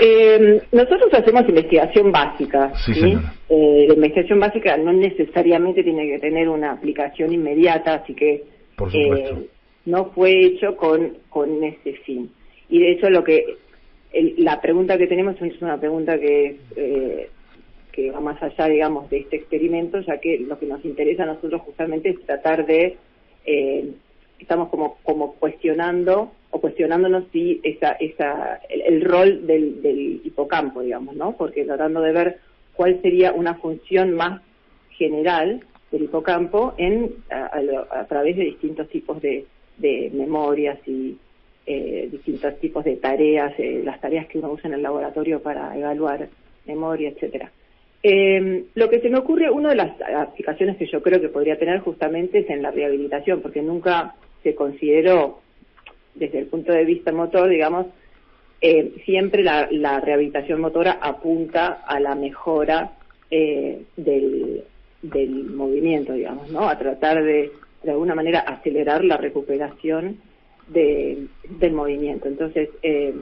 Eh, 0.00 0.62
nosotros 0.72 1.12
hacemos 1.12 1.48
investigación 1.48 2.10
básica. 2.10 2.72
Sí, 2.84 3.16
eh, 3.48 3.84
la 3.88 3.94
investigación 3.94 4.40
básica 4.40 4.76
no 4.76 4.92
necesariamente 4.92 5.84
tiene 5.84 6.06
que 6.08 6.18
tener 6.18 6.48
una 6.48 6.72
aplicación 6.72 7.32
inmediata, 7.32 7.94
así 7.94 8.14
que 8.14 8.44
eh, 8.92 9.48
no 9.84 10.06
fue 10.06 10.46
hecho 10.46 10.76
con, 10.76 11.18
con 11.28 11.62
ese 11.62 11.94
fin. 12.04 12.30
Y 12.68 12.80
de 12.80 12.92
hecho, 12.92 13.08
lo 13.10 13.22
que 13.22 13.44
la 14.38 14.60
pregunta 14.60 14.98
que 14.98 15.06
tenemos 15.06 15.40
es 15.40 15.60
una 15.60 15.78
pregunta 15.78 16.18
que, 16.18 16.58
eh, 16.76 17.30
que 17.92 18.10
va 18.10 18.20
más 18.20 18.42
allá, 18.42 18.66
digamos, 18.66 19.10
de 19.10 19.18
este 19.18 19.36
experimento, 19.36 20.00
ya 20.00 20.18
que 20.18 20.38
lo 20.38 20.58
que 20.58 20.66
nos 20.66 20.84
interesa 20.84 21.24
a 21.24 21.26
nosotros 21.26 21.62
justamente 21.62 22.10
es 22.10 22.20
tratar 22.24 22.66
de 22.66 22.96
eh, 23.46 23.90
estamos 24.38 24.68
como, 24.68 24.98
como 25.02 25.34
cuestionando 25.34 26.32
o 26.54 26.60
cuestionándonos 26.60 27.24
si 27.32 27.60
esa, 27.64 27.94
esa, 27.94 28.60
el, 28.68 29.00
rol 29.00 29.44
del, 29.44 29.82
del, 29.82 30.20
hipocampo, 30.22 30.82
digamos, 30.82 31.16
¿no? 31.16 31.36
Porque 31.36 31.64
tratando 31.64 32.00
de 32.00 32.12
ver 32.12 32.38
cuál 32.74 33.02
sería 33.02 33.32
una 33.32 33.54
función 33.54 34.12
más 34.12 34.40
general 34.90 35.64
del 35.90 36.04
hipocampo 36.04 36.74
en 36.78 37.12
a, 37.28 38.04
través 38.04 38.36
de 38.36 38.44
distintos 38.44 38.88
tipos 38.88 39.20
de, 39.20 39.46
de 39.78 40.12
memorias 40.14 40.78
y 40.86 41.16
eh, 41.66 42.08
distintos 42.12 42.56
tipos 42.60 42.84
de 42.84 42.96
tareas, 42.98 43.52
eh, 43.58 43.82
las 43.84 44.00
tareas 44.00 44.28
que 44.28 44.38
uno 44.38 44.52
usa 44.52 44.68
en 44.68 44.74
el 44.74 44.82
laboratorio 44.82 45.42
para 45.42 45.76
evaluar 45.76 46.28
memoria, 46.66 47.08
etcétera. 47.08 47.50
Eh, 48.00 48.66
lo 48.76 48.88
que 48.88 49.00
se 49.00 49.10
me 49.10 49.18
ocurre, 49.18 49.50
una 49.50 49.70
de 49.70 49.76
las 49.76 50.00
aplicaciones 50.16 50.76
que 50.76 50.86
yo 50.86 51.02
creo 51.02 51.20
que 51.20 51.30
podría 51.30 51.58
tener 51.58 51.80
justamente 51.80 52.38
es 52.38 52.50
en 52.50 52.62
la 52.62 52.70
rehabilitación, 52.70 53.40
porque 53.40 53.60
nunca 53.60 54.14
se 54.44 54.54
consideró 54.54 55.42
desde 56.14 56.40
el 56.40 56.46
punto 56.46 56.72
de 56.72 56.84
vista 56.84 57.12
motor, 57.12 57.48
digamos, 57.48 57.86
eh, 58.60 58.94
siempre 59.04 59.42
la, 59.42 60.00
rehabilitación 60.00 60.60
motora 60.60 60.98
apunta 61.00 61.82
a 61.86 62.00
la 62.00 62.14
mejora 62.14 62.92
eh, 63.30 63.82
del, 63.96 64.64
movimiento, 65.54 66.14
digamos, 66.14 66.50
¿no? 66.50 66.68
A 66.68 66.78
tratar 66.78 67.22
de, 67.22 67.52
de 67.82 67.90
alguna 67.90 68.14
manera, 68.14 68.40
acelerar 68.40 69.04
la 69.04 69.18
recuperación 69.18 70.18
del 70.68 71.72
movimiento. 71.72 72.26
Entonces, 72.26 72.70
eh, 72.82 73.12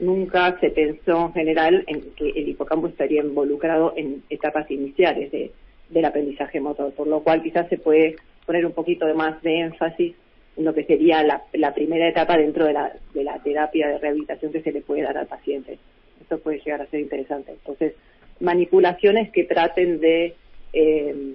nunca 0.00 0.58
se 0.58 0.70
pensó 0.70 1.26
en 1.26 1.32
general 1.32 1.84
en 1.86 2.00
que 2.16 2.30
el 2.30 2.48
hipocampo 2.48 2.88
estaría 2.88 3.22
involucrado 3.22 3.94
en 3.96 4.24
etapas 4.30 4.68
iniciales 4.70 5.30
de, 5.30 5.52
del 5.90 6.04
aprendizaje 6.04 6.60
motor, 6.60 6.92
por 6.92 7.06
lo 7.06 7.20
cual 7.20 7.42
quizás 7.42 7.68
se 7.68 7.78
puede 7.78 8.16
poner 8.46 8.66
un 8.66 8.72
poquito 8.72 9.06
de 9.06 9.14
más 9.14 9.40
de 9.42 9.60
énfasis 9.60 10.14
lo 10.58 10.74
que 10.74 10.84
sería 10.84 11.22
la, 11.22 11.74
primera 11.74 12.08
etapa 12.08 12.36
dentro 12.36 12.66
de 12.66 12.72
la, 12.72 12.92
de 13.14 13.24
la 13.24 13.38
terapia 13.38 13.88
de 13.88 13.98
rehabilitación 13.98 14.52
que 14.52 14.62
se 14.62 14.72
le 14.72 14.80
puede 14.80 15.02
dar 15.02 15.16
al 15.16 15.26
paciente. 15.26 15.78
Esto 16.20 16.38
puede 16.38 16.58
llegar 16.58 16.82
a 16.82 16.86
ser 16.86 17.00
interesante. 17.00 17.52
Entonces, 17.52 17.94
manipulaciones 18.40 19.30
que 19.30 19.44
traten 19.44 20.00
de, 20.00 20.34
eh, 20.72 21.34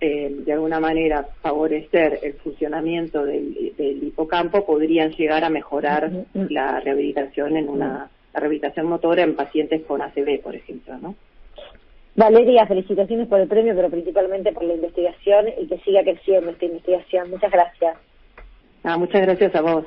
eh, 0.00 0.34
de 0.44 0.52
alguna 0.52 0.80
manera, 0.80 1.26
favorecer 1.42 2.20
el 2.22 2.34
funcionamiento 2.34 3.24
del, 3.24 3.72
hipocampo 3.78 4.64
podrían 4.64 5.12
llegar 5.12 5.44
a 5.44 5.50
mejorar 5.50 6.10
la 6.32 6.80
rehabilitación 6.80 7.56
en 7.56 7.68
una 7.68 8.10
la 8.36 8.40
rehabilitación 8.40 8.86
motora 8.86 9.22
en 9.22 9.34
pacientes 9.34 9.82
con 9.86 10.02
ACV, 10.02 10.42
por 10.42 10.54
ejemplo, 10.54 10.98
¿no? 10.98 11.14
Valeria, 12.16 12.66
felicitaciones 12.66 13.28
por 13.28 13.40
el 13.40 13.48
premio, 13.48 13.74
pero 13.74 13.88
principalmente 13.88 14.52
por 14.52 14.64
la 14.64 14.74
investigación 14.74 15.46
y 15.58 15.66
que 15.66 15.78
siga 15.78 16.02
creciendo 16.02 16.50
esta 16.50 16.66
investigación. 16.66 17.30
Muchas 17.30 17.50
gracias. 17.50 17.96
Ah, 18.86 18.96
muchas 18.96 19.20
gracias 19.22 19.52
a 19.56 19.62
vos. 19.62 19.84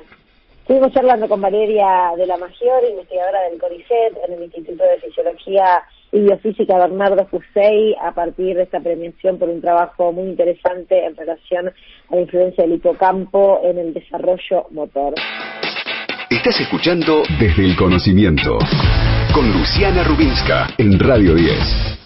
Estuvimos 0.60 0.92
charlando 0.92 1.26
con 1.26 1.40
Valeria 1.40 2.12
de 2.18 2.26
la 2.26 2.36
Magior, 2.36 2.84
investigadora 2.88 3.40
del 3.48 3.58
CONICET 3.58 4.12
en 4.28 4.34
el 4.34 4.42
Instituto 4.44 4.84
de 4.84 5.00
Fisiología 5.00 5.82
y 6.12 6.20
Biofísica 6.20 6.76
Bernardo 6.76 7.26
Fusey, 7.26 7.96
a 7.98 8.12
partir 8.12 8.56
de 8.56 8.64
esta 8.64 8.78
premiación 8.78 9.38
por 9.38 9.48
un 9.48 9.62
trabajo 9.62 10.12
muy 10.12 10.28
interesante 10.28 11.02
en 11.06 11.16
relación 11.16 11.68
a 11.68 12.14
la 12.14 12.20
influencia 12.20 12.62
del 12.62 12.74
hipocampo 12.74 13.62
en 13.64 13.78
el 13.78 13.94
desarrollo 13.94 14.66
motor. 14.70 15.14
Estás 16.28 16.60
escuchando 16.60 17.22
Desde 17.40 17.64
el 17.64 17.74
Conocimiento 17.76 18.58
con 19.34 19.50
Luciana 19.50 20.04
Rubinska 20.04 20.68
en 20.76 20.98
Radio 20.98 21.34
10. 21.34 21.99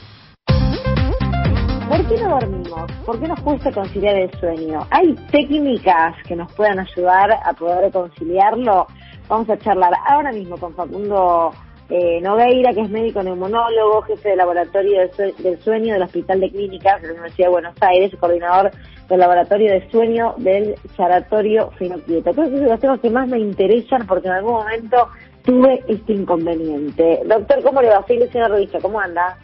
¿Por 2.15 2.21
qué 2.21 2.29
no 2.29 2.39
dormimos? 2.39 2.93
¿Por 3.05 3.21
qué 3.21 3.27
nos 3.27 3.41
cuesta 3.41 3.73
conciliar 3.73 4.15
el 4.15 4.31
sueño? 4.39 4.87
¿Hay 4.91 5.17
técnicas 5.33 6.15
que 6.29 6.37
nos 6.37 6.53
puedan 6.53 6.79
ayudar 6.79 7.33
a 7.45 7.53
poder 7.55 7.91
conciliarlo? 7.91 8.87
Vamos 9.29 9.51
a 9.51 9.59
charlar 9.59 9.93
ahora 10.07 10.31
mismo 10.31 10.57
con 10.57 10.73
Facundo 10.77 11.51
eh, 11.91 12.21
Nogueira, 12.21 12.73
que 12.73 12.83
es 12.83 12.91
médico 12.91 13.21
neumonólogo, 13.21 14.03
jefe 14.03 14.29
de 14.29 14.37
laboratorio 14.37 15.11
del 15.39 15.61
sueño 15.61 15.95
del 15.95 16.05
Hospital 16.05 16.39
de 16.39 16.51
Clínicas 16.51 17.03
de 17.03 17.09
la 17.09 17.15
Universidad 17.15 17.49
de 17.49 17.53
Buenos 17.53 17.75
Aires, 17.81 18.13
coordinador 18.21 18.71
del 19.09 19.19
laboratorio 19.19 19.73
de 19.73 19.91
sueño 19.91 20.35
del 20.39 20.77
Sanatorio 20.97 21.73
Finoquieto. 21.73 22.33
Creo 22.33 22.49
que 22.49 22.59
son 22.59 22.69
los 22.69 22.81
temas 22.81 23.01
que 23.01 23.11
más 23.11 23.27
me 23.27 23.41
interesan 23.41 24.07
porque 24.07 24.29
en 24.29 24.35
algún 24.35 24.53
momento 24.53 25.09
tuve 25.43 25.83
este 25.89 26.13
inconveniente. 26.13 27.23
Doctor, 27.27 27.61
¿cómo 27.65 27.83
le 27.83 27.89
va? 27.89 28.07
Soy 28.07 28.21
Luciana 28.21 28.47
Rodríguez, 28.47 28.81
¿cómo 28.81 29.01
anda? 29.01 29.37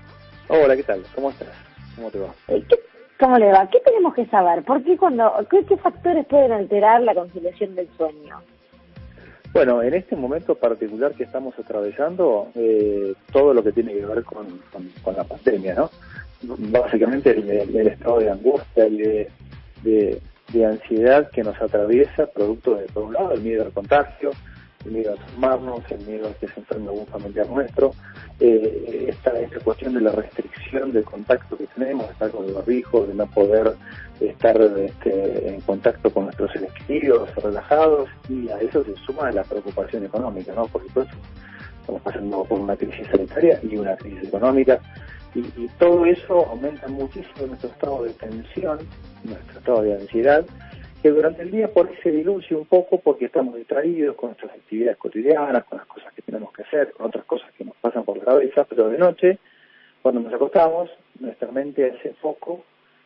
Hola, 0.46 0.76
¿qué 0.76 0.84
tal? 0.84 1.02
¿Cómo 1.16 1.30
estás? 1.30 1.69
¿Cómo 2.00 2.10
te 2.10 2.18
va? 2.18 2.32
¿Cómo 3.18 3.38
le 3.38 3.52
va? 3.52 3.68
¿Qué 3.68 3.78
tenemos 3.84 4.14
que 4.14 4.24
saber? 4.26 4.62
¿Por 4.62 4.82
qué, 4.82 4.96
cuando, 4.96 5.30
qué, 5.50 5.76
factores 5.76 6.24
pueden 6.24 6.50
alterar 6.50 7.02
la 7.02 7.14
conciliación 7.14 7.74
del 7.74 7.88
sueño? 7.98 8.40
Bueno, 9.52 9.82
en 9.82 9.92
este 9.92 10.16
momento 10.16 10.54
particular 10.54 11.12
que 11.12 11.24
estamos 11.24 11.58
atravesando, 11.58 12.48
eh, 12.54 13.12
todo 13.30 13.52
lo 13.52 13.62
que 13.62 13.72
tiene 13.72 13.92
que 13.92 14.06
ver 14.06 14.24
con, 14.24 14.46
la 15.14 15.24
pandemia, 15.24 15.74
¿no? 15.74 15.90
Básicamente 16.42 17.32
el, 17.32 17.86
estado 17.86 18.20
de 18.20 18.30
angustia 18.30 18.86
y 18.86 18.96
de, 18.96 20.20
de, 20.54 20.64
ansiedad 20.64 21.28
que 21.30 21.42
nos 21.42 21.60
atraviesa, 21.60 22.28
producto 22.28 22.76
de, 22.76 22.86
por 22.86 23.02
un 23.02 23.12
lado, 23.12 23.32
el 23.32 23.42
miedo 23.42 23.64
al 23.64 23.72
contagio, 23.72 24.30
el 24.84 24.92
miedo 24.92 25.12
a 25.12 25.14
enfermarnos, 25.14 25.90
el 25.90 26.06
miedo 26.06 26.28
a 26.28 26.34
que 26.34 26.48
se 26.48 26.60
enferme 26.60 26.88
algún 26.88 27.06
familiar 27.06 27.48
nuestro, 27.48 27.92
eh, 28.38 29.06
esta, 29.08 29.38
esta 29.38 29.60
cuestión 29.60 29.94
de 29.94 30.00
la 30.00 30.12
restricción 30.12 30.92
del 30.92 31.04
contacto 31.04 31.56
que 31.56 31.66
tenemos, 31.68 32.06
de 32.06 32.12
estar 32.12 32.30
con 32.30 32.46
el 32.46 32.54
barbijo, 32.54 33.06
de 33.06 33.14
no 33.14 33.26
poder 33.26 33.74
estar 34.20 34.60
este, 34.60 35.48
en 35.48 35.60
contacto 35.62 36.10
con 36.10 36.24
nuestros 36.24 36.50
seres 36.52 36.72
queridos, 36.86 37.34
relajados, 37.36 38.08
y 38.28 38.48
a 38.48 38.58
eso 38.58 38.84
se 38.84 38.94
suma 39.06 39.30
la 39.30 39.44
preocupación 39.44 40.04
económica, 40.04 40.52
¿no? 40.54 40.66
Por 40.66 40.82
supuesto, 40.82 41.14
estamos 41.80 42.02
pasando 42.02 42.44
por 42.44 42.60
una 42.60 42.76
crisis 42.76 43.06
sanitaria 43.10 43.60
y 43.62 43.76
una 43.76 43.96
crisis 43.96 44.28
económica 44.28 44.80
Y, 45.34 45.68
todo 45.78 46.04
eso 46.06 46.46
aumenta 46.46 46.88
muchísimo 46.88 47.46
nuestro 47.46 47.70
estado 47.70 48.02
de 48.02 48.10
tensión, 48.14 48.78
nuestro 49.24 49.58
estado 49.58 49.82
de 49.82 49.94
ansiedad, 49.94 50.44
que 51.02 51.10
durante 51.10 51.42
el 51.42 51.50
día 51.50 51.68
por 51.68 51.88
ahí 51.88 51.94
se 52.02 52.10
diluye 52.10 52.54
un 52.54 52.66
poco 52.66 53.00
porque 53.00 53.26
estamos 53.26 53.56
distraídos 53.56 54.16
con 54.16 54.30
nuestras 54.30 54.52
actividades 54.52 54.98
cotidianas, 54.98 55.64
con 55.64 55.78
las 55.78 55.86
cosas 55.86 56.12
que 56.12 56.22
tenemos 56.22 56.52
que 56.52 56.62
hacer, 56.62 56.92
con 56.92 57.06
otras 57.06 57.24
cosas 57.24 57.50
que 57.52 57.64
nos 57.64 57.76
pasan 57.76 58.04
por 58.04 58.18
la 58.18 58.24
cabeza, 58.24 58.64
pero 58.64 58.88
de 58.90 58.98
noche, 58.98 59.38
cuando 60.02 60.20
nos 60.20 60.32
acostamos, 60.32 60.90
nuestra 61.18 61.50
mente 61.50 61.90
hace 61.90 62.14
foco 62.14 62.64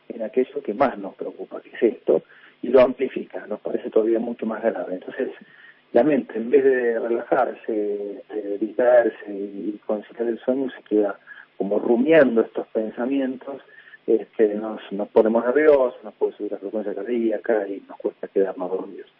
en 0.09 0.23
aquello 0.23 0.61
que 0.61 0.73
más 0.73 0.97
nos 0.97 1.15
preocupa, 1.15 1.61
que 1.61 1.69
es 1.69 1.95
esto, 1.95 2.23
y 2.61 2.67
lo 2.67 2.81
amplifica, 2.81 3.47
nos 3.47 3.59
parece 3.61 3.89
todavía 3.89 4.19
mucho 4.19 4.45
más 4.45 4.61
grave. 4.61 4.95
Entonces, 4.95 5.29
la 5.93 6.03
mente, 6.03 6.37
en 6.37 6.49
vez 6.49 6.63
de 6.63 6.99
relajarse, 6.99 7.71
de 7.71 8.57
distraerse 8.59 9.31
y 9.31 9.79
conciliar 9.85 10.27
el 10.27 10.39
sueño, 10.39 10.69
se 10.71 10.83
queda 10.83 11.17
como 11.57 11.79
rumiando 11.79 12.41
estos 12.41 12.67
pensamientos, 12.67 13.61
este, 14.07 14.53
nos, 14.55 14.79
nos 14.91 15.07
ponemos 15.09 15.45
nerviosos, 15.45 16.03
nos 16.03 16.13
puede 16.15 16.33
subir 16.33 16.51
la 16.51 16.57
frecuencia 16.59 16.93
cardíaca 16.93 17.67
y 17.67 17.83
nos 17.87 17.97
cuesta 17.97 18.27
quedar 18.27 18.57
más 18.57 18.69
dormidos. 18.69 19.11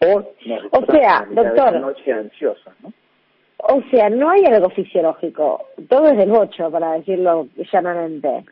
O, 0.00 0.22
o 0.70 0.86
sea, 0.86 1.26
doctor, 1.30 1.80
noche 1.80 2.12
ansiosa, 2.12 2.74
¿no? 2.82 2.92
O 3.66 3.82
sea, 3.90 4.10
no 4.10 4.28
hay 4.28 4.44
algo 4.44 4.68
fisiológico, 4.70 5.68
todo 5.88 6.08
es 6.08 6.18
del 6.18 6.28
bocho, 6.28 6.70
para 6.70 6.92
decirlo 6.92 7.48
llanamente. 7.72 8.44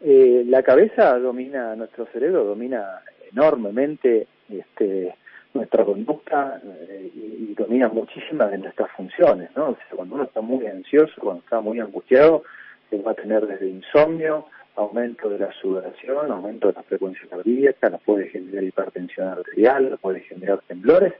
Eh, 0.00 0.44
la 0.46 0.62
cabeza 0.62 1.16
domina, 1.18 1.76
nuestro 1.76 2.06
cerebro 2.06 2.44
domina 2.44 3.02
enormemente 3.30 4.26
este, 4.48 5.14
nuestra 5.54 5.84
conducta 5.84 6.60
eh, 6.64 7.10
y, 7.14 7.54
domina 7.54 7.88
muchísimas 7.88 8.50
de 8.50 8.58
nuestras 8.58 8.90
funciones, 8.92 9.50
¿no? 9.56 9.70
O 9.70 9.76
sea, 9.76 9.96
cuando 9.96 10.16
uno 10.16 10.24
está 10.24 10.40
muy 10.40 10.66
ansioso, 10.66 11.12
cuando 11.20 11.42
está 11.42 11.60
muy 11.60 11.80
angustiado, 11.80 12.42
se 12.90 13.00
va 13.00 13.12
a 13.12 13.14
tener 13.14 13.46
desde 13.46 13.68
insomnio, 13.68 14.46
aumento 14.76 15.28
de 15.28 15.38
la 15.38 15.52
sudoración, 15.52 16.30
aumento 16.30 16.68
de 16.68 16.74
la 16.74 16.82
frecuencia 16.82 17.26
cardíaca, 17.28 17.90
la 17.90 17.98
puede 17.98 18.28
generar 18.28 18.62
hipertensión 18.62 19.28
arterial, 19.28 19.98
puede 20.00 20.20
generar 20.20 20.60
temblores 20.68 21.14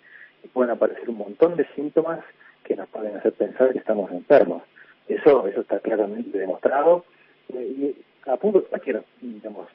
y 0.45 0.49
pueden 0.49 0.71
aparecer 0.73 1.09
un 1.09 1.19
montón 1.19 1.57
de 1.57 1.67
síntomas 1.75 2.21
que 2.65 2.77
nos 2.77 2.89
pueden 2.89 3.17
hacer 3.17 3.33
pensar 3.33 3.73
que 3.73 3.79
estamos 3.79 4.11
enfermos. 4.13 4.63
Eso, 5.09 5.47
eso 5.47 5.61
está 5.61 5.79
claramente 5.81 6.39
demostrado 6.39 7.05
eh, 7.55 7.95
y 8.27 8.29
a 8.29 8.37
punto 8.37 8.67
digamos, 9.21 9.69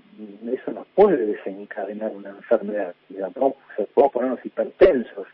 eso 0.52 0.72
nos 0.72 0.86
puede 0.88 1.26
desencadenar 1.26 2.12
una 2.12 2.30
enfermedad, 2.32 2.94
digamos, 3.08 3.56
podemos 3.94 4.12
ponernos 4.12 4.46
hipertensos 4.46 5.28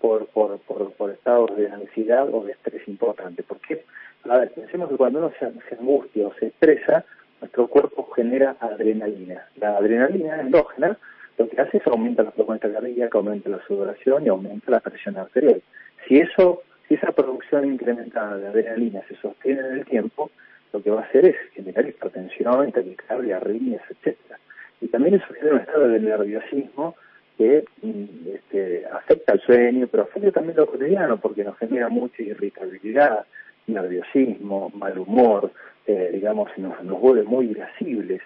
por, 0.00 0.26
por, 0.28 0.58
por, 0.60 0.92
por 0.92 1.10
estados 1.10 1.54
de 1.56 1.68
ansiedad 1.68 2.26
o 2.32 2.44
de 2.44 2.52
estrés 2.52 2.86
importante. 2.88 3.42
Porque, 3.42 3.84
a 4.28 4.38
ver, 4.38 4.52
pensemos 4.52 4.88
que 4.88 4.96
cuando 4.96 5.18
uno 5.18 5.32
se 5.38 5.74
angustia 5.74 6.26
o 6.26 6.34
se 6.34 6.46
estresa, 6.46 7.04
nuestro 7.44 7.66
cuerpo 7.68 8.10
genera 8.16 8.56
adrenalina. 8.58 9.46
La 9.56 9.76
adrenalina 9.76 10.40
endógena 10.40 10.96
lo 11.36 11.48
que 11.48 11.60
hace 11.60 11.76
es 11.76 11.86
aumenta 11.86 12.22
la 12.22 12.30
frecuencia 12.30 12.72
cardíaca, 12.72 13.18
aumenta 13.18 13.50
la 13.50 13.60
sudoración 13.66 14.24
y 14.24 14.28
aumenta 14.28 14.70
la 14.70 14.80
presión 14.80 15.18
arterial. 15.18 15.60
Si 16.08 16.16
eso, 16.16 16.62
si 16.88 16.94
esa 16.94 17.12
producción 17.12 17.66
incrementada 17.66 18.38
de 18.38 18.48
adrenalina 18.48 19.02
se 19.08 19.16
sostiene 19.16 19.60
en 19.60 19.72
el 19.74 19.84
tiempo, 19.84 20.30
lo 20.72 20.82
que 20.82 20.90
va 20.90 21.02
a 21.02 21.04
hacer 21.04 21.26
es 21.26 21.36
generar 21.52 21.86
hipertensión, 21.86 22.72
taquicardia, 22.72 23.36
arritmias, 23.36 23.82
etcétera. 23.90 24.38
Y 24.80 24.88
también 24.88 25.16
eso 25.16 25.26
genera 25.34 25.56
un 25.56 25.60
estado 25.60 25.88
de 25.88 26.00
nerviosismo 26.00 26.96
que 27.36 27.64
mm, 27.82 28.04
este, 28.34 28.86
afecta 28.86 29.32
al 29.32 29.40
sueño, 29.40 29.86
pero 29.90 30.04
afecta 30.04 30.32
también 30.32 30.56
lo 30.56 30.66
cotidiano 30.66 31.18
porque 31.18 31.44
nos 31.44 31.58
genera 31.58 31.90
mucha 31.90 32.22
irritabilidad, 32.22 33.26
nerviosismo, 33.66 34.70
mal 34.74 34.98
humor, 34.98 35.50
eh, 35.86 36.10
digamos, 36.12 36.50
nos, 36.58 36.82
nos 36.82 37.00
vuelve 37.00 37.24
muy 37.24 37.46
irascibles. 37.46 38.22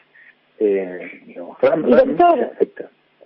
Eh, 0.59 1.23
digamos, 1.27 1.57
doctor, 1.61 2.51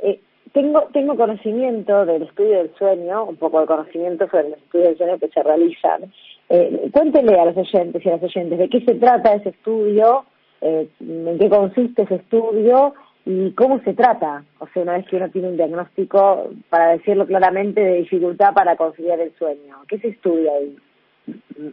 eh, 0.02 0.20
tengo, 0.52 0.88
tengo 0.92 1.16
conocimiento 1.16 2.04
del 2.04 2.22
estudio 2.22 2.58
del 2.58 2.74
sueño, 2.74 3.24
un 3.24 3.36
poco 3.36 3.60
de 3.60 3.66
conocimiento 3.66 4.28
sobre 4.28 4.50
los 4.50 4.58
estudios 4.58 4.88
del 4.88 4.98
sueño 4.98 5.18
que 5.18 5.28
se 5.28 5.42
realizan. 5.42 6.12
Eh, 6.50 6.90
cuéntele 6.92 7.40
a 7.40 7.46
los 7.46 7.56
oyentes 7.56 8.04
y 8.04 8.08
a 8.08 8.12
las 8.12 8.22
oyentes 8.22 8.58
de 8.58 8.68
qué 8.68 8.80
se 8.82 8.94
trata 8.96 9.34
ese 9.34 9.50
estudio, 9.50 10.24
eh, 10.60 10.88
en 11.00 11.38
qué 11.38 11.48
consiste 11.48 12.02
ese 12.02 12.16
estudio 12.16 12.94
y 13.24 13.52
cómo 13.52 13.80
se 13.80 13.94
trata. 13.94 14.44
O 14.58 14.66
sea, 14.68 14.82
una 14.82 14.98
vez 14.98 15.06
que 15.06 15.16
uno 15.16 15.30
tiene 15.30 15.48
un 15.48 15.56
diagnóstico, 15.56 16.50
para 16.68 16.90
decirlo 16.90 17.26
claramente, 17.26 17.80
de 17.80 17.96
dificultad 17.98 18.52
para 18.52 18.76
conciliar 18.76 19.20
el 19.20 19.32
sueño. 19.38 19.76
¿Qué 19.88 19.98
se 19.98 20.08
estudia 20.08 20.52
ahí? 20.52 20.76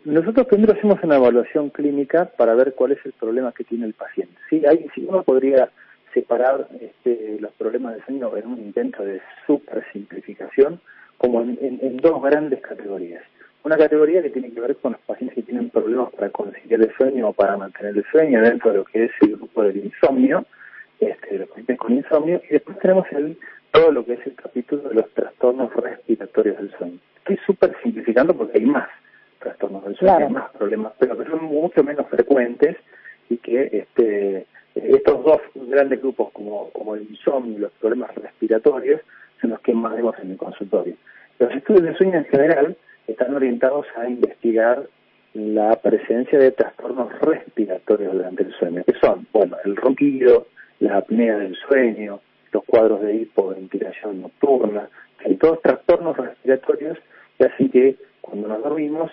Nosotros 0.06 0.46
primero 0.48 0.74
hacemos 0.74 1.00
una 1.04 1.16
evaluación 1.16 1.70
clínica 1.70 2.26
para 2.26 2.54
ver 2.54 2.76
cuál 2.76 2.92
es 2.92 3.04
el 3.06 3.14
problema 3.14 3.52
que 3.52 3.64
tiene 3.64 3.86
el 3.86 3.94
paciente. 3.94 4.36
Sí, 4.50 4.64
hay, 4.66 4.88
si 4.94 5.06
uno 5.06 5.24
podría 5.24 5.70
separar 6.14 6.68
este, 6.80 7.38
los 7.40 7.52
problemas 7.54 7.96
de 7.96 8.04
sueño 8.04 8.36
en 8.38 8.48
un 8.48 8.60
intento 8.60 9.04
de 9.04 9.22
super 9.46 9.84
simplificación 9.92 10.80
como 11.18 11.42
en, 11.42 11.98
dos 11.98 12.22
grandes 12.22 12.62
categorías. 12.62 13.24
Una 13.64 13.78
categoría 13.78 14.22
que 14.22 14.30
tiene 14.30 14.52
que 14.52 14.62
ver 14.62 14.78
con 14.78 14.94
los 14.94 15.02
pacientes 15.02 15.36
que 15.36 15.44
tienen 15.44 15.70
problemas 15.70 16.14
para 16.14 16.30
conciliar 16.30 16.82
el 16.82 16.94
sueño 16.96 17.30
o 17.30 17.34
para 17.34 17.58
mantener 17.58 17.98
el 17.98 18.06
sueño 18.06 18.42
dentro 18.42 18.72
de 18.72 18.78
lo 18.78 18.86
que 18.86 19.06
es 19.06 19.12
el 19.22 19.36
grupo 19.36 19.64
del 19.64 19.78
insomnio, 19.78 20.46
este, 21.00 21.40
los 21.40 21.50
pacientes 21.50 21.78
con 21.78 21.94
insomnio, 21.94 22.42
y 22.50 22.54
después 22.54 22.80
tenemos 22.80 23.06
el, 23.12 23.38
todo 23.72 23.92
lo 23.92 24.06
que 24.06 24.14
es 24.14 24.26
el 24.26 24.36
capítulo 24.36 24.88
de 24.90 24.96
los 24.96 25.10
trastornos 25.14 25.74
respiratorios 25.76 26.58
del 26.58 26.72
sueño. 26.78 26.98
Estoy 27.18 27.38
súper 27.46 27.76
simplificando 27.84 28.34
porque 28.34 28.60
hay 28.60 28.66
más 28.66 28.88
trastornos 29.40 29.84
del 29.86 29.96
sueño, 29.96 30.18
hay 30.18 30.30
más 30.30 30.50
problemas, 30.52 30.94
pero 31.00 31.18
que 31.18 31.30
son 31.30 31.46
mucho 31.46 31.84
menos 31.84 32.08
frecuentes 32.10 32.78
y 33.30 33.38
que 33.38 33.70
este, 33.72 34.46
estos 34.76 35.24
dos 35.24 35.42
grandes 35.56 36.02
grupos 36.02 36.32
como, 36.32 36.70
como 36.72 36.96
el 36.96 37.04
insomnio 37.10 37.58
y 37.58 37.62
los 37.62 37.72
problemas 37.74 38.14
respiratorios 38.16 39.02
son 39.42 39.52
los 39.52 39.60
que 39.62 39.74
más 39.74 39.96
vemos 39.96 40.16
en 40.22 40.32
el 40.32 40.38
consultorio. 40.38 40.96
Los 41.40 41.52
estudios 41.54 41.84
de 41.84 41.96
sueño 41.96 42.18
en 42.18 42.26
general 42.26 42.78
están 43.08 43.34
orientados 43.34 43.86
a 43.98 44.10
investigar 44.10 44.84
la 45.34 45.76
presencia 45.76 46.40
de 46.40 46.52
trastornos 46.52 47.18
respiratorios 47.20 48.14
durante 48.14 48.44
el 48.44 48.54
sueño, 48.54 48.84
que 48.84 48.94
son, 49.00 49.28
bueno, 49.32 49.58
el 49.64 49.76
ronquido, 49.76 50.48
la 50.80 50.98
apnea 50.98 51.38
del 51.38 51.56
sueño, 51.56 52.20
los 52.52 52.64
cuadros 52.66 53.02
de 53.02 53.16
hipoventilación 53.16 54.22
nocturna, 54.22 54.90
hay 55.24 55.36
todos 55.36 55.62
trastornos 55.62 56.18
respiratorios 56.18 56.98
que 57.38 57.46
hacen 57.46 57.70
que 57.70 57.96
cuando 58.22 58.48
nos 58.48 58.64
dormimos 58.64 59.12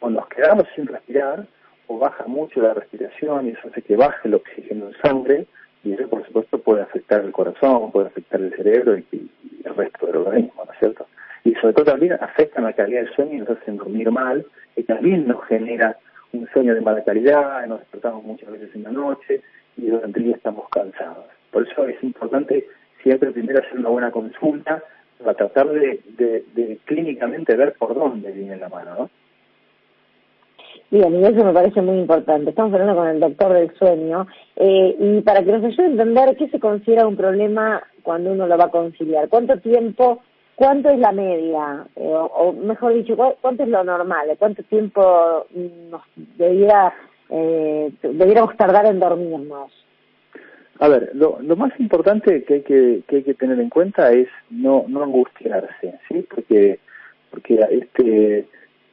o 0.00 0.10
nos 0.10 0.26
quedamos 0.28 0.66
sin 0.74 0.86
respirar 0.86 1.46
o 1.88 1.98
baja 1.98 2.24
mucho 2.26 2.60
la 2.60 2.74
respiración 2.74 3.46
y 3.46 3.50
eso 3.50 3.68
hace 3.68 3.82
que 3.82 3.96
baje 3.96 4.28
el 4.28 4.34
oxígeno 4.34 4.88
en 4.88 4.94
sangre 5.02 5.46
y 5.84 5.92
eso 5.92 6.08
por 6.08 6.24
supuesto 6.26 6.58
puede 6.58 6.82
afectar 6.82 7.20
el 7.24 7.32
corazón, 7.32 7.92
puede 7.92 8.08
afectar 8.08 8.40
el 8.40 8.54
cerebro 8.54 8.98
y, 8.98 9.30
el 9.64 9.74
resto 9.74 10.06
del 10.06 10.16
organismo, 10.16 10.64
¿no 10.64 10.72
es 10.72 10.78
cierto? 10.78 11.06
Y 11.44 11.54
sobre 11.54 11.74
todo 11.74 11.86
también 11.86 12.12
afectan 12.14 12.64
la 12.64 12.72
calidad 12.72 13.02
del 13.02 13.14
sueño 13.14 13.34
y 13.34 13.38
nos 13.38 13.50
hacen 13.50 13.76
dormir 13.76 14.10
mal 14.10 14.46
y 14.76 14.82
también 14.84 15.26
nos 15.26 15.44
genera 15.46 15.96
un 16.32 16.48
sueño 16.52 16.74
de 16.74 16.80
mala 16.80 17.02
calidad, 17.04 17.66
nos 17.66 17.80
despertamos 17.80 18.24
muchas 18.24 18.50
veces 18.50 18.70
en 18.74 18.84
la 18.84 18.90
noche 18.90 19.42
y 19.76 19.86
durante 19.86 20.18
el 20.18 20.24
día 20.26 20.36
estamos 20.36 20.68
cansados. 20.70 21.26
Por 21.50 21.68
eso 21.68 21.86
es 21.86 22.02
importante 22.02 22.66
siempre 23.02 23.30
primero 23.30 23.60
hacer 23.60 23.78
una 23.78 23.88
buena 23.88 24.10
consulta 24.10 24.82
para 25.18 25.34
tratar 25.34 25.68
de, 25.68 26.00
de, 26.16 26.44
de 26.54 26.78
clínicamente 26.84 27.56
ver 27.56 27.74
por 27.74 27.94
dónde 27.94 28.30
viene 28.32 28.56
la 28.56 28.68
mano, 28.68 28.94
¿no? 28.94 29.10
Bien, 30.88 31.14
y 31.16 31.24
eso 31.24 31.44
me 31.44 31.52
parece 31.52 31.82
muy 31.82 31.98
importante. 31.98 32.50
Estamos 32.50 32.72
hablando 32.72 32.94
con 32.94 33.08
el 33.08 33.18
doctor 33.18 33.52
del 33.52 33.74
sueño 33.76 34.26
eh, 34.54 34.96
y 34.98 35.20
para 35.22 35.42
que 35.42 35.50
nos 35.50 35.64
ayude 35.64 35.82
a 35.82 35.90
entender 35.90 36.36
qué 36.36 36.48
se 36.48 36.60
considera 36.60 37.08
un 37.08 37.16
problema 37.16 37.82
cuando 38.02 38.30
uno 38.30 38.46
lo 38.46 38.56
va 38.56 38.64
a 38.66 38.70
conciliar. 38.70 39.28
¿Cuánto 39.28 39.58
tiempo, 39.58 40.22
cuánto 40.54 40.88
es 40.90 41.00
la 41.00 41.10
media? 41.10 41.86
Eh, 41.96 42.12
o, 42.14 42.52
mejor 42.52 42.94
dicho, 42.94 43.16
¿cuánto 43.40 43.64
es 43.64 43.68
lo 43.68 43.82
normal? 43.82 44.28
¿Cuánto 44.38 44.62
tiempo 44.62 45.46
nos 45.90 46.02
debiera, 46.36 46.94
eh, 47.30 47.90
debiéramos 48.02 48.56
tardar 48.56 48.86
en 48.86 49.00
dormirnos? 49.00 49.72
A 50.78 50.88
ver, 50.88 51.10
lo, 51.14 51.38
lo 51.40 51.56
más 51.56 51.72
importante 51.80 52.44
que 52.44 52.54
hay 52.54 52.62
que, 52.62 53.02
que 53.08 53.16
hay 53.16 53.22
que 53.24 53.34
tener 53.34 53.58
en 53.58 53.70
cuenta 53.70 54.12
es 54.12 54.28
no, 54.50 54.84
no 54.86 55.02
angustiarse, 55.02 55.98
¿sí? 56.08 56.24
Porque, 56.30 56.78
porque 57.30 57.58
este 57.70 58.46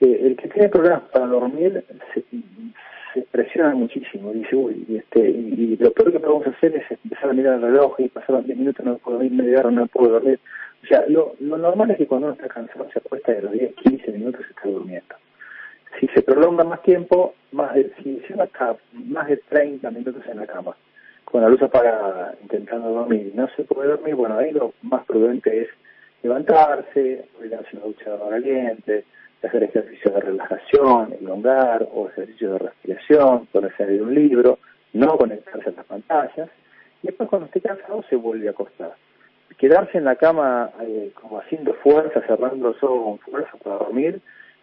el 0.04 0.36
que 0.36 0.50
tiene 0.50 0.70
problemas 0.70 1.04
para 1.12 1.26
dormir 1.28 1.84
se, 2.14 2.24
presiona 3.32 3.76
muchísimo, 3.76 4.32
dice, 4.34 4.56
uy, 4.56 4.86
y, 4.88 4.98
este, 4.98 5.20
y, 5.20 5.78
lo 5.78 5.92
peor 5.92 6.12
que 6.12 6.20
podemos 6.20 6.48
hacer 6.48 6.76
es 6.76 6.84
empezar 7.04 7.30
a 7.30 7.34
mirar 7.34 7.56
el 7.56 7.62
reloj 7.62 7.96
y 8.00 8.10
pasar 8.10 8.44
10 8.44 8.58
minutos, 8.58 8.84
no 8.84 8.98
puedo 8.98 9.18
dormir, 9.18 9.34
media 9.34 9.60
hora, 9.60 9.72
no 9.72 9.86
puedo 9.88 10.14
dormir. 10.14 10.40
O 10.84 10.88
sea, 10.88 11.06
lo, 11.08 11.36
lo 11.40 11.58
normal 11.58 11.92
es 11.92 11.98
que 11.98 12.08
cuando 12.08 12.28
uno 12.28 12.36
está 12.36 12.48
cansado 12.48 12.90
se 12.92 13.00
acuesta 13.00 13.34
y 13.34 13.38
a 13.38 13.42
los 13.42 13.52
10, 13.52 13.76
15 13.76 14.12
minutos 14.14 14.42
se 14.46 14.52
está 14.52 14.68
durmiendo. 14.68 15.16
Si 16.00 16.08
se 16.08 16.24
prolonga 16.24 16.64
más 16.64 16.82
tiempo, 16.82 17.36
más 17.52 17.76
de, 17.76 17.92
si 18.02 18.20
se 18.28 18.34
está 18.34 18.76
más 18.94 19.28
de 19.28 19.38
30 19.38 19.92
minutos 19.92 20.24
en 20.28 20.38
la 20.38 20.48
cama, 20.48 20.76
con 21.24 21.42
la 21.42 21.50
luz 21.50 21.62
apagada, 21.62 22.36
intentando 22.42 22.90
dormir 22.90 23.32
y 23.34 23.38
no 23.38 23.48
se 23.56 23.64
puede 23.64 23.90
dormir, 23.90 24.16
bueno, 24.16 24.38
ahí 24.38 24.52
lo 24.52 24.74
más 24.82 25.06
prudente 25.06 25.62
es 25.62 25.68
levantarse, 26.24 27.26
darse 27.50 27.78
una 27.78 27.86
ducha 27.86 28.06
de 28.06 28.16
agua 28.16 28.30
caliente, 28.30 29.06
hacer 29.48 29.64
ejercicios 29.64 30.14
de 30.14 30.20
relajación, 30.20 31.14
elongar 31.20 31.88
o 31.94 32.08
ejercicios 32.08 32.54
de 32.54 32.60
respiración, 32.60 33.48
ponerse 33.48 33.84
a 33.84 33.88
leer 33.88 34.02
un 34.02 34.14
libro, 34.14 34.60
no 34.94 35.18
conectarse 35.18 35.70
a 35.70 35.74
las 35.74 35.86
pantallas. 35.86 36.50
Y 37.02 37.08
después 37.08 37.30
cuando 37.30 37.48
esté 37.48 37.62
cansado 37.62 38.04
se 38.10 38.16
vuelve 38.16 38.48
a 38.48 38.52
acostar. 38.52 38.94
Quedarse 39.58 39.98
en 39.98 40.06
la 40.06 40.16
cama 40.16 40.72
eh, 40.82 41.12
como 41.14 41.40
haciendo 41.40 41.74
fuerza, 41.76 42.22
cerrando 42.26 42.70
los 42.70 42.84
ojos 42.84 43.20
con 43.20 43.32
fuerza 43.32 43.58
para 43.64 43.78
dormir, 43.78 44.22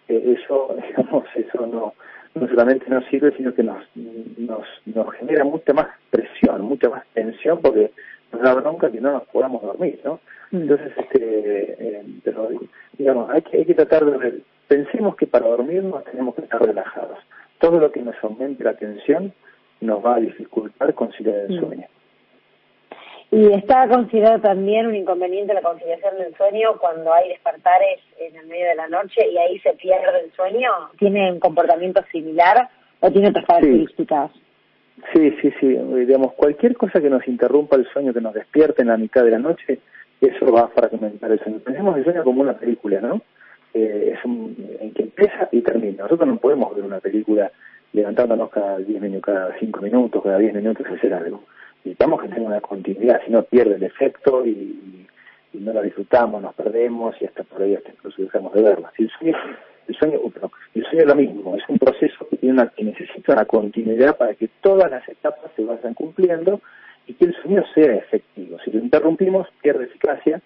eh, 0.08 0.36
eso, 0.38 0.76
digamos, 0.88 1.24
eso 1.34 1.66
no, 1.66 1.94
no 2.34 2.48
solamente 2.48 2.88
nos 2.88 3.04
sirve, 3.06 3.32
sino 3.36 3.54
que 3.54 3.62
nos, 3.62 3.84
nos, 3.94 4.66
nos 4.86 5.12
genera 5.14 5.44
mucha 5.44 5.72
más 5.72 5.88
presión, 6.10 6.62
mucha 6.62 6.88
más 6.88 7.04
tensión, 7.14 7.60
porque 7.60 7.92
nos 8.32 8.42
da 8.42 8.54
bronca 8.54 8.90
que 8.90 9.00
no 9.00 9.12
nos 9.12 9.24
podamos 9.28 9.62
dormir, 9.62 10.00
¿no? 10.04 10.20
Mm. 10.50 10.56
Entonces, 10.62 10.92
este, 10.96 11.76
eh, 11.78 12.04
pero, 12.24 12.48
digamos, 12.98 13.30
hay 13.30 13.42
que, 13.42 13.58
hay 13.58 13.64
que 13.64 13.74
tratar 13.74 14.04
de 14.04 14.42
pensemos 14.70 15.16
que 15.16 15.26
para 15.26 15.48
dormirnos 15.48 16.04
tenemos 16.04 16.32
que 16.36 16.42
estar 16.42 16.62
relajados. 16.64 17.18
Todo 17.58 17.80
lo 17.80 17.90
que 17.90 18.00
nos 18.02 18.14
aumente 18.22 18.62
la 18.62 18.74
tensión 18.74 19.32
nos 19.80 20.04
va 20.04 20.14
a 20.14 20.20
dificultar 20.20 20.94
conciliar 20.94 21.40
el 21.48 21.56
mm. 21.56 21.60
sueño. 21.60 21.86
Y 23.32 23.52
está 23.52 23.88
considerado 23.88 24.40
también 24.40 24.86
un 24.86 24.94
inconveniente 24.94 25.54
la 25.54 25.62
conciliación 25.62 26.18
del 26.18 26.36
sueño 26.36 26.78
cuando 26.78 27.12
hay 27.12 27.30
despertares 27.30 27.98
en 28.18 28.36
el 28.36 28.46
medio 28.46 28.66
de 28.66 28.74
la 28.76 28.88
noche 28.88 29.28
y 29.28 29.38
ahí 29.38 29.58
se 29.58 29.72
pierde 29.72 30.20
el 30.24 30.32
sueño. 30.32 30.70
¿Tiene 30.98 31.32
un 31.32 31.40
comportamiento 31.40 32.02
similar 32.12 32.68
o 33.00 33.10
tiene 33.10 33.30
otras 33.30 33.46
características? 33.46 34.30
Sí, 35.12 35.32
sí, 35.42 35.52
sí. 35.58 35.66
Digamos, 35.66 36.34
cualquier 36.34 36.76
cosa 36.76 37.00
que 37.00 37.10
nos 37.10 37.26
interrumpa 37.26 37.74
el 37.74 37.86
sueño, 37.88 38.12
que 38.12 38.20
nos 38.20 38.34
despierte 38.34 38.82
en 38.82 38.88
la 38.88 38.96
mitad 38.96 39.24
de 39.24 39.32
la 39.32 39.38
noche, 39.40 39.80
eso 40.20 40.46
va 40.52 40.62
a 40.62 40.68
fragmentar 40.68 41.32
el 41.32 41.40
sueño. 41.40 41.58
Pensemos 41.58 41.96
el 41.96 42.04
sueño 42.04 42.22
como 42.22 42.42
una 42.42 42.56
película, 42.56 43.00
¿no? 43.00 43.20
Eh, 43.72 44.14
es 44.16 44.24
un, 44.24 44.56
en 44.80 44.92
que 44.92 45.02
empieza 45.04 45.48
y 45.52 45.60
termina. 45.62 46.02
Nosotros 46.04 46.28
no 46.28 46.36
podemos 46.36 46.74
ver 46.74 46.84
una 46.84 47.00
película 47.00 47.50
levantándonos 47.92 48.50
cada 48.50 48.78
10 48.78 49.00
minutos, 49.00 49.34
cada 49.34 49.58
5 49.58 49.80
minutos, 49.80 50.22
cada 50.22 50.38
10 50.38 50.54
minutos 50.54 50.86
hacer 50.86 51.14
algo 51.14 51.42
necesitamos 51.84 52.20
que 52.20 52.28
tenga 52.28 52.48
una 52.48 52.60
continuidad, 52.60 53.20
si 53.24 53.32
no 53.32 53.42
pierde 53.42 53.76
el 53.76 53.82
efecto 53.82 54.46
y, 54.46 55.06
no 55.52 55.72
la 55.74 55.82
disfrutamos, 55.82 56.40
nos 56.40 56.54
perdemos 56.54 57.14
y 57.20 57.26
hasta 57.26 57.42
por 57.42 57.60
ahí 57.60 57.74
hasta 57.74 57.90
incluso 57.90 58.22
dejamos 58.22 58.54
de 58.54 58.62
verla. 58.62 58.92
el 58.96 59.10
sueño, 59.10 59.36
el 59.88 59.94
sueño, 59.94 60.20
el 60.74 60.84
sueño 60.84 61.00
es 61.02 61.06
lo 61.06 61.14
mismo, 61.14 61.56
es 61.56 61.62
un 61.68 61.78
proceso 61.78 62.26
que 62.30 62.36
tiene 62.38 62.54
una, 62.54 62.68
que 62.68 62.84
necesita 62.84 63.34
una 63.34 63.44
continuidad 63.44 64.16
para 64.16 64.34
que 64.34 64.48
todas 64.62 64.90
las 64.90 65.06
etapas 65.06 65.50
se 65.56 65.64
vayan 65.64 65.92
cumpliendo 65.92 66.60
y 67.06 67.14
que 67.14 67.26
el 67.26 67.34
sueño 67.42 67.62
sea 67.74 67.94
efectivo. 67.96 68.58
Si 68.64 68.70
lo 68.70 68.78
interrumpimos, 68.78 69.48
pierde 69.60 69.84
eficacia 69.84 70.40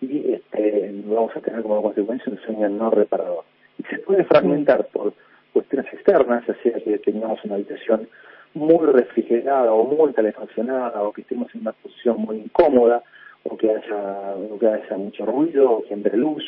y 0.00 0.32
este, 0.32 0.92
vamos 1.06 1.36
a 1.36 1.40
tener 1.40 1.62
como 1.62 1.82
consecuencia 1.82 2.32
un 2.32 2.38
sueño 2.40 2.68
no 2.68 2.90
reparador. 2.90 3.44
Y 3.78 3.82
se 3.84 3.98
puede 3.98 4.24
fragmentar 4.24 4.86
por 4.88 5.12
cuestiones 5.52 5.92
externas, 5.92 6.44
ya 6.46 6.54
sea 6.62 6.80
que 6.80 6.98
tengamos 6.98 7.42
una 7.44 7.56
habitación 7.56 8.08
muy 8.54 8.86
refrigerada 8.86 9.72
o 9.72 9.84
muy 9.84 10.12
calefaccionada 10.12 11.02
o 11.02 11.12
que 11.12 11.22
estemos 11.22 11.52
en 11.54 11.62
una 11.62 11.72
posición 11.72 12.20
muy 12.20 12.38
incómoda 12.38 13.02
o 13.44 13.56
que 13.56 13.70
haya, 13.70 14.34
que 14.58 14.66
haya 14.66 14.96
mucho 14.96 15.26
ruido 15.26 15.70
o 15.70 15.84
que 15.84 15.94
entre 15.94 16.16
luz 16.16 16.44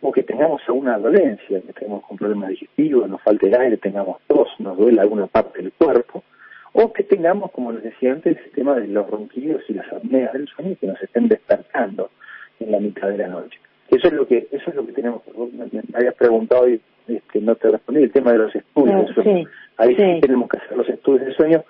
o 0.00 0.10
que 0.10 0.22
tengamos 0.22 0.60
alguna 0.66 0.98
dolencia, 0.98 1.60
que 1.60 1.70
estemos 1.70 2.04
con 2.04 2.16
problemas 2.16 2.50
digestivos, 2.50 3.08
nos 3.08 3.22
falte 3.22 3.46
el 3.46 3.54
aire, 3.54 3.76
tengamos 3.76 4.18
tos, 4.26 4.48
nos 4.58 4.76
duele 4.76 5.00
alguna 5.00 5.26
parte 5.26 5.62
del 5.62 5.72
cuerpo 5.72 6.24
o 6.72 6.92
que 6.92 7.04
tengamos, 7.04 7.50
como 7.52 7.72
les 7.72 7.84
decía 7.84 8.12
antes, 8.12 8.36
el 8.36 8.44
sistema 8.44 8.74
de 8.74 8.88
los 8.88 9.08
ronquidos 9.08 9.62
y 9.68 9.74
las 9.74 9.92
apneas 9.92 10.32
del 10.32 10.48
sueño 10.48 10.76
que 10.80 10.86
nos 10.86 11.00
estén 11.02 11.28
despertando 11.28 12.10
en 12.60 12.72
la 12.72 12.80
mitad 12.80 13.08
de 13.08 13.18
la 13.18 13.28
noche. 13.28 13.58
Eso 13.90 14.08
es 14.08 14.12
lo 14.14 14.26
que 14.26 14.48
eso 14.50 14.70
es 14.70 14.74
lo 14.74 14.86
que 14.86 14.92
tenemos. 14.92 15.22
Me 15.52 15.82
habías 15.94 16.14
preguntado 16.14 16.68
y 16.68 16.80
este, 17.08 17.40
no 17.40 17.54
te 17.56 17.68
respondí 17.68 18.02
el 18.02 18.12
tema 18.12 18.32
de 18.32 18.38
los 18.38 18.54
estudios. 18.54 19.10
Ah, 19.18 19.84
Ahí 19.84 19.96
sí. 19.96 20.20
tenemos 20.20 20.48
que 20.48 20.58
hacer 20.58 20.76
los 20.76 20.88
estudios 20.88 21.26
de 21.26 21.34
sueño, 21.34 21.64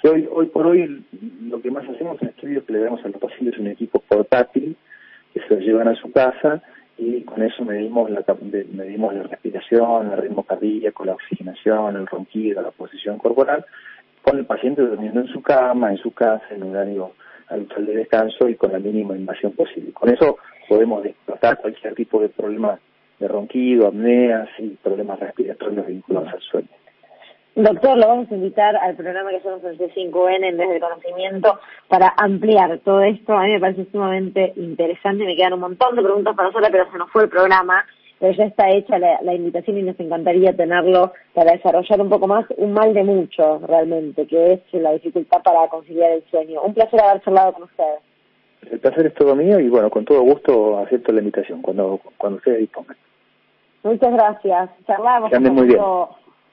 que 0.00 0.08
hoy 0.08 0.28
hoy 0.30 0.46
por 0.46 0.66
hoy 0.66 1.04
lo 1.48 1.60
que 1.60 1.70
más 1.70 1.88
hacemos 1.88 2.20
en 2.22 2.28
estudios 2.28 2.64
que 2.64 2.74
le 2.74 2.80
damos 2.80 3.04
a 3.04 3.08
los 3.08 3.16
pacientes 3.20 3.58
un 3.58 3.68
equipo 3.68 4.00
portátil 4.00 4.76
que 5.32 5.40
se 5.40 5.54
lo 5.54 5.60
llevan 5.60 5.88
a 5.88 5.96
su 5.96 6.12
casa 6.12 6.62
y 6.96 7.22
con 7.22 7.42
eso 7.42 7.64
medimos 7.64 8.08
la 8.10 8.24
medimos 8.72 9.14
la 9.14 9.24
respiración, 9.24 10.12
el 10.12 10.18
ritmo 10.18 10.44
cardíaco, 10.44 11.04
la 11.04 11.14
oxigenación, 11.14 11.96
el 11.96 12.06
ronquido, 12.06 12.62
la 12.62 12.70
posición 12.70 13.18
corporal, 13.18 13.64
con 14.22 14.38
el 14.38 14.46
paciente 14.46 14.82
durmiendo 14.82 15.20
en 15.20 15.28
su 15.28 15.42
cama, 15.42 15.90
en 15.90 15.98
su 15.98 16.12
casa, 16.12 16.44
en 16.50 16.62
un 16.62 16.70
horario 16.76 17.12
habitual 17.48 17.86
de 17.86 17.96
descanso 17.96 18.48
y 18.48 18.54
con 18.56 18.72
la 18.72 18.78
mínima 18.78 19.16
invasión 19.16 19.52
posible. 19.52 19.92
Con 19.92 20.10
eso 20.10 20.38
podemos 20.68 21.02
despertar 21.02 21.58
cualquier 21.58 21.94
tipo 21.94 22.20
de 22.20 22.28
problema 22.28 22.78
de 23.18 23.28
ronquido, 23.28 23.88
apneas 23.88 24.48
y 24.58 24.70
problemas 24.70 25.20
respiratorios 25.20 25.86
vinculados 25.86 26.32
al 26.32 26.40
sueño. 26.40 26.68
Doctor, 27.56 27.96
lo 27.96 28.08
vamos 28.08 28.32
a 28.32 28.34
invitar 28.34 28.74
al 28.74 28.96
programa 28.96 29.30
que 29.30 29.36
hacemos 29.36 29.62
en 29.62 29.78
C5N 29.78 30.44
en 30.44 30.56
Desde 30.56 30.74
el 30.74 30.80
Conocimiento 30.80 31.60
para 31.86 32.12
ampliar 32.16 32.80
todo 32.80 33.02
esto. 33.02 33.32
A 33.32 33.44
mí 33.44 33.52
me 33.52 33.60
parece 33.60 33.86
sumamente 33.92 34.52
interesante. 34.56 35.24
Me 35.24 35.36
quedan 35.36 35.52
un 35.52 35.60
montón 35.60 35.94
de 35.94 36.02
preguntas 36.02 36.34
para 36.34 36.48
hacerle, 36.48 36.70
pero 36.72 36.90
se 36.90 36.98
nos 36.98 37.10
fue 37.12 37.22
el 37.22 37.28
programa. 37.28 37.86
Pero 38.18 38.32
ya 38.32 38.44
está 38.44 38.70
hecha 38.70 38.98
la, 38.98 39.34
invitación 39.34 39.78
y 39.78 39.82
nos 39.82 39.98
encantaría 39.98 40.52
tenerlo 40.54 41.12
para 41.34 41.52
desarrollar 41.52 42.00
un 42.00 42.08
poco 42.08 42.26
más 42.26 42.46
un 42.56 42.72
mal 42.72 42.94
de 42.94 43.02
mucho, 43.02 43.58
realmente, 43.66 44.26
que 44.26 44.52
es 44.52 44.60
la 44.72 44.92
dificultad 44.92 45.42
para 45.42 45.68
conciliar 45.68 46.12
el 46.12 46.24
sueño. 46.30 46.62
Un 46.62 46.74
placer 46.74 47.00
haber 47.00 47.22
charlado 47.22 47.52
con 47.52 47.64
ustedes. 47.64 48.00
El 48.70 48.78
placer 48.78 49.06
es 49.06 49.14
todo 49.14 49.34
mío 49.34 49.58
y 49.60 49.68
bueno, 49.68 49.90
con 49.90 50.04
todo 50.04 50.22
gusto 50.22 50.78
acepto 50.78 51.12
la 51.12 51.20
invitación 51.20 51.60
cuando, 51.60 52.00
cuando 52.16 52.38
ustedes 52.38 52.60
dispongan. 52.60 52.96
Muchas 53.82 54.12
gracias. 54.12 54.70
Charlamos. 54.86 55.30
Que 55.30 55.38
muy 55.38 55.66
bien. 55.66 55.80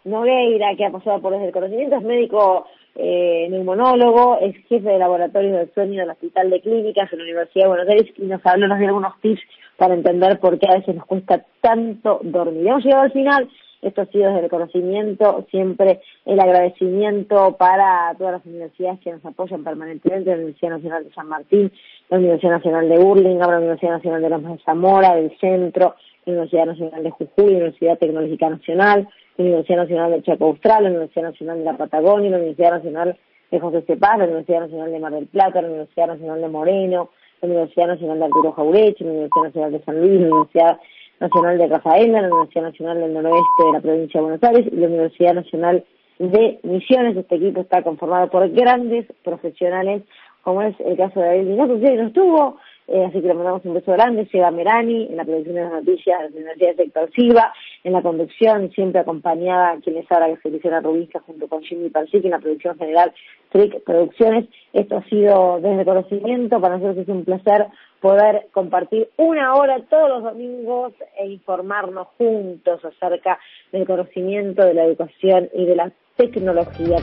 Nogueira, 0.04 0.76
que 0.76 0.86
ha 0.86 0.92
pasado 0.92 1.22
por 1.22 1.34
desde 1.34 1.48
el 1.48 1.54
conocimiento, 1.54 1.96
es 1.96 2.04
médico 2.04 2.66
eh, 2.96 3.48
neumonólogo, 3.50 4.40
es 4.42 4.56
jefe 4.68 4.90
de 4.90 5.00
laboratorio 5.00 5.56
del 5.56 5.74
sueño 5.74 6.02
del 6.02 6.10
Hospital 6.10 6.50
de 6.50 6.62
Clínicas 6.62 7.12
en 7.12 7.20
la 7.20 7.24
Universidad 7.24 7.66
de 7.66 7.70
Buenos 7.70 7.90
Aires 7.90 8.14
y 8.18 8.24
nos 8.24 8.46
habló, 8.46 8.68
nos 8.68 8.80
dio 8.80 8.88
algunos 8.88 9.20
tips 9.22 9.42
para 9.78 9.94
entender 9.94 10.40
por 10.40 10.60
qué 10.60 10.68
a 10.70 10.78
veces 10.78 10.96
nos 10.96 11.06
cuesta 11.06 11.44
tanto 11.62 12.20
dormir. 12.24 12.68
Hemos 12.68 12.84
llegado 12.84 13.04
al 13.04 13.12
final, 13.12 13.50
esto 13.82 14.02
ha 14.02 14.06
sido 14.08 14.28
desde 14.28 14.44
el 14.44 14.50
conocimiento, 14.50 15.46
siempre 15.50 16.02
el 16.26 16.40
agradecimiento 16.40 17.56
para 17.58 18.14
todas 18.18 18.34
las 18.34 18.46
universidades 18.46 19.00
que 19.00 19.12
nos 19.12 19.26
apoyan 19.26 19.64
permanentemente, 19.64 20.30
la 20.30 20.36
Universidad 20.36 20.72
Nacional 20.72 21.04
de 21.06 21.14
San 21.14 21.28
Martín, 21.28 21.72
la 22.10 22.18
Universidad 22.18 22.52
Nacional 22.52 22.90
de 22.90 22.98
Burlingame, 22.98 23.52
la 23.52 23.58
Universidad 23.60 23.94
Nacional 23.94 24.22
de 24.22 24.30
Lomas 24.30 24.58
de 24.58 24.64
Zamora, 24.64 25.16
del 25.16 25.36
Centro, 25.40 25.96
Universidad 26.26 26.66
Nacional 26.66 27.04
de 27.04 27.12
Jujuy, 27.12 27.56
Universidad 27.56 27.98
Tecnológica 27.98 28.50
Nacional, 28.50 29.08
Universidad 29.38 29.78
Nacional 29.78 30.12
de 30.12 30.24
Chaco 30.24 30.46
Austral, 30.46 30.86
Universidad 30.86 31.24
Nacional 31.24 31.60
de 31.60 31.66
la 31.66 31.78
Patagonia, 31.78 32.32
la 32.32 32.38
Universidad 32.38 32.72
Nacional 32.72 33.18
de 33.50 33.60
José 33.60 33.82
Cepaz, 33.88 34.18
la 34.18 34.26
Universidad 34.26 34.62
Nacional 34.62 34.92
de 34.92 35.00
Mar 35.00 35.12
del 35.14 35.28
Plata, 35.28 35.62
la 35.62 35.68
Universidad 35.68 36.08
Nacional 36.08 36.42
de 36.42 36.48
Moreno, 36.48 37.10
la 37.42 37.48
Universidad 37.48 37.88
Nacional 37.88 38.20
de 38.20 38.26
Arturo 38.26 38.52
Jaureche, 38.54 39.04
la 39.04 39.12
Universidad 39.12 39.44
Nacional 39.44 39.72
de 39.72 39.84
San 39.84 40.02
Luis, 40.02 40.22
la 40.22 40.28
Universidad 40.28 40.80
Nacional 41.20 41.58
de 41.58 41.68
Rafaela, 41.68 42.22
la 42.22 42.28
Universidad 42.28 42.64
Nacional 42.64 43.00
del 43.00 43.14
Noroeste 43.14 43.64
de 43.66 43.72
la 43.74 43.82
provincia 43.82 44.20
de 44.20 44.24
Buenos 44.24 44.44
Aires 44.44 44.68
y 44.72 44.76
la 44.76 44.88
Universidad 44.88 45.34
Nacional 45.34 45.86
de 46.20 46.60
Misiones. 46.64 47.18
Este 47.18 47.36
equipo 47.36 47.62
está 47.62 47.82
conformado 47.84 48.30
por 48.30 48.48
grandes 48.50 49.06
profesionales, 49.24 50.04
como 50.44 50.62
es 50.62 50.76
el 50.80 50.98
caso 50.98 51.20
de 51.20 51.26
David 51.28 51.48
Minato, 51.48 51.80
que 51.80 51.96
no 51.96 52.08
estuvo, 52.08 52.58
eh, 52.94 53.06
así 53.06 53.22
que 53.22 53.28
le 53.28 53.34
mandamos 53.34 53.64
un 53.64 53.74
beso 53.74 53.94
grande, 53.94 54.28
Seba 54.30 54.52
Merani, 54.52 55.08
en 55.08 55.16
la 55.16 55.24
producción 55.24 55.56
de 55.56 55.62
las 55.62 55.72
noticias 55.72 56.34
de 56.34 56.44
de 56.44 56.76
Sector 56.76 57.10
Silva, 57.16 57.54
en 57.86 57.94
la 57.94 58.02
conducción, 58.02 58.70
siempre 58.72 59.00
acompañada 59.00 59.78
quienes 59.82 60.12
ahora 60.12 60.28
que 60.28 60.60
se 60.60 60.82
Rubinska 60.82 61.22
junto 61.22 61.48
con 61.48 61.62
Jimmy 61.64 61.90
Palsic, 61.90 62.26
en 62.26 62.32
la 62.32 62.40
producción 62.40 62.78
general 62.78 63.14
Trick 63.50 63.82
Producciones. 63.86 64.50
Esto 64.74 64.98
ha 64.98 65.04
sido 65.06 65.60
desde 65.62 65.86
conocimiento, 65.86 66.60
para 66.60 66.78
nosotros 66.78 67.04
es 67.04 67.08
un 67.08 67.24
placer 67.24 67.68
poder 68.02 68.48
compartir 68.52 69.10
una 69.16 69.56
hora 69.56 69.80
todos 69.90 70.10
los 70.10 70.24
domingos 70.24 70.94
e 71.18 71.28
informarnos 71.28 72.08
juntos 72.18 72.84
acerca 72.84 73.40
del 73.72 73.86
conocimiento, 73.86 74.66
de 74.66 74.74
la 74.74 74.84
educación 74.84 75.50
y 75.54 75.66
de 75.66 75.76
la 75.78 75.92
tecnología. 76.18 76.98